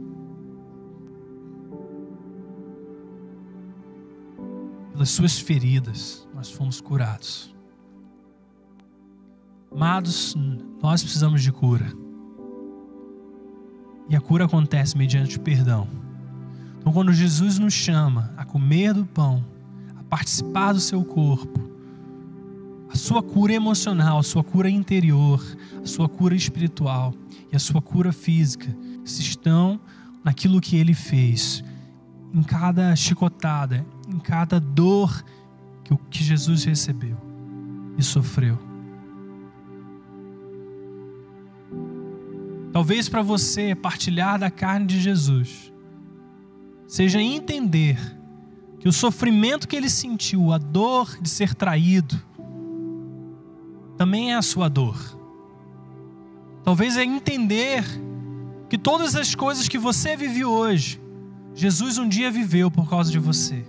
Suas 5.10 5.38
feridas 5.38 6.26
nós 6.34 6.50
fomos 6.50 6.80
curados. 6.80 7.54
Amados, 9.70 10.34
nós 10.82 11.02
precisamos 11.02 11.42
de 11.42 11.52
cura. 11.52 11.92
E 14.08 14.16
a 14.16 14.20
cura 14.20 14.44
acontece 14.44 14.96
mediante 14.96 15.36
o 15.36 15.40
perdão. 15.40 15.88
Então, 16.78 16.92
quando 16.92 17.12
Jesus 17.12 17.58
nos 17.58 17.74
chama 17.74 18.32
a 18.36 18.44
comer 18.44 18.94
do 18.94 19.04
pão, 19.04 19.44
a 19.98 20.04
participar 20.04 20.72
do 20.72 20.80
seu 20.80 21.04
corpo, 21.04 21.68
a 22.88 22.96
sua 22.96 23.22
cura 23.22 23.52
emocional, 23.52 24.18
a 24.18 24.22
sua 24.22 24.44
cura 24.44 24.70
interior, 24.70 25.44
a 25.82 25.86
sua 25.86 26.08
cura 26.08 26.34
espiritual 26.34 27.12
e 27.52 27.56
a 27.56 27.58
sua 27.58 27.82
cura 27.82 28.12
física 28.12 28.74
se 29.04 29.22
estão 29.22 29.80
naquilo 30.24 30.60
que 30.60 30.76
ele 30.76 30.94
fez, 30.94 31.62
em 32.36 32.42
cada 32.42 32.94
chicotada, 32.94 33.86
em 34.06 34.18
cada 34.18 34.60
dor 34.60 35.24
que, 35.82 35.96
que 36.10 36.22
Jesus 36.22 36.64
recebeu 36.64 37.16
e 37.96 38.02
sofreu. 38.02 38.58
Talvez 42.74 43.08
para 43.08 43.22
você 43.22 43.74
partilhar 43.74 44.38
da 44.38 44.50
carne 44.50 44.84
de 44.84 45.00
Jesus 45.00 45.72
seja 46.86 47.22
entender 47.22 47.98
que 48.78 48.86
o 48.86 48.92
sofrimento 48.92 49.66
que 49.66 49.74
ele 49.74 49.88
sentiu, 49.88 50.52
a 50.52 50.58
dor 50.58 51.16
de 51.18 51.30
ser 51.30 51.54
traído, 51.54 52.22
também 53.96 54.32
é 54.32 54.36
a 54.36 54.42
sua 54.42 54.68
dor. 54.68 55.18
Talvez 56.62 56.98
é 56.98 57.02
entender 57.02 57.82
que 58.68 58.76
todas 58.76 59.16
as 59.16 59.34
coisas 59.34 59.68
que 59.68 59.78
você 59.78 60.14
vive 60.14 60.44
hoje, 60.44 61.00
Jesus 61.56 61.98
um 61.98 62.06
dia 62.06 62.30
viveu 62.30 62.70
por 62.70 62.88
causa 62.88 63.10
de 63.10 63.18
você 63.18 63.66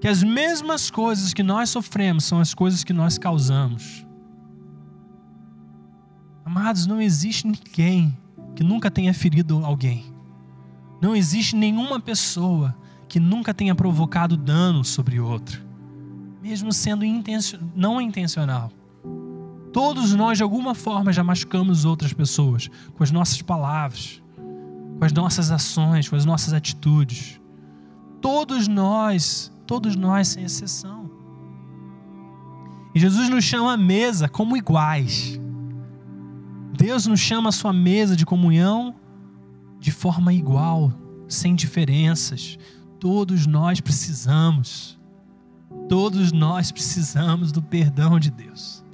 que 0.00 0.08
as 0.08 0.22
mesmas 0.22 0.90
coisas 0.90 1.32
que 1.32 1.44
nós 1.44 1.70
sofremos 1.70 2.24
são 2.24 2.40
as 2.40 2.52
coisas 2.52 2.82
que 2.82 2.92
nós 2.92 3.18
causamos. 3.18 4.04
Amados, 6.44 6.86
não 6.86 7.00
existe 7.00 7.46
ninguém 7.46 8.16
que 8.56 8.64
nunca 8.64 8.90
tenha 8.90 9.14
ferido 9.14 9.64
alguém. 9.64 10.12
Não 11.00 11.14
existe 11.14 11.54
nenhuma 11.54 12.00
pessoa 12.00 12.76
que 13.08 13.20
nunca 13.20 13.52
tenha 13.52 13.74
provocado 13.74 14.36
dano 14.36 14.84
sobre 14.84 15.20
outra, 15.20 15.60
mesmo 16.40 16.72
sendo 16.72 17.04
não 17.74 18.00
intencional. 18.00 18.72
Todos 19.72 20.14
nós, 20.14 20.38
de 20.38 20.42
alguma 20.42 20.74
forma, 20.74 21.12
já 21.12 21.24
machucamos 21.24 21.84
outras 21.84 22.12
pessoas 22.12 22.68
com 22.94 23.02
as 23.02 23.10
nossas 23.10 23.40
palavras, 23.40 24.21
com 25.02 25.06
as 25.06 25.12
nossas 25.12 25.50
ações, 25.50 26.08
com 26.08 26.14
as 26.14 26.24
nossas 26.24 26.54
atitudes. 26.54 27.40
Todos 28.20 28.68
nós 28.68 29.52
todos 29.66 29.96
nós, 29.96 30.28
sem 30.28 30.44
exceção. 30.44 31.10
E 32.94 33.00
Jesus 33.00 33.30
nos 33.30 33.42
chama 33.42 33.72
à 33.72 33.76
mesa 33.76 34.28
como 34.28 34.54
iguais. 34.54 35.40
Deus 36.76 37.06
nos 37.06 37.20
chama 37.20 37.48
à 37.48 37.52
sua 37.52 37.72
mesa 37.72 38.14
de 38.14 38.26
comunhão 38.26 38.94
de 39.80 39.90
forma 39.90 40.30
igual, 40.32 40.92
sem 41.26 41.54
diferenças. 41.54 42.58
Todos 43.00 43.46
nós 43.46 43.80
precisamos, 43.80 45.00
todos 45.88 46.32
nós 46.32 46.70
precisamos 46.70 47.50
do 47.50 47.62
perdão 47.62 48.20
de 48.20 48.30
Deus. 48.30 48.84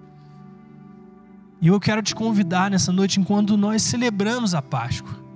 E 1.60 1.66
eu 1.66 1.80
quero 1.80 2.02
te 2.02 2.14
convidar 2.14 2.70
nessa 2.70 2.92
noite, 2.92 3.18
enquanto 3.18 3.56
nós 3.56 3.82
celebramos 3.82 4.54
a 4.54 4.62
Páscoa, 4.62 5.27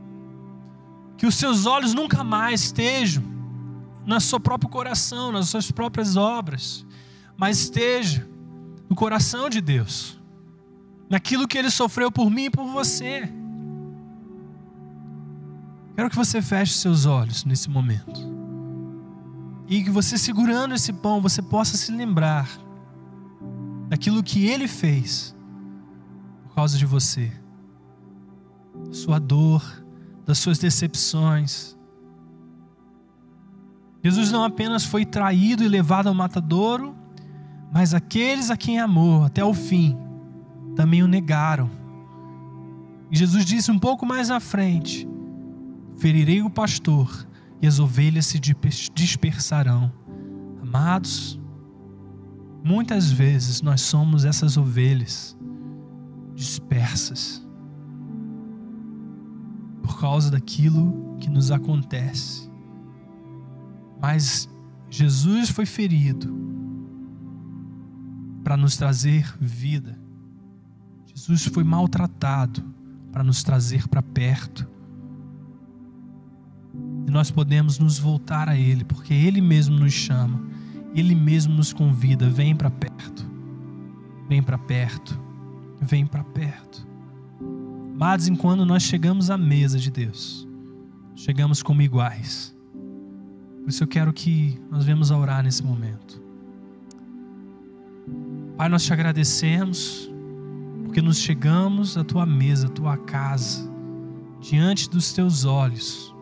que 1.22 1.26
os 1.28 1.36
seus 1.36 1.66
olhos 1.66 1.94
nunca 1.94 2.24
mais 2.24 2.62
estejam 2.62 3.22
no 4.04 4.20
seu 4.20 4.40
próprio 4.40 4.68
coração, 4.68 5.30
nas 5.30 5.50
suas 5.50 5.70
próprias 5.70 6.16
obras, 6.16 6.84
mas 7.36 7.60
esteja 7.60 8.28
no 8.90 8.96
coração 8.96 9.48
de 9.48 9.60
Deus, 9.60 10.20
naquilo 11.08 11.46
que 11.46 11.56
Ele 11.56 11.70
sofreu 11.70 12.10
por 12.10 12.28
mim 12.28 12.46
e 12.46 12.50
por 12.50 12.66
você. 12.66 13.32
Quero 15.94 16.10
que 16.10 16.16
você 16.16 16.42
feche 16.42 16.74
seus 16.74 17.06
olhos 17.06 17.44
nesse 17.44 17.70
momento. 17.70 18.20
E 19.68 19.84
que 19.84 19.90
você, 19.90 20.18
segurando 20.18 20.74
esse 20.74 20.92
pão, 20.92 21.20
você 21.20 21.40
possa 21.40 21.76
se 21.76 21.92
lembrar 21.92 22.50
daquilo 23.88 24.24
que 24.24 24.44
Ele 24.44 24.66
fez 24.66 25.36
por 26.42 26.56
causa 26.56 26.76
de 26.76 26.84
você. 26.84 27.30
Sua 28.90 29.20
dor, 29.20 29.81
das 30.24 30.38
suas 30.38 30.58
decepções. 30.58 31.76
Jesus 34.04 34.30
não 34.30 34.44
apenas 34.44 34.84
foi 34.84 35.04
traído 35.04 35.62
e 35.62 35.68
levado 35.68 36.08
ao 36.08 36.14
matadouro, 36.14 36.94
mas 37.72 37.94
aqueles 37.94 38.50
a 38.50 38.56
quem 38.56 38.78
amou 38.78 39.24
até 39.24 39.44
o 39.44 39.54
fim 39.54 39.96
também 40.74 41.02
o 41.02 41.08
negaram. 41.08 41.70
E 43.10 43.16
Jesus 43.16 43.44
disse 43.44 43.70
um 43.70 43.78
pouco 43.78 44.04
mais 44.04 44.30
à 44.30 44.40
frente: 44.40 45.08
Ferirei 45.96 46.42
o 46.42 46.50
pastor 46.50 47.26
e 47.60 47.66
as 47.66 47.78
ovelhas 47.78 48.26
se 48.26 48.40
dispersarão. 48.92 49.92
Amados, 50.60 51.38
muitas 52.64 53.10
vezes 53.10 53.60
nós 53.60 53.82
somos 53.82 54.24
essas 54.24 54.56
ovelhas 54.56 55.36
dispersas 56.34 57.41
por 59.82 59.98
causa 60.00 60.30
daquilo 60.30 61.16
que 61.18 61.28
nos 61.28 61.50
acontece. 61.50 62.50
Mas 64.00 64.48
Jesus 64.88 65.50
foi 65.50 65.66
ferido 65.66 66.34
para 68.42 68.56
nos 68.56 68.76
trazer 68.76 69.32
vida. 69.40 69.98
Jesus 71.14 71.46
foi 71.46 71.64
maltratado 71.64 72.64
para 73.12 73.22
nos 73.22 73.42
trazer 73.42 73.86
para 73.88 74.02
perto. 74.02 74.68
E 77.06 77.10
nós 77.10 77.30
podemos 77.30 77.78
nos 77.78 77.98
voltar 77.98 78.48
a 78.48 78.56
Ele, 78.56 78.84
porque 78.84 79.12
Ele 79.12 79.40
mesmo 79.40 79.78
nos 79.78 79.92
chama, 79.92 80.42
Ele 80.94 81.14
mesmo 81.14 81.54
nos 81.54 81.72
convida: 81.72 82.28
vem 82.28 82.56
para 82.56 82.70
perto, 82.70 83.30
vem 84.28 84.42
para 84.42 84.58
perto, 84.58 85.18
vem 85.80 86.06
para 86.06 86.24
perto. 86.24 86.91
Amados, 88.02 88.26
enquanto 88.26 88.66
nós 88.66 88.82
chegamos 88.82 89.30
à 89.30 89.38
mesa 89.38 89.78
de 89.78 89.88
Deus, 89.88 90.44
chegamos 91.14 91.62
como 91.62 91.82
iguais. 91.82 92.52
Por 93.60 93.68
isso 93.68 93.84
eu 93.84 93.86
quero 93.86 94.12
que 94.12 94.60
nós 94.68 94.84
venhamos 94.84 95.12
a 95.12 95.16
orar 95.16 95.44
nesse 95.44 95.62
momento. 95.62 96.20
Pai, 98.56 98.68
nós 98.68 98.82
te 98.82 98.92
agradecemos 98.92 100.10
porque 100.82 101.00
nos 101.00 101.18
chegamos 101.18 101.96
à 101.96 102.02
tua 102.02 102.26
mesa, 102.26 102.66
à 102.66 102.70
tua 102.70 102.96
casa, 102.96 103.70
diante 104.40 104.90
dos 104.90 105.12
teus 105.12 105.44
olhos, 105.44 106.12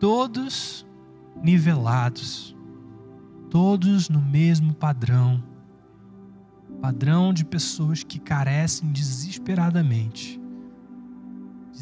todos 0.00 0.86
nivelados, 1.42 2.56
todos 3.50 4.08
no 4.08 4.22
mesmo 4.22 4.72
padrão 4.72 5.42
padrão 6.80 7.32
de 7.32 7.44
pessoas 7.44 8.02
que 8.02 8.18
carecem 8.18 8.92
desesperadamente, 8.92 10.38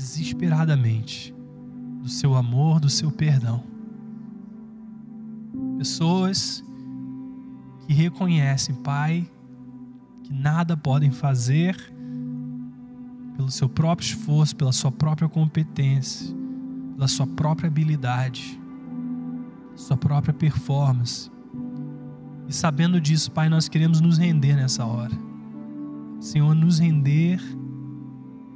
desesperadamente 0.02 1.32
do 2.02 2.08
seu 2.08 2.34
amor, 2.34 2.80
do 2.80 2.90
seu 2.90 3.10
perdão. 3.10 3.62
Pessoas 5.78 6.64
que 7.86 7.92
reconhecem, 7.92 8.74
Pai, 8.74 9.30
que 10.24 10.32
nada 10.32 10.76
podem 10.76 11.12
fazer 11.12 11.76
pelo 13.36 13.50
seu 13.50 13.68
próprio 13.68 14.06
esforço, 14.06 14.56
pela 14.56 14.72
sua 14.72 14.90
própria 14.90 15.28
competência, 15.28 16.34
pela 16.96 17.06
sua 17.06 17.26
própria 17.26 17.68
habilidade, 17.68 18.60
sua 19.76 19.96
própria 19.96 20.34
performance. 20.34 21.30
E 22.48 22.52
sabendo 22.52 23.00
disso, 23.00 23.30
Pai, 23.30 23.48
nós 23.48 23.68
queremos 23.68 24.00
nos 24.00 24.18
render 24.18 24.56
nessa 24.56 24.84
hora. 24.84 25.16
Senhor, 26.20 26.54
nos 26.54 26.80
render 26.80 27.40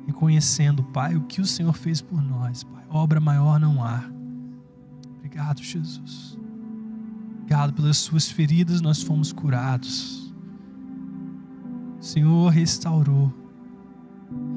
reconhecendo, 0.06 0.82
Pai, 0.82 1.16
o 1.16 1.22
que 1.22 1.40
o 1.40 1.46
Senhor 1.46 1.72
fez 1.72 2.00
por 2.00 2.22
nós, 2.22 2.64
Pai. 2.64 2.84
Obra 2.88 3.20
maior 3.20 3.58
não 3.58 3.84
há. 3.84 4.04
Obrigado, 5.18 5.62
Jesus. 5.62 6.38
Obrigado 7.40 7.72
pelas 7.72 7.98
suas 7.98 8.28
feridas, 8.28 8.80
nós 8.80 9.02
fomos 9.02 9.32
curados. 9.32 10.34
O 12.00 12.04
Senhor 12.04 12.48
restaurou, 12.50 13.32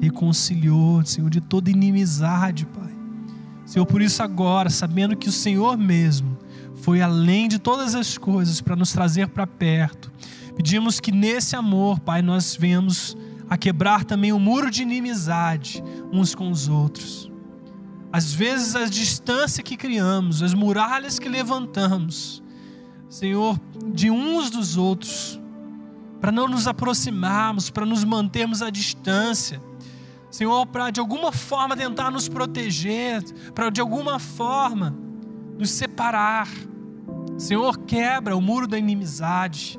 reconciliou, 0.00 1.04
Senhor, 1.04 1.28
de 1.28 1.40
toda 1.40 1.70
inimizade, 1.70 2.66
Pai. 2.66 2.90
Senhor, 3.66 3.86
por 3.86 4.02
isso 4.02 4.22
agora, 4.22 4.70
sabendo 4.70 5.16
que 5.16 5.28
o 5.28 5.32
Senhor 5.32 5.76
mesmo 5.76 6.36
foi 6.76 7.00
além 7.02 7.48
de 7.48 7.58
todas 7.58 7.94
as 7.94 8.16
coisas 8.16 8.60
para 8.60 8.74
nos 8.74 8.92
trazer 8.92 9.28
para 9.28 9.46
perto, 9.46 10.10
pedimos 10.56 10.98
que 10.98 11.12
nesse 11.12 11.54
amor, 11.54 12.00
Pai, 12.00 12.22
nós 12.22 12.56
venhamos 12.56 13.16
a 13.50 13.58
quebrar 13.58 14.04
também 14.04 14.32
o 14.32 14.38
muro 14.38 14.70
de 14.70 14.82
inimizade 14.82 15.82
uns 16.12 16.36
com 16.36 16.52
os 16.52 16.68
outros. 16.68 17.28
Às 18.12 18.32
vezes, 18.32 18.76
a 18.76 18.86
distância 18.86 19.62
que 19.62 19.76
criamos, 19.76 20.40
as 20.40 20.54
muralhas 20.54 21.18
que 21.18 21.28
levantamos, 21.28 22.40
Senhor, 23.08 23.60
de 23.92 24.08
uns 24.08 24.50
dos 24.50 24.76
outros, 24.76 25.40
para 26.20 26.30
não 26.30 26.46
nos 26.46 26.68
aproximarmos, 26.68 27.70
para 27.70 27.84
nos 27.84 28.04
mantermos 28.04 28.62
à 28.62 28.70
distância. 28.70 29.60
Senhor, 30.30 30.64
para 30.66 30.90
de 30.90 31.00
alguma 31.00 31.32
forma 31.32 31.76
tentar 31.76 32.10
nos 32.10 32.28
proteger, 32.28 33.20
para 33.52 33.68
de 33.68 33.80
alguma 33.80 34.20
forma 34.20 34.94
nos 35.58 35.70
separar. 35.70 36.48
Senhor, 37.36 37.78
quebra 37.78 38.36
o 38.36 38.40
muro 38.40 38.68
da 38.68 38.78
inimizade, 38.78 39.78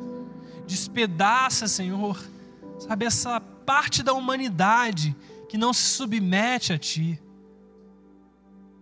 despedaça, 0.67 1.67
Senhor, 1.69 2.19
sabe, 2.79 3.05
essa 3.05 3.41
parte 3.65 4.03
da 4.03 4.13
humanidade 4.13 5.15
que 5.49 5.57
não 5.57 5.73
se 5.73 5.83
submete 5.83 6.73
a 6.73 6.77
Ti. 6.77 7.21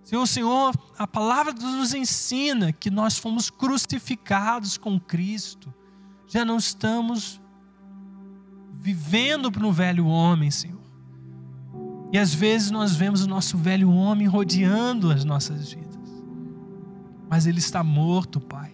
Senhor, 0.04 0.26
Senhor, 0.26 0.76
a 0.98 1.06
palavra 1.06 1.54
nos 1.54 1.94
ensina 1.94 2.74
que 2.74 2.90
nós 2.90 3.18
fomos 3.18 3.50
crucificados 3.50 4.78
com 4.78 5.00
Cristo. 5.00 5.74
Já 6.28 6.44
não 6.44 6.58
estamos 6.58 7.40
vivendo 8.80 9.52
no 9.52 9.72
velho 9.72 10.08
homem, 10.08 10.50
Senhor. 10.50 10.80
E 12.12 12.18
às 12.18 12.34
vezes 12.34 12.72
nós 12.72 12.96
vemos 12.96 13.24
o 13.24 13.28
nosso 13.28 13.58
velho 13.58 13.92
homem 13.92 14.28
rodeando 14.28 15.12
as 15.12 15.24
nossas 15.24 15.72
vidas. 15.72 16.24
Mas 17.30 17.46
ele 17.46 17.60
está 17.60 17.84
morto, 17.84 18.40
Pai. 18.40 18.74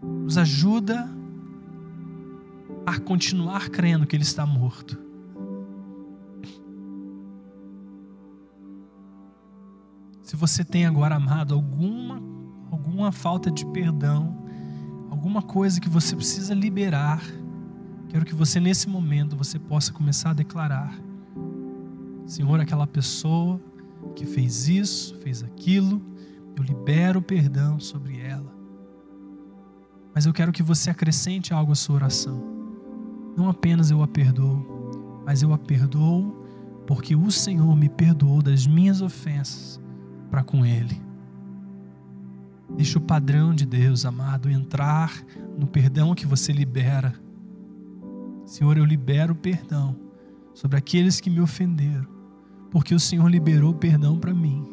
Nos 0.00 0.38
ajuda 0.38 1.08
a 2.96 3.00
continuar 3.00 3.68
crendo 3.70 4.06
que 4.06 4.16
ele 4.16 4.22
está 4.22 4.44
morto 4.46 5.08
Se 10.28 10.36
você 10.36 10.62
tem 10.62 10.84
agora 10.84 11.14
amado 11.14 11.54
alguma 11.54 12.22
alguma 12.70 13.10
falta 13.10 13.50
de 13.50 13.64
perdão, 13.64 14.44
alguma 15.08 15.40
coisa 15.40 15.80
que 15.80 15.88
você 15.88 16.14
precisa 16.14 16.52
liberar, 16.52 17.22
quero 18.10 18.26
que 18.26 18.34
você 18.34 18.60
nesse 18.60 18.90
momento 18.90 19.34
você 19.34 19.58
possa 19.58 19.90
começar 19.90 20.28
a 20.28 20.34
declarar: 20.34 20.92
Senhor, 22.26 22.60
aquela 22.60 22.86
pessoa 22.86 23.58
que 24.14 24.26
fez 24.26 24.68
isso, 24.68 25.16
fez 25.20 25.42
aquilo, 25.42 26.02
eu 26.54 26.62
libero 26.62 27.20
o 27.20 27.22
perdão 27.22 27.80
sobre 27.80 28.20
ela. 28.20 28.52
Mas 30.14 30.26
eu 30.26 30.34
quero 30.34 30.52
que 30.52 30.62
você 30.62 30.90
acrescente 30.90 31.54
algo 31.54 31.72
à 31.72 31.74
sua 31.74 31.94
oração. 31.94 32.57
Não 33.38 33.48
apenas 33.48 33.88
eu 33.88 34.02
a 34.02 34.08
perdoo, 34.08 35.22
mas 35.24 35.42
eu 35.42 35.52
a 35.52 35.58
perdoo 35.58 36.44
porque 36.84 37.14
o 37.14 37.30
Senhor 37.30 37.76
me 37.76 37.88
perdoou 37.88 38.42
das 38.42 38.66
minhas 38.66 39.00
ofensas 39.00 39.80
para 40.28 40.42
com 40.42 40.66
Ele. 40.66 41.00
Deixa 42.74 42.98
o 42.98 43.00
padrão 43.00 43.54
de 43.54 43.64
Deus, 43.64 44.04
amado, 44.04 44.50
entrar 44.50 45.24
no 45.56 45.68
perdão 45.68 46.16
que 46.16 46.26
você 46.26 46.52
libera. 46.52 47.14
Senhor, 48.44 48.76
eu 48.76 48.84
libero 48.84 49.34
o 49.34 49.36
perdão 49.36 49.94
sobre 50.52 50.76
aqueles 50.76 51.20
que 51.20 51.30
me 51.30 51.40
ofenderam, 51.40 52.08
porque 52.72 52.92
o 52.92 52.98
Senhor 52.98 53.28
liberou 53.28 53.72
perdão 53.72 54.18
para 54.18 54.34
mim. 54.34 54.66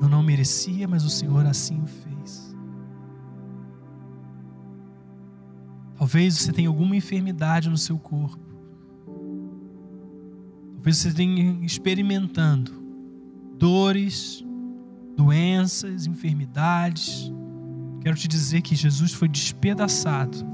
Eu 0.00 0.08
não 0.08 0.22
merecia, 0.22 0.88
mas 0.88 1.04
o 1.04 1.10
Senhor 1.10 1.44
assim 1.44 1.82
o 1.82 1.86
fez. 1.86 2.55
Talvez 6.06 6.34
você 6.34 6.52
tenha 6.52 6.68
alguma 6.68 6.94
enfermidade 6.94 7.68
no 7.68 7.76
seu 7.76 7.98
corpo. 7.98 8.38
Talvez 10.76 10.98
você 10.98 11.12
tenha 11.12 11.58
experimentando 11.64 12.70
dores, 13.58 14.44
doenças, 15.16 16.06
enfermidades. 16.06 17.32
Quero 18.02 18.16
te 18.16 18.28
dizer 18.28 18.62
que 18.62 18.76
Jesus 18.76 19.12
foi 19.14 19.26
despedaçado 19.26 20.46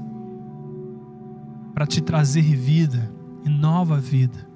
para 1.71 1.85
te 1.85 2.01
trazer 2.01 2.41
vida 2.41 3.13
e 3.45 3.49
nova 3.49 3.99
vida. 3.99 4.49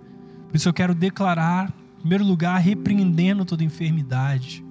Por 0.47 0.55
isso 0.55 0.67
eu 0.67 0.73
quero 0.73 0.95
declarar, 0.95 1.71
em 1.97 1.99
primeiro 1.99 2.25
lugar, 2.25 2.57
repreendendo 2.57 3.45
toda 3.45 3.63
enfermidade. 3.63 4.65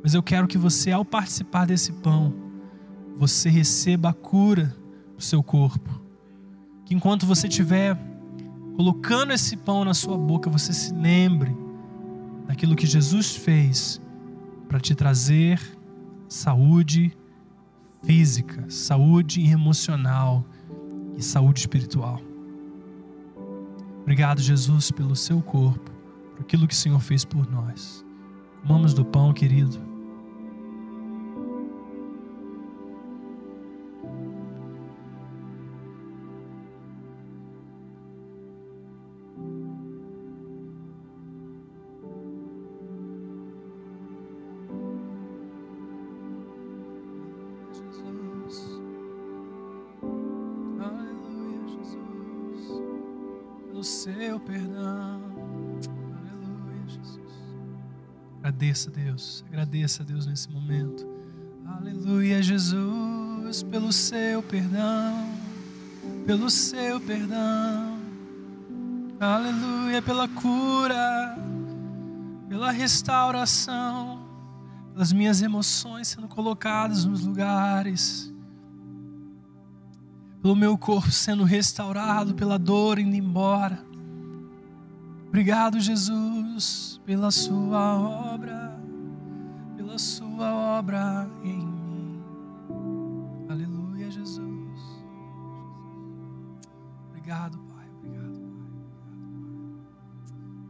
Mas 0.00 0.14
eu 0.14 0.22
quero 0.22 0.46
que 0.46 0.56
você, 0.56 0.92
ao 0.92 1.04
participar 1.04 1.66
desse 1.66 1.92
pão, 1.94 2.32
você 3.16 3.50
receba 3.50 4.10
a 4.10 4.14
cura 4.14 4.80
do 5.22 5.24
seu 5.24 5.42
corpo. 5.42 5.88
Que 6.84 6.94
enquanto 6.94 7.24
você 7.24 7.46
estiver 7.46 7.96
colocando 8.76 9.32
esse 9.32 9.56
pão 9.56 9.84
na 9.84 9.94
sua 9.94 10.18
boca, 10.18 10.50
você 10.50 10.72
se 10.72 10.92
lembre 10.92 11.56
daquilo 12.46 12.74
que 12.74 12.86
Jesus 12.86 13.36
fez 13.36 14.00
para 14.68 14.80
te 14.80 14.94
trazer 14.94 15.60
saúde 16.28 17.16
física, 18.02 18.68
saúde 18.68 19.46
emocional 19.46 20.44
e 21.16 21.22
saúde 21.22 21.60
espiritual. 21.60 22.20
Obrigado, 24.00 24.40
Jesus, 24.40 24.90
pelo 24.90 25.14
seu 25.14 25.40
corpo, 25.40 25.92
por 26.32 26.40
aquilo 26.40 26.66
que 26.66 26.74
o 26.74 26.76
Senhor 26.76 26.98
fez 26.98 27.24
por 27.24 27.48
nós. 27.48 28.04
Comamos 28.62 28.92
do 28.92 29.04
pão, 29.04 29.32
querido. 29.32 29.91
Agradeça, 59.82 60.04
Deus, 60.04 60.26
nesse 60.26 60.48
momento. 60.48 61.04
Aleluia, 61.66 62.40
Jesus, 62.40 63.64
pelo 63.64 63.92
seu 63.92 64.40
perdão, 64.40 65.28
pelo 66.24 66.48
seu 66.48 67.00
perdão. 67.00 67.98
Aleluia, 69.18 70.00
pela 70.00 70.28
cura, 70.28 71.36
pela 72.48 72.70
restauração, 72.70 74.24
pelas 74.92 75.12
minhas 75.12 75.42
emoções 75.42 76.06
sendo 76.06 76.28
colocadas 76.28 77.04
nos 77.04 77.24
lugares, 77.24 78.32
pelo 80.40 80.54
meu 80.54 80.78
corpo 80.78 81.10
sendo 81.10 81.42
restaurado, 81.42 82.34
pela 82.34 82.56
dor 82.56 83.00
indo 83.00 83.16
embora. 83.16 83.84
Obrigado, 85.26 85.80
Jesus, 85.80 87.00
pela 87.04 87.32
sua 87.32 87.98
obra, 87.98 88.71
pela 89.92 89.98
sua 89.98 90.78
obra 90.78 91.28
em 91.44 91.58
mim. 91.58 92.22
Aleluia, 93.48 94.10
Jesus. 94.10 94.40
Obrigado, 97.08 97.58
Pai. 97.58 97.86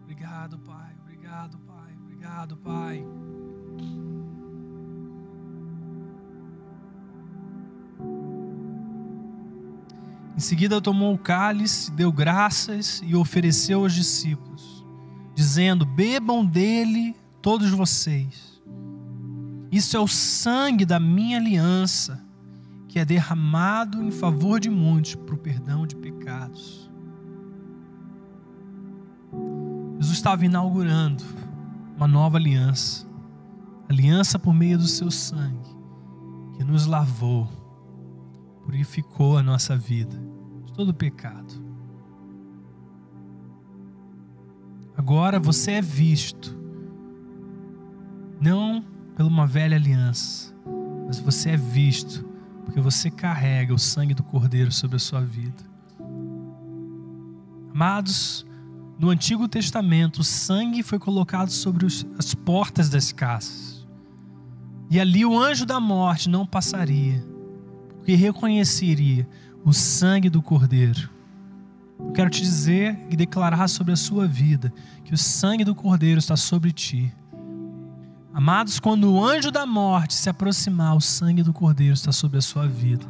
Obrigado, 0.03 0.59
Pai. 0.59 0.59
Obrigado, 0.59 0.59
Pai. 0.59 0.97
Obrigado, 1.03 1.59
Pai. 1.59 1.93
Obrigado, 2.03 2.57
Pai. 2.57 3.05
Em 10.37 10.41
seguida 10.41 10.81
tomou 10.81 11.14
o 11.14 11.18
cálice, 11.18 11.93
deu 11.93 12.11
graças 12.11 13.01
e 13.05 13.14
ofereceu 13.14 13.83
aos 13.83 13.95
discípulos, 13.95 14.85
dizendo: 15.33 15.87
Bebam 15.87 16.45
dele 16.45 17.14
todos 17.41 17.70
vocês. 17.70 18.51
Isso 19.73 19.97
é 19.97 20.01
o 20.01 20.07
sangue 20.07 20.85
da 20.85 21.01
minha 21.01 21.39
aliança, 21.39 22.23
que 22.87 22.99
é 22.99 23.07
derramado 23.07 24.03
em 24.03 24.11
favor 24.11 24.61
de 24.61 24.68
muitos 24.68 25.14
para 25.14 25.35
o 25.35 25.39
perdão 25.39 25.87
de 25.87 25.97
pecados. 25.97 26.91
Jesus 29.95 30.18
estava 30.18 30.45
inaugurando 30.45 31.25
uma 31.97 32.07
nova 32.07 32.37
aliança, 32.37 33.07
aliança 33.89 34.39
por 34.39 34.53
meio 34.53 34.77
do 34.77 34.87
seu 34.87 35.11
sangue, 35.11 35.75
que 36.55 36.62
nos 36.62 36.85
lavou 36.85 37.49
purificou 38.62 39.39
a 39.39 39.43
nossa 39.43 39.77
vida 39.77 40.16
de 40.66 40.73
todo 40.73 40.95
pecado. 40.95 41.55
Agora 44.97 45.41
você 45.41 45.73
é 45.73 45.83
visto, 45.83 46.57
não 48.41 48.91
por 49.15 49.25
uma 49.25 49.47
velha 49.47 49.77
aliança, 49.77 50.55
mas 51.07 51.19
você 51.19 51.51
é 51.51 51.57
visto 51.57 52.25
porque 52.65 52.81
você 52.81 53.11
carrega 53.11 53.75
o 53.75 53.79
sangue 53.79 54.15
do 54.15 54.23
Cordeiro 54.23 54.73
sobre 54.73 54.97
a 54.97 55.01
sua 55.01 55.21
vida. 55.21 55.71
Amados, 57.75 58.47
no 58.99 59.11
Antigo 59.11 59.49
Testamento, 59.49 60.21
o 60.21 60.25
sangue 60.25 60.83
foi 60.83 60.99
colocado 60.99 61.51
sobre 61.51 61.87
as 61.87 62.35
portas 62.35 62.89
das 62.89 63.13
casas. 63.13 63.87
E 64.91 65.01
ali 65.01 65.25
o 65.25 65.39
anjo 65.39 65.67
da 65.67 65.81
morte 65.81 66.29
não 66.29 66.47
passaria 66.47 67.33
porque 68.03 68.17
reconheceria 68.17 69.29
o 69.65 69.73
sangue 69.73 70.29
do 70.29 70.43
Cordeiro. 70.43 71.09
Eu 72.01 72.11
quero 72.11 72.29
te 72.29 72.43
dizer 72.43 72.99
e 73.09 73.17
declarar 73.17 73.69
sobre 73.69 73.93
a 73.93 73.97
sua 73.97 74.27
vida 74.27 74.73
que 75.05 75.15
o 75.15 75.17
sangue 75.17 75.63
do 75.63 75.73
Cordeiro 75.73 76.19
está 76.19 76.37
sobre 76.37 76.73
ti. 76.73 77.15
Amados, 78.35 78.80
quando 78.80 79.12
o 79.12 79.24
anjo 79.24 79.51
da 79.51 79.66
morte 79.66 80.14
se 80.14 80.28
aproximar, 80.28 80.97
o 80.97 81.01
sangue 81.01 81.43
do 81.43 81.53
Cordeiro 81.53 81.95
está 81.95 82.12
sobre 82.12 82.39
a 82.39 82.43
sua 82.43 82.66
vida. 82.66 83.07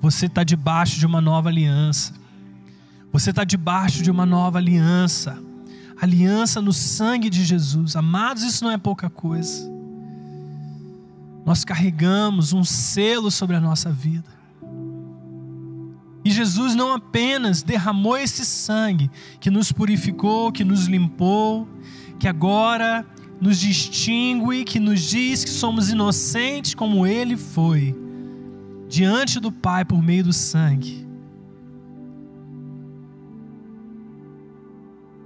Você 0.00 0.26
está 0.26 0.44
debaixo 0.44 0.98
de 0.98 1.06
uma 1.06 1.20
nova 1.20 1.48
aliança. 1.48 2.12
Você 3.12 3.30
está 3.30 3.44
debaixo 3.44 4.02
de 4.02 4.10
uma 4.10 4.26
nova 4.26 4.58
aliança. 4.58 5.38
Aliança 6.00 6.60
no 6.60 6.72
sangue 6.72 7.30
de 7.30 7.44
Jesus. 7.44 7.96
Amados, 7.96 8.42
isso 8.42 8.64
não 8.64 8.70
é 8.70 8.78
pouca 8.78 9.08
coisa 9.08 9.78
nós 11.48 11.64
carregamos 11.64 12.52
um 12.52 12.62
selo 12.62 13.30
sobre 13.30 13.56
a 13.56 13.60
nossa 13.60 13.90
vida. 13.90 14.28
E 16.22 16.30
Jesus 16.30 16.74
não 16.74 16.92
apenas 16.92 17.62
derramou 17.62 18.18
esse 18.18 18.44
sangue 18.44 19.10
que 19.40 19.50
nos 19.50 19.72
purificou, 19.72 20.52
que 20.52 20.62
nos 20.62 20.84
limpou, 20.84 21.66
que 22.18 22.28
agora 22.28 23.02
nos 23.40 23.60
distingue, 23.60 24.64
que 24.64 24.80
nos 24.80 25.00
diz 25.00 25.44
que 25.44 25.50
somos 25.50 25.90
inocentes 25.90 26.74
como 26.74 27.06
Ele 27.06 27.36
foi, 27.36 27.94
diante 28.88 29.38
do 29.38 29.52
Pai 29.52 29.84
por 29.84 30.02
meio 30.02 30.24
do 30.24 30.32
sangue. 30.32 31.06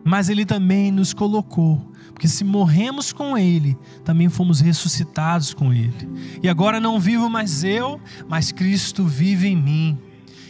Mas 0.04 0.28
Ele 0.28 0.44
também 0.44 0.90
nos 0.90 1.14
colocou 1.14 1.92
porque 2.22 2.28
se 2.28 2.44
morremos 2.44 3.12
com 3.12 3.36
Ele, 3.36 3.76
também 4.04 4.28
fomos 4.28 4.60
ressuscitados 4.60 5.52
com 5.52 5.72
Ele. 5.72 6.08
E 6.40 6.48
agora 6.48 6.78
não 6.78 7.00
vivo 7.00 7.28
mais 7.28 7.64
eu, 7.64 8.00
mas 8.28 8.52
Cristo 8.52 9.04
vive 9.04 9.48
em 9.48 9.56
mim. 9.56 9.98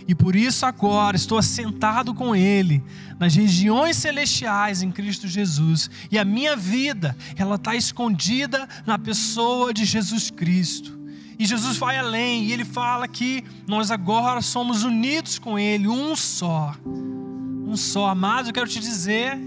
E 0.07 0.15
por 0.15 0.35
isso 0.35 0.67
agora 0.67 1.17
estou 1.17 1.39
assentado 1.39 2.15
com 2.15 2.35
Ele 2.35 2.83
nas 3.19 3.35
regiões 3.35 3.97
celestiais 3.97 4.83
em 4.83 4.91
Cristo 4.91 5.29
Jesus. 5.29 5.89
E 6.11 6.19
a 6.19 6.25
minha 6.25 6.57
vida, 6.57 7.17
ela 7.37 7.57
está 7.57 7.75
escondida 7.75 8.69
na 8.85 8.99
pessoa 8.99 9.73
de 9.73 9.85
Jesus 9.85 10.31
Cristo. 10.31 11.01
E 11.39 11.47
Jesus 11.47 11.77
vai 11.77 11.99
além, 11.99 12.45
e 12.45 12.53
Ele 12.53 12.65
fala 12.65 13.09
que 13.09 13.45
nós 13.67 13.91
agora 13.91 14.41
somos 14.41 14.85
unidos 14.85 15.39
com 15.39 15.59
Ele, 15.59 15.89
um 15.89 16.15
só. 16.15 16.75
Um 16.87 17.77
só. 17.77 18.09
Amados, 18.09 18.49
eu 18.49 18.55
quero 18.55 18.69
te 18.69 18.81
dizer 18.81 19.39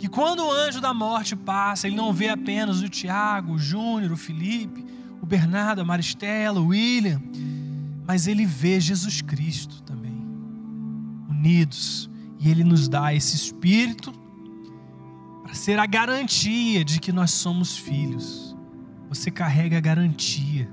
que 0.00 0.08
quando 0.08 0.44
o 0.44 0.50
anjo 0.50 0.80
da 0.80 0.94
morte 0.94 1.36
passa, 1.36 1.86
ele 1.86 1.94
não 1.94 2.10
vê 2.10 2.30
apenas 2.30 2.80
o 2.80 2.88
Tiago, 2.88 3.52
o 3.52 3.58
Júnior, 3.58 4.12
o 4.12 4.16
Felipe, 4.16 4.82
o 5.20 5.26
Bernardo, 5.26 5.82
a 5.82 5.84
Maristela, 5.84 6.58
o 6.58 6.68
William, 6.68 7.20
mas 8.10 8.26
ele 8.26 8.44
vê 8.44 8.80
Jesus 8.80 9.22
Cristo 9.22 9.84
também, 9.84 10.20
unidos, 11.28 12.10
e 12.40 12.50
ele 12.50 12.64
nos 12.64 12.88
dá 12.88 13.14
esse 13.14 13.36
espírito 13.36 14.12
para 15.44 15.54
ser 15.54 15.78
a 15.78 15.86
garantia 15.86 16.84
de 16.84 16.98
que 16.98 17.12
nós 17.12 17.30
somos 17.30 17.78
filhos. 17.78 18.56
Você 19.08 19.30
carrega 19.30 19.78
a 19.78 19.80
garantia. 19.80 20.68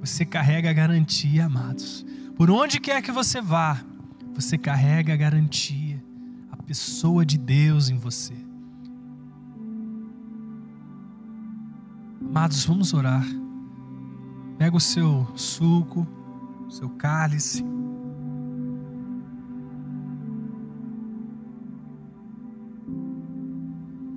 Você 0.00 0.26
carrega 0.26 0.68
a 0.68 0.72
garantia, 0.74 1.46
amados. 1.46 2.04
Por 2.36 2.50
onde 2.50 2.78
quer 2.78 3.00
que 3.00 3.10
você 3.10 3.40
vá, 3.40 3.82
você 4.34 4.58
carrega 4.58 5.14
a 5.14 5.16
garantia 5.16 6.04
pessoa 6.66 7.24
de 7.24 7.38
Deus 7.38 7.88
em 7.88 7.96
você. 7.96 8.34
Amados, 12.20 12.64
vamos 12.66 12.92
orar. 12.92 13.24
Pega 14.58 14.76
o 14.76 14.80
seu 14.80 15.26
suco, 15.34 16.06
seu 16.74 16.88
cálice. 16.90 17.64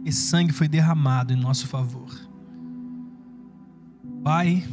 Esse 0.04 0.22
sangue 0.22 0.54
foi 0.54 0.68
derramado 0.68 1.34
em 1.34 1.36
nosso 1.36 1.68
favor. 1.68 2.10
Pai, 4.24 4.66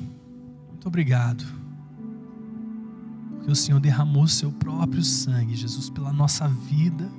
muito 0.70 0.87
obrigado. 0.87 1.45
Porque 3.35 3.51
o 3.51 3.57
Senhor 3.57 3.80
derramou 3.80 4.26
seu 4.26 4.51
próprio 4.51 5.05
sangue, 5.05 5.55
Jesus, 5.55 5.91
pela 5.91 6.12
nossa 6.12 6.49
vida. 6.49 7.11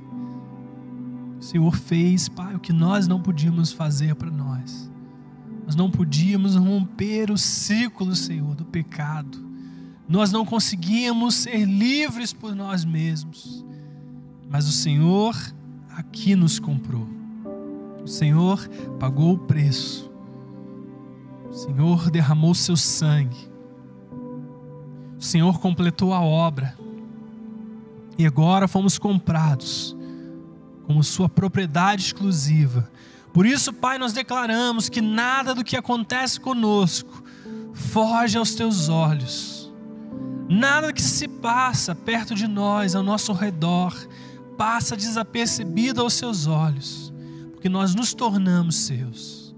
O 1.39 1.43
Senhor 1.43 1.75
fez, 1.75 2.27
Pai, 2.27 2.55
o 2.55 2.59
que 2.59 2.73
nós 2.73 3.07
não 3.07 3.21
podíamos 3.21 3.71
fazer 3.71 4.15
para 4.15 4.31
nós. 4.31 4.91
Nós 5.65 5.75
não 5.75 5.91
podíamos 5.91 6.55
romper 6.55 7.29
o 7.29 7.37
ciclo, 7.37 8.15
Senhor, 8.15 8.55
do 8.55 8.65
pecado 8.65 9.45
nós 10.07 10.31
não 10.31 10.45
conseguíamos 10.45 11.35
ser 11.35 11.65
livres 11.65 12.31
por 12.31 12.55
nós 12.55 12.85
mesmos. 12.85 13.65
Mas 14.47 14.67
o 14.67 14.71
Senhor 14.71 15.35
aqui 15.89 16.35
nos 16.35 16.59
comprou. 16.59 17.07
O 18.03 18.07
Senhor 18.07 18.67
pagou 18.99 19.33
o 19.33 19.39
preço. 19.39 20.11
O 21.49 21.53
Senhor 21.53 22.11
derramou 22.11 22.53
seu 22.53 22.77
sangue. 22.77 23.49
O 25.17 25.23
Senhor 25.23 25.59
completou 25.59 26.13
a 26.13 26.21
obra. 26.21 26.77
E 28.17 28.25
agora 28.25 28.67
fomos 28.67 28.99
comprados 28.99 29.95
como 30.85 31.03
sua 31.03 31.27
propriedade 31.27 32.03
exclusiva. 32.03 32.89
Por 33.33 33.45
isso, 33.45 33.73
Pai, 33.73 33.97
nós 33.97 34.13
declaramos 34.13 34.87
que 34.87 35.01
nada 35.01 35.53
do 35.55 35.63
que 35.63 35.75
acontece 35.75 36.39
conosco 36.39 37.23
foge 37.73 38.37
aos 38.37 38.53
teus 38.53 38.87
olhos. 38.87 39.54
Nada 40.47 40.93
que 40.93 41.01
se 41.01 41.27
passa 41.27 41.95
perto 41.95 42.35
de 42.35 42.47
nós, 42.47 42.95
ao 42.95 43.03
nosso 43.03 43.33
redor, 43.33 43.95
passa 44.57 44.95
desapercebido 44.95 46.01
aos 46.01 46.13
seus 46.13 46.47
olhos 46.47 47.13
porque 47.65 47.69
nós 47.73 47.95
nos 47.95 48.13
tornamos 48.13 48.75
seus, 48.75 49.55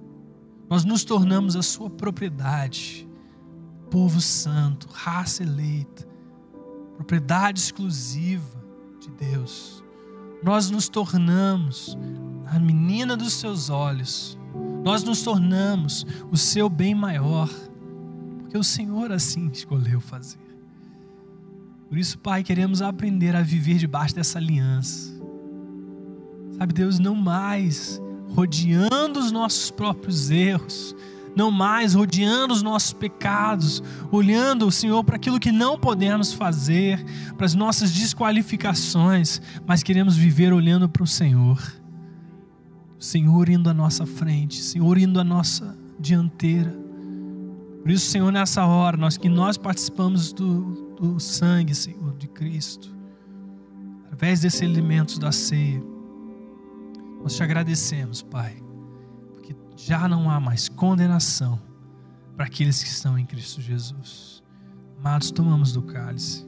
nós 0.70 0.86
nos 0.86 1.04
tornamos 1.04 1.58
a 1.58 1.62
sua 1.62 1.90
propriedade, 1.90 3.06
povo 3.92 4.22
santo, 4.22 4.88
raça 4.90 5.44
eleita, 5.44 6.08
propriedade 6.96 7.60
exclusiva 7.60 8.64
de 9.02 9.10
Deus. 9.10 9.84
Nós 10.42 10.70
nos 10.70 10.88
tornamos 10.88 11.98
a 12.46 12.58
menina 12.58 13.18
dos 13.18 13.34
seus 13.34 13.70
olhos, 13.70 14.40
nós 14.86 15.04
nos 15.04 15.22
tornamos 15.22 16.06
o 16.32 16.38
seu 16.38 16.70
bem 16.70 16.96
maior, 16.96 17.50
porque 18.40 18.58
o 18.58 18.64
Senhor 18.64 19.12
assim 19.12 19.50
escolheu 19.50 20.00
fazer. 20.00 20.47
Por 21.90 21.98
isso, 21.98 22.18
Pai, 22.20 22.44
queremos 22.44 22.82
aprender 22.82 23.36
a 23.36 23.42
viver 23.42 23.78
debaixo 23.78 24.16
dessa 24.16 24.38
aliança 24.38 25.18
Sabe, 26.58 26.74
Deus, 26.74 26.98
não 26.98 27.14
mais 27.14 28.02
rodeando 28.30 29.20
os 29.20 29.32
nossos 29.32 29.70
próprios 29.70 30.32
erros, 30.32 30.96
não 31.36 31.52
mais 31.52 31.94
rodeando 31.94 32.52
os 32.52 32.64
nossos 32.64 32.94
pecados, 32.94 33.84
olhando, 34.12 34.72
Senhor, 34.72 35.04
para 35.04 35.18
aquilo 35.18 35.40
que 35.40 35.52
não 35.52 35.78
podemos 35.78 36.34
fazer, 36.34 37.06
para 37.38 37.46
as 37.46 37.54
nossas 37.54 37.92
desqualificações, 37.92 39.40
mas 39.68 39.84
queremos 39.84 40.18
viver 40.18 40.52
olhando 40.52 40.90
para 40.90 41.04
o 41.04 41.08
Senhor. 41.08 41.62
O 43.00 43.04
Senhor 43.04 43.50
indo 43.50 43.70
à 43.70 43.74
nossa 43.74 44.08
frente, 44.08 44.60
o 44.60 44.64
Senhor 44.64 44.98
indo 44.98 45.20
à 45.20 45.24
nossa 45.24 45.78
dianteira. 46.00 46.76
Por 47.84 47.92
isso, 47.92 48.08
Senhor, 48.08 48.32
nessa 48.32 48.66
hora, 48.66 48.98
nós 48.98 49.16
que 49.16 49.30
nós 49.30 49.58
participamos 49.58 50.34
do, 50.34 50.87
do 51.00 51.20
sangue, 51.20 51.76
Senhor, 51.76 52.16
de 52.18 52.28
Cristo, 52.28 52.96
através 54.06 54.42
desses 54.42 54.62
elementos 54.62 55.18
da 55.18 55.32
ceia 55.32 55.82
nós 57.22 57.36
te 57.36 57.44
agradecemos, 57.44 58.22
Pai, 58.22 58.62
porque 59.34 59.56
já 59.76 60.08
não 60.08 60.30
há 60.30 60.40
mais 60.40 60.70
condenação 60.70 61.60
para 62.36 62.46
aqueles 62.46 62.82
que 62.82 62.90
estão 62.90 63.18
em 63.18 63.26
Cristo 63.26 63.62
Jesus. 63.62 64.42
Amados, 65.00 65.32
tomamos 65.32 65.74
do 65.74 65.82
cálice. 65.82 66.48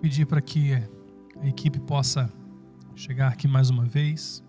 Pedir 0.00 0.26
para 0.26 0.40
que 0.40 0.80
a 1.42 1.46
equipe 1.46 1.80
possa 1.80 2.32
chegar 2.94 3.28
aqui 3.28 3.48
mais 3.48 3.68
uma 3.68 3.84
vez. 3.84 4.42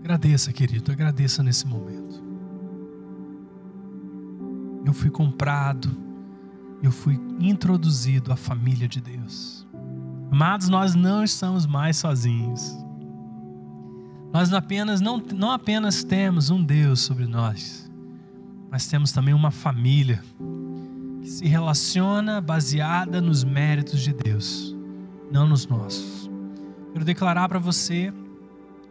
Agradeça, 0.00 0.52
querido, 0.52 0.92
agradeça 0.92 1.42
nesse 1.42 1.66
momento. 1.66 2.22
Eu 4.84 4.92
fui 4.92 5.10
comprado, 5.10 5.90
eu 6.82 6.92
fui 6.92 7.18
introduzido 7.38 8.32
à 8.32 8.36
família 8.36 8.86
de 8.86 9.00
Deus. 9.00 9.66
Amados, 10.30 10.68
nós 10.68 10.94
não 10.94 11.24
estamos 11.24 11.64
mais 11.64 11.96
sozinhos. 11.96 12.76
Nós 14.32 14.52
apenas, 14.52 15.00
não, 15.00 15.18
não 15.34 15.50
apenas 15.50 16.04
temos 16.04 16.50
um 16.50 16.62
Deus 16.62 17.00
sobre 17.00 17.26
nós, 17.26 17.90
mas 18.70 18.86
temos 18.86 19.10
também 19.10 19.34
uma 19.34 19.50
família 19.50 20.22
se 21.30 21.46
relaciona 21.46 22.40
baseada 22.40 23.20
nos 23.20 23.44
méritos 23.44 24.00
de 24.00 24.12
Deus, 24.12 24.76
não 25.30 25.46
nos 25.46 25.64
nossos. 25.64 26.28
Quero 26.92 27.04
declarar 27.04 27.48
para 27.48 27.60
você 27.60 28.12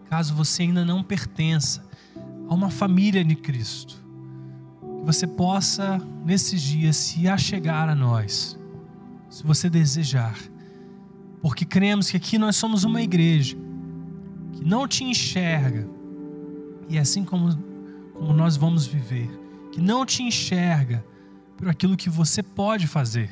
caso 0.10 0.34
você 0.34 0.64
ainda 0.64 0.86
não 0.86 1.04
pertença 1.04 1.86
a 2.48 2.54
uma 2.54 2.70
família 2.70 3.26
de 3.26 3.36
Cristo, 3.36 4.02
que 4.82 5.06
você 5.06 5.28
possa, 5.28 6.02
nesses 6.26 6.62
dias, 6.62 6.96
se 6.96 7.28
achegar 7.28 7.90
a 7.90 7.94
nós, 7.94 8.58
se 9.30 9.44
você 9.44 9.70
desejar, 9.70 10.40
porque 11.42 11.66
cremos 11.66 12.10
que 12.10 12.16
aqui 12.16 12.38
nós 12.38 12.56
somos 12.56 12.86
uma 12.86 13.02
igreja 13.02 13.58
que 14.54 14.64
não 14.64 14.88
te 14.88 15.04
enxerga, 15.04 15.86
e 16.88 16.98
assim 16.98 17.26
como, 17.26 17.54
como 18.14 18.32
nós 18.32 18.56
vamos 18.56 18.88
viver, 18.88 19.30
que 19.74 19.82
não 19.82 20.06
te 20.06 20.24
enxerga 20.24 21.04
por 21.60 21.68
aquilo 21.68 21.98
que 21.98 22.10
você 22.10 22.42
pode 22.42 22.88
fazer, 22.88 23.30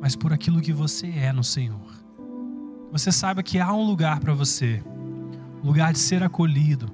mas 0.00 0.16
por 0.16 0.32
aquilo 0.32 0.60
que 0.60 0.72
você 0.72 1.06
é 1.06 1.32
no 1.32 1.44
Senhor. 1.44 1.92
Você 2.90 3.12
saiba 3.12 3.40
que 3.40 3.60
há 3.60 3.72
um 3.72 3.86
lugar 3.86 4.18
para 4.18 4.34
você 4.34 4.82
um 5.62 5.68
lugar 5.68 5.92
de 5.92 6.00
ser 6.00 6.24
acolhido, 6.24 6.92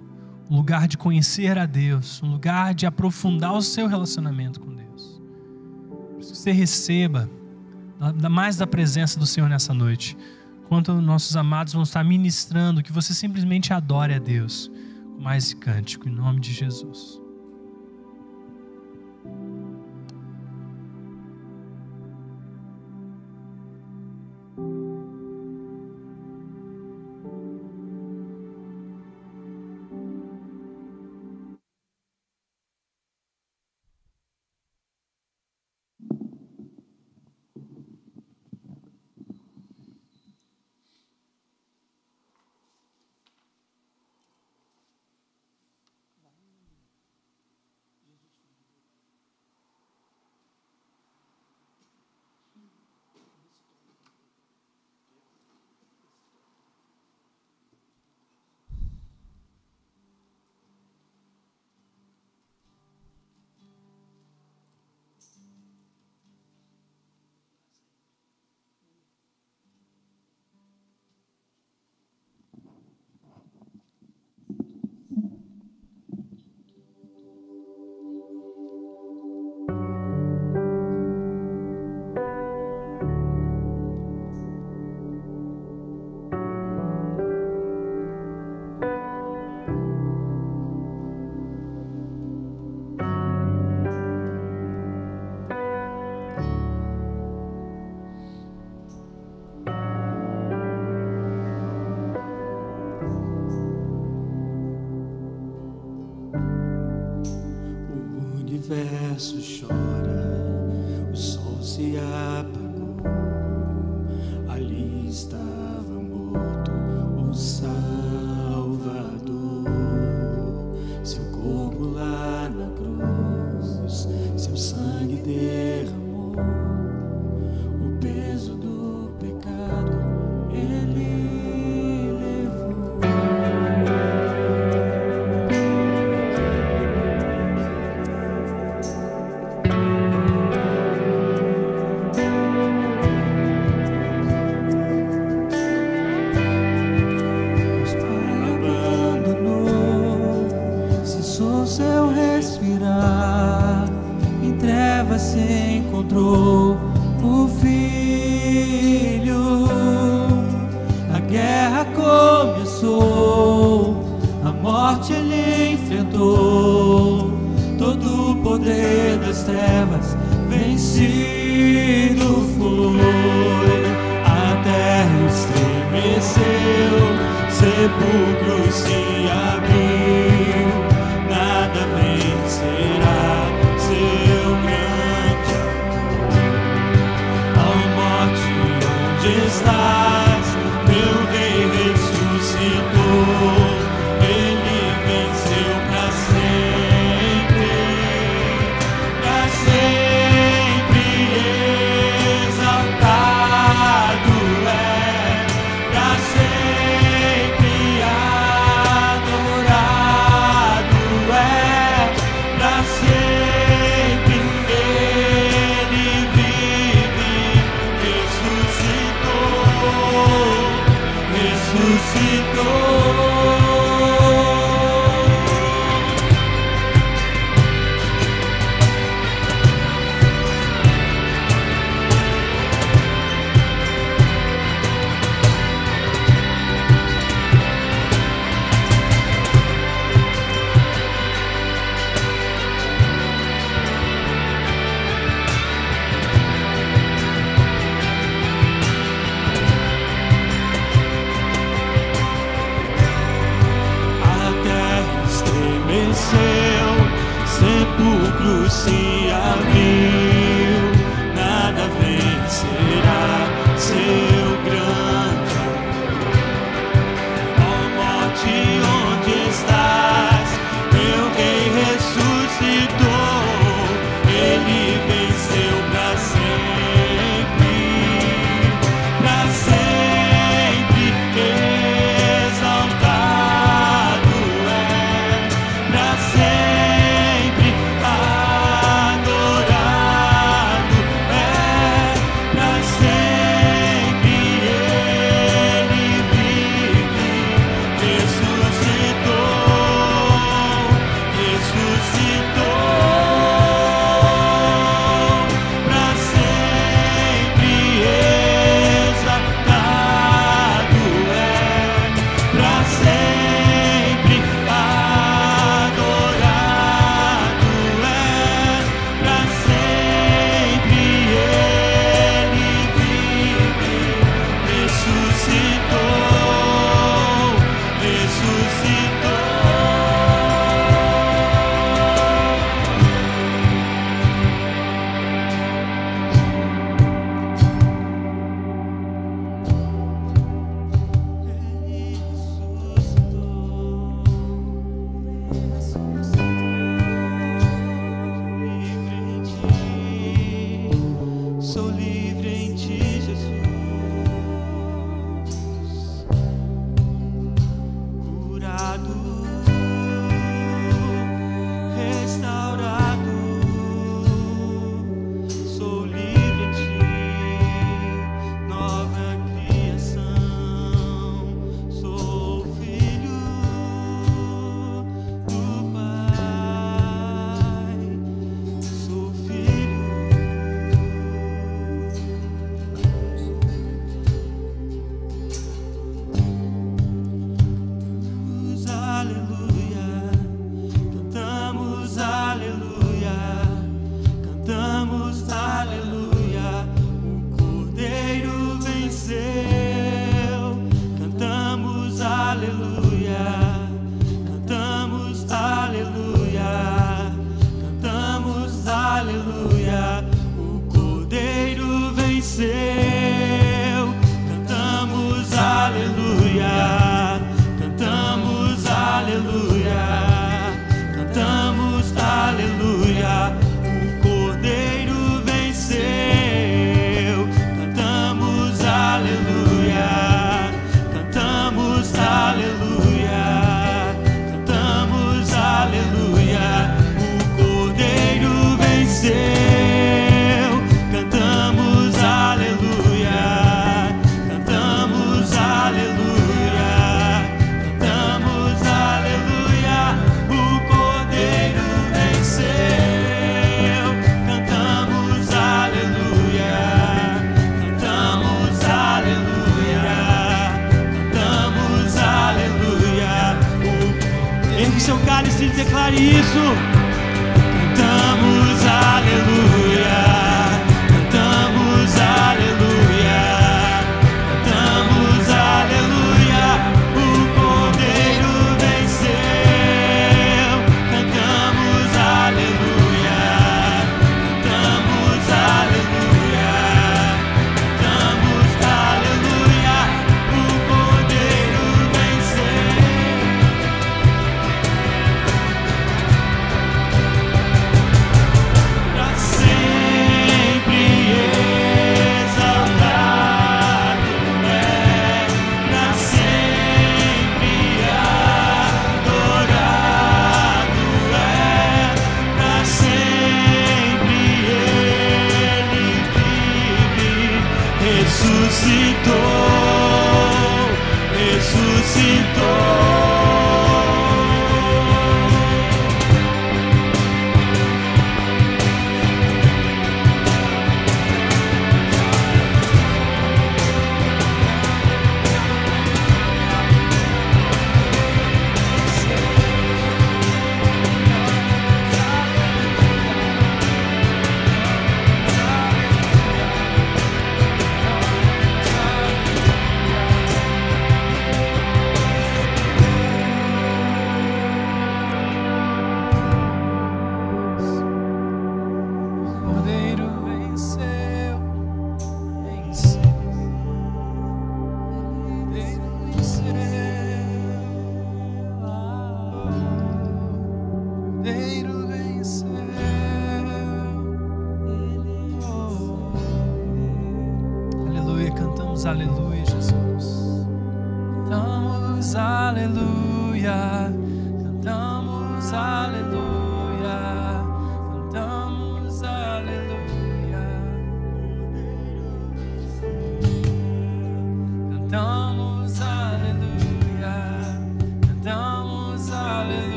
um 0.50 0.56
lugar 0.56 0.86
de 0.86 0.98
conhecer 0.98 1.56
a 1.56 1.64
Deus, 1.64 2.22
um 2.22 2.30
lugar 2.30 2.74
de 2.74 2.84
aprofundar 2.84 3.54
o 3.54 3.62
seu 3.62 3.86
relacionamento 3.86 4.60
com 4.60 4.74
Deus. 4.74 5.22
Que 6.18 6.26
você 6.26 6.52
receba 6.52 7.30
mais 8.30 8.58
da 8.58 8.66
presença 8.66 9.18
do 9.18 9.24
Senhor 9.24 9.48
nessa 9.48 9.72
noite. 9.72 10.18
Enquanto 10.66 10.92
nossos 11.00 11.34
amados 11.34 11.72
vão 11.72 11.82
estar 11.82 12.04
ministrando, 12.04 12.82
que 12.82 12.92
você 12.92 13.14
simplesmente 13.14 13.72
adore 13.72 14.12
a 14.12 14.18
Deus 14.18 14.70
com 15.16 15.22
mais 15.22 15.54
cântico, 15.54 16.10
em 16.10 16.12
nome 16.12 16.40
de 16.40 16.52
Jesus. 16.52 17.18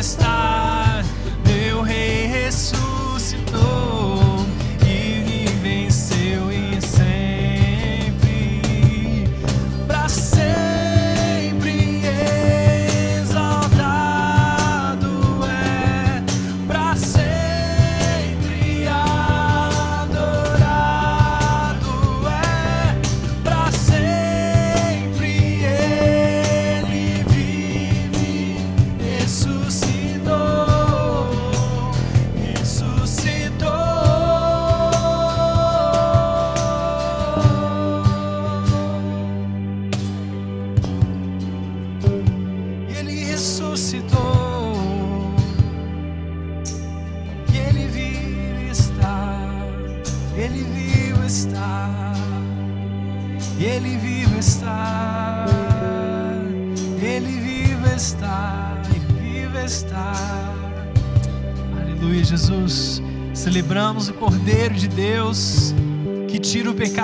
Onde 0.00 0.08
estás? 0.08 0.69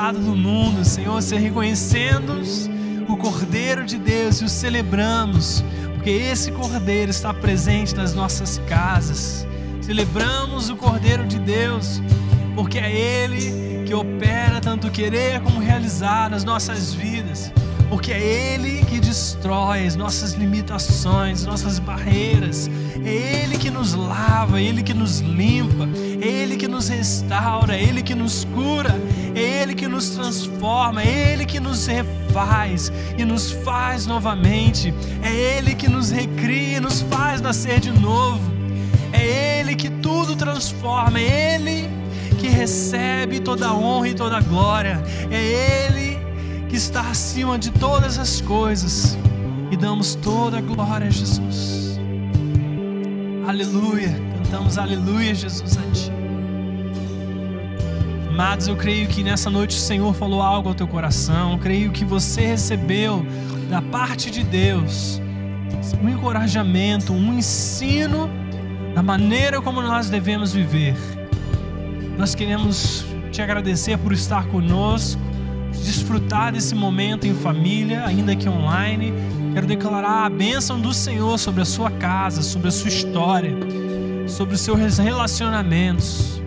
Pecado 0.07 0.21
do 0.21 0.37
mundo, 0.37 0.85
Senhor, 0.85 1.21
se 1.21 1.35
reconhecendo 1.35 2.41
o 3.09 3.17
Cordeiro 3.17 3.85
de 3.85 3.99
Deus 3.99 4.41
e 4.41 4.45
o 4.45 4.49
celebramos, 4.49 5.65
porque 5.95 6.11
esse 6.11 6.53
Cordeiro 6.53 7.11
está 7.11 7.35
presente 7.35 7.93
nas 7.97 8.15
nossas 8.15 8.59
casas. 8.69 9.45
Celebramos 9.81 10.71
o 10.71 10.77
Cordeiro 10.77 11.27
de 11.27 11.41
Deus, 11.41 12.01
porque 12.55 12.79
é 12.79 12.89
Ele 12.89 13.85
que 13.85 13.93
opera 13.95 14.61
tanto 14.61 14.93
querer 14.93 15.41
como 15.41 15.59
realizar 15.59 16.31
nas 16.31 16.45
nossas 16.45 16.95
vidas. 16.95 17.53
Porque 17.89 18.13
é 18.13 18.21
Ele 18.21 18.85
que 18.85 19.01
destrói 19.01 19.89
as 19.89 19.97
nossas 19.97 20.35
limitações, 20.35 21.45
nossas 21.45 21.81
barreiras, 21.81 22.71
é 23.05 23.43
Ele 23.43 23.59
que 23.59 23.71
nos 23.71 23.93
lava, 23.95 24.61
é 24.61 24.63
Ele 24.63 24.85
que 24.85 24.95
nos 24.95 25.19
limpa, 25.19 25.89
é 26.27 26.43
Ele 26.43 26.57
que 26.57 26.67
nos 26.67 26.89
restaura, 26.89 27.77
é 27.77 27.83
Ele 27.83 28.03
que 28.03 28.15
nos 28.15 28.45
cura, 28.47 29.01
é 29.35 29.63
Ele 29.63 29.75
que 29.75 29.87
nos 29.87 30.11
transforma, 30.11 31.03
é 31.03 31.33
Ele 31.33 31.47
que 31.47 31.61
nos 31.61 31.87
refaz 31.87 32.91
e 33.17 33.25
nos 33.25 33.53
faz 33.53 34.07
novamente, 34.07 34.93
é 35.23 35.33
Ele 35.33 35.75
que 35.75 35.89
nos 35.89 36.11
recria 36.11 36.79
e 36.79 36.81
nos 36.81 37.03
faz 37.03 37.41
nascer 37.41 37.81
de 37.81 37.93
novo, 37.93 38.41
é 39.13 39.61
Ele 39.61 39.77
que 39.77 39.89
tudo 39.89 40.35
transforma, 40.35 41.21
é 41.21 41.55
Ele 41.55 41.89
que 42.39 42.49
recebe 42.49 43.41
toda 43.41 43.73
honra 43.73 44.09
e 44.09 44.15
toda 44.15 44.41
glória, 44.41 45.03
é 45.31 45.87
Ele 45.89 46.19
que 46.69 46.77
está 46.77 47.03
acima 47.03 47.59
de 47.59 47.71
todas 47.71 48.19
as 48.19 48.41
coisas. 48.41 49.17
E 49.69 49.77
damos 49.77 50.15
toda 50.15 50.59
a 50.59 50.61
glória 50.61 51.09
a 51.09 51.11
Jesus. 51.11 51.99
Aleluia, 53.49 54.15
cantamos 54.37 54.79
aleluia, 54.79 55.35
Jesus, 55.35 55.77
a 55.77 55.83
Ti. 55.93 56.16
Amados, 58.37 58.69
eu 58.69 58.77
creio 58.77 59.09
que 59.09 59.23
nessa 59.23 59.49
noite 59.49 59.75
o 59.79 59.81
Senhor 59.81 60.13
falou 60.13 60.43
algo 60.43 60.69
ao 60.69 60.75
teu 60.75 60.87
coração, 60.87 61.53
eu 61.53 61.59
creio 61.59 61.91
que 61.91 62.05
você 62.05 62.43
recebeu 62.43 63.25
da 63.71 63.81
parte 63.81 64.31
de 64.31 64.43
Deus 64.43 65.19
um 66.03 66.11
encorajamento, 66.11 67.15
um 67.15 67.33
ensino 67.33 68.29
da 68.95 69.03
maneira 69.03 69.63
como 69.63 69.81
nós 69.81 70.11
devemos 70.11 70.53
viver. 70.53 70.95
Nós 72.19 72.35
queremos 72.35 73.07
te 73.33 73.41
agradecer 73.41 73.97
por 73.97 74.13
estar 74.13 74.47
conosco 74.49 75.19
desfrutar 75.73 76.53
desse 76.53 76.75
momento 76.75 77.27
em 77.27 77.35
família, 77.35 78.05
ainda 78.05 78.37
que 78.37 78.47
online. 78.47 79.15
Quero 79.55 79.67
declarar 79.67 80.27
a 80.27 80.29
bênção 80.29 80.79
do 80.79 80.93
Senhor 80.93 81.39
sobre 81.39 81.63
a 81.63 81.65
sua 81.65 81.91
casa, 81.91 82.43
sobre 82.43 82.69
a 82.69 82.71
sua 82.71 82.89
história, 82.89 83.57
sobre 84.29 84.57
os 84.57 84.61
seus 84.61 84.99
relacionamentos. 84.99 86.45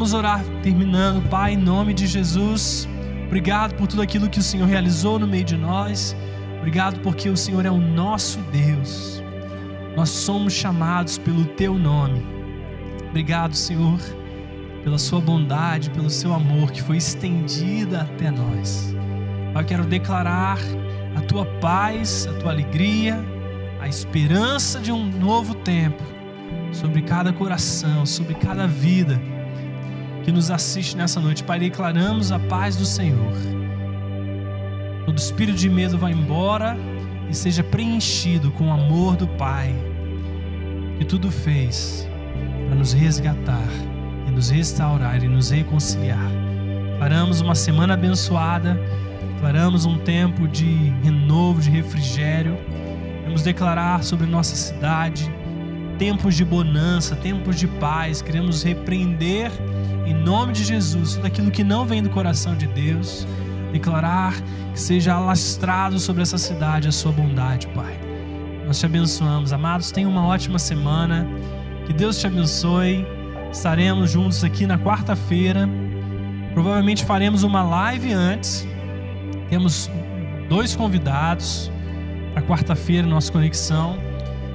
Vamos 0.00 0.14
orar 0.14 0.42
terminando, 0.62 1.28
Pai, 1.28 1.52
em 1.52 1.58
nome 1.58 1.92
de 1.92 2.06
Jesus. 2.06 2.88
Obrigado 3.26 3.74
por 3.74 3.86
tudo 3.86 4.00
aquilo 4.00 4.30
que 4.30 4.38
o 4.38 4.42
Senhor 4.42 4.66
realizou 4.66 5.18
no 5.18 5.26
meio 5.26 5.44
de 5.44 5.58
nós. 5.58 6.16
Obrigado 6.56 6.98
porque 7.00 7.28
o 7.28 7.36
Senhor 7.36 7.66
é 7.66 7.70
o 7.70 7.76
nosso 7.76 8.38
Deus. 8.50 9.22
Nós 9.94 10.08
somos 10.08 10.54
chamados 10.54 11.18
pelo 11.18 11.44
teu 11.44 11.74
nome. 11.74 12.26
Obrigado, 13.10 13.54
Senhor 13.54 14.00
pela 14.82 14.96
sua 14.96 15.20
bondade, 15.20 15.90
pelo 15.90 16.08
seu 16.08 16.32
amor 16.32 16.70
que 16.70 16.82
foi 16.82 16.96
estendida 16.96 18.00
até 18.00 18.30
nós. 18.30 18.96
Eu 19.54 19.62
quero 19.66 19.84
declarar 19.84 20.58
a 21.14 21.20
tua 21.20 21.44
paz, 21.44 22.26
a 22.26 22.32
tua 22.38 22.52
alegria, 22.52 23.22
a 23.78 23.86
esperança 23.86 24.80
de 24.80 24.90
um 24.90 25.04
novo 25.04 25.54
tempo 25.56 26.02
sobre 26.72 27.02
cada 27.02 27.34
coração, 27.34 28.06
sobre 28.06 28.32
cada 28.32 28.66
vida 28.66 29.20
que 30.24 30.32
nos 30.32 30.50
assiste 30.50 30.96
nessa 30.96 31.20
noite. 31.20 31.42
Pai, 31.42 31.58
declaramos 31.58 32.32
a 32.32 32.38
paz 32.38 32.76
do 32.76 32.84
Senhor. 32.84 33.32
Todo 35.06 35.18
espírito 35.18 35.58
de 35.58 35.68
medo 35.68 35.98
vai 35.98 36.12
embora 36.12 36.76
e 37.28 37.34
seja 37.34 37.62
preenchido 37.62 38.50
com 38.52 38.68
o 38.68 38.72
amor 38.72 39.16
do 39.16 39.26
Pai, 39.26 39.74
que 40.98 41.04
tudo 41.04 41.30
fez 41.30 42.06
para 42.66 42.76
nos 42.76 42.92
resgatar 42.92 43.68
e 44.28 44.30
nos 44.30 44.50
restaurar 44.50 45.22
e 45.22 45.28
nos 45.28 45.50
reconciliar. 45.50 46.30
Declaramos 46.92 47.40
uma 47.40 47.54
semana 47.54 47.94
abençoada, 47.94 48.78
declaramos 49.34 49.86
um 49.86 49.98
tempo 49.98 50.46
de 50.46 50.92
renovo, 51.02 51.60
de 51.60 51.70
refrigério. 51.70 52.58
Queremos 53.20 53.42
declarar 53.42 54.04
sobre 54.04 54.26
nossa 54.26 54.54
cidade 54.54 55.32
tempos 56.00 56.34
de 56.34 56.46
bonança, 56.46 57.14
tempos 57.14 57.56
de 57.56 57.68
paz. 57.68 58.22
Queremos 58.22 58.62
repreender 58.62 59.52
em 60.06 60.14
nome 60.14 60.54
de 60.54 60.64
Jesus 60.64 61.16
tudo 61.16 61.26
aquilo 61.26 61.50
que 61.50 61.62
não 61.62 61.84
vem 61.84 62.02
do 62.02 62.08
coração 62.08 62.56
de 62.56 62.66
Deus. 62.68 63.26
Declarar 63.70 64.32
que 64.72 64.80
seja 64.80 65.12
alastrado 65.12 65.98
sobre 65.98 66.22
essa 66.22 66.38
cidade 66.38 66.88
a 66.88 66.92
sua 66.92 67.12
bondade, 67.12 67.66
Pai. 67.74 68.00
Nós 68.66 68.78
te 68.78 68.86
abençoamos. 68.86 69.52
Amados, 69.52 69.90
tenha 69.90 70.08
uma 70.08 70.24
ótima 70.26 70.58
semana. 70.58 71.28
Que 71.86 71.92
Deus 71.92 72.18
te 72.18 72.26
abençoe. 72.26 73.06
Estaremos 73.52 74.10
juntos 74.10 74.42
aqui 74.42 74.66
na 74.66 74.78
quarta-feira. 74.78 75.68
Provavelmente 76.54 77.04
faremos 77.04 77.42
uma 77.42 77.62
live 77.62 78.10
antes. 78.14 78.66
Temos 79.50 79.90
dois 80.48 80.74
convidados 80.74 81.70
para 82.32 82.42
quarta-feira, 82.42 83.06
nossa 83.06 83.30
conexão. 83.30 83.98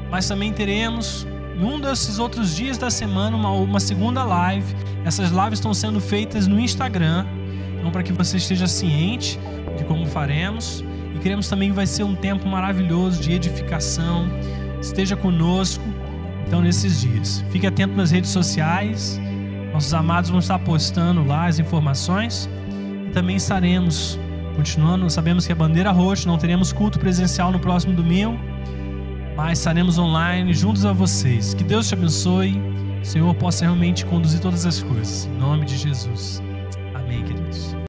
Mas 0.09 0.27
também 0.27 0.51
teremos, 0.51 1.27
em 1.57 1.63
um 1.63 1.79
desses 1.79 2.19
outros 2.19 2.55
dias 2.55 2.77
da 2.77 2.89
semana, 2.89 3.35
uma, 3.35 3.51
uma 3.51 3.79
segunda 3.79 4.23
live. 4.23 4.75
Essas 5.03 5.31
lives 5.31 5.53
estão 5.53 5.73
sendo 5.73 6.01
feitas 6.01 6.47
no 6.47 6.59
Instagram. 6.59 7.25
Então, 7.77 7.91
para 7.91 8.03
que 8.03 8.11
você 8.11 8.37
esteja 8.37 8.67
ciente 8.67 9.39
de 9.77 9.83
como 9.83 10.05
faremos. 10.05 10.83
E 11.15 11.19
queremos 11.19 11.47
também 11.47 11.69
que 11.69 11.75
vai 11.75 11.87
ser 11.87 12.03
um 12.03 12.15
tempo 12.15 12.47
maravilhoso 12.47 13.21
de 13.21 13.31
edificação. 13.31 14.27
Esteja 14.81 15.15
conosco 15.15 15.83
então, 16.47 16.61
nesses 16.61 17.01
dias, 17.01 17.43
fique 17.49 17.65
atento 17.65 17.95
nas 17.95 18.11
redes 18.11 18.29
sociais. 18.29 19.19
Nossos 19.73 19.93
amados 19.93 20.29
vão 20.29 20.39
estar 20.39 20.59
postando 20.59 21.23
lá 21.23 21.47
as 21.47 21.59
informações. 21.59 22.47
E 23.07 23.09
também 23.09 23.35
estaremos 23.35 24.19
continuando. 24.55 25.09
Sabemos 25.09 25.45
que 25.47 25.51
a 25.51 25.55
bandeira 25.55 25.91
roxa, 25.91 26.27
não 26.27 26.37
teremos 26.37 26.71
culto 26.71 26.99
presencial 26.99 27.51
no 27.51 27.59
próximo 27.59 27.93
domingo, 27.93 28.39
mas 29.35 29.59
estaremos 29.59 29.97
online 29.97 30.53
juntos 30.53 30.85
a 30.85 30.93
vocês. 30.93 31.53
Que 31.53 31.63
Deus 31.63 31.87
te 31.87 31.93
abençoe. 31.93 32.53
O 33.01 33.05
Senhor 33.05 33.33
possa 33.35 33.65
realmente 33.65 34.05
conduzir 34.05 34.39
todas 34.39 34.65
as 34.65 34.81
coisas. 34.81 35.25
Em 35.25 35.37
nome 35.37 35.65
de 35.65 35.77
Jesus. 35.77 36.41
Amém, 36.93 37.23
queridos. 37.23 37.75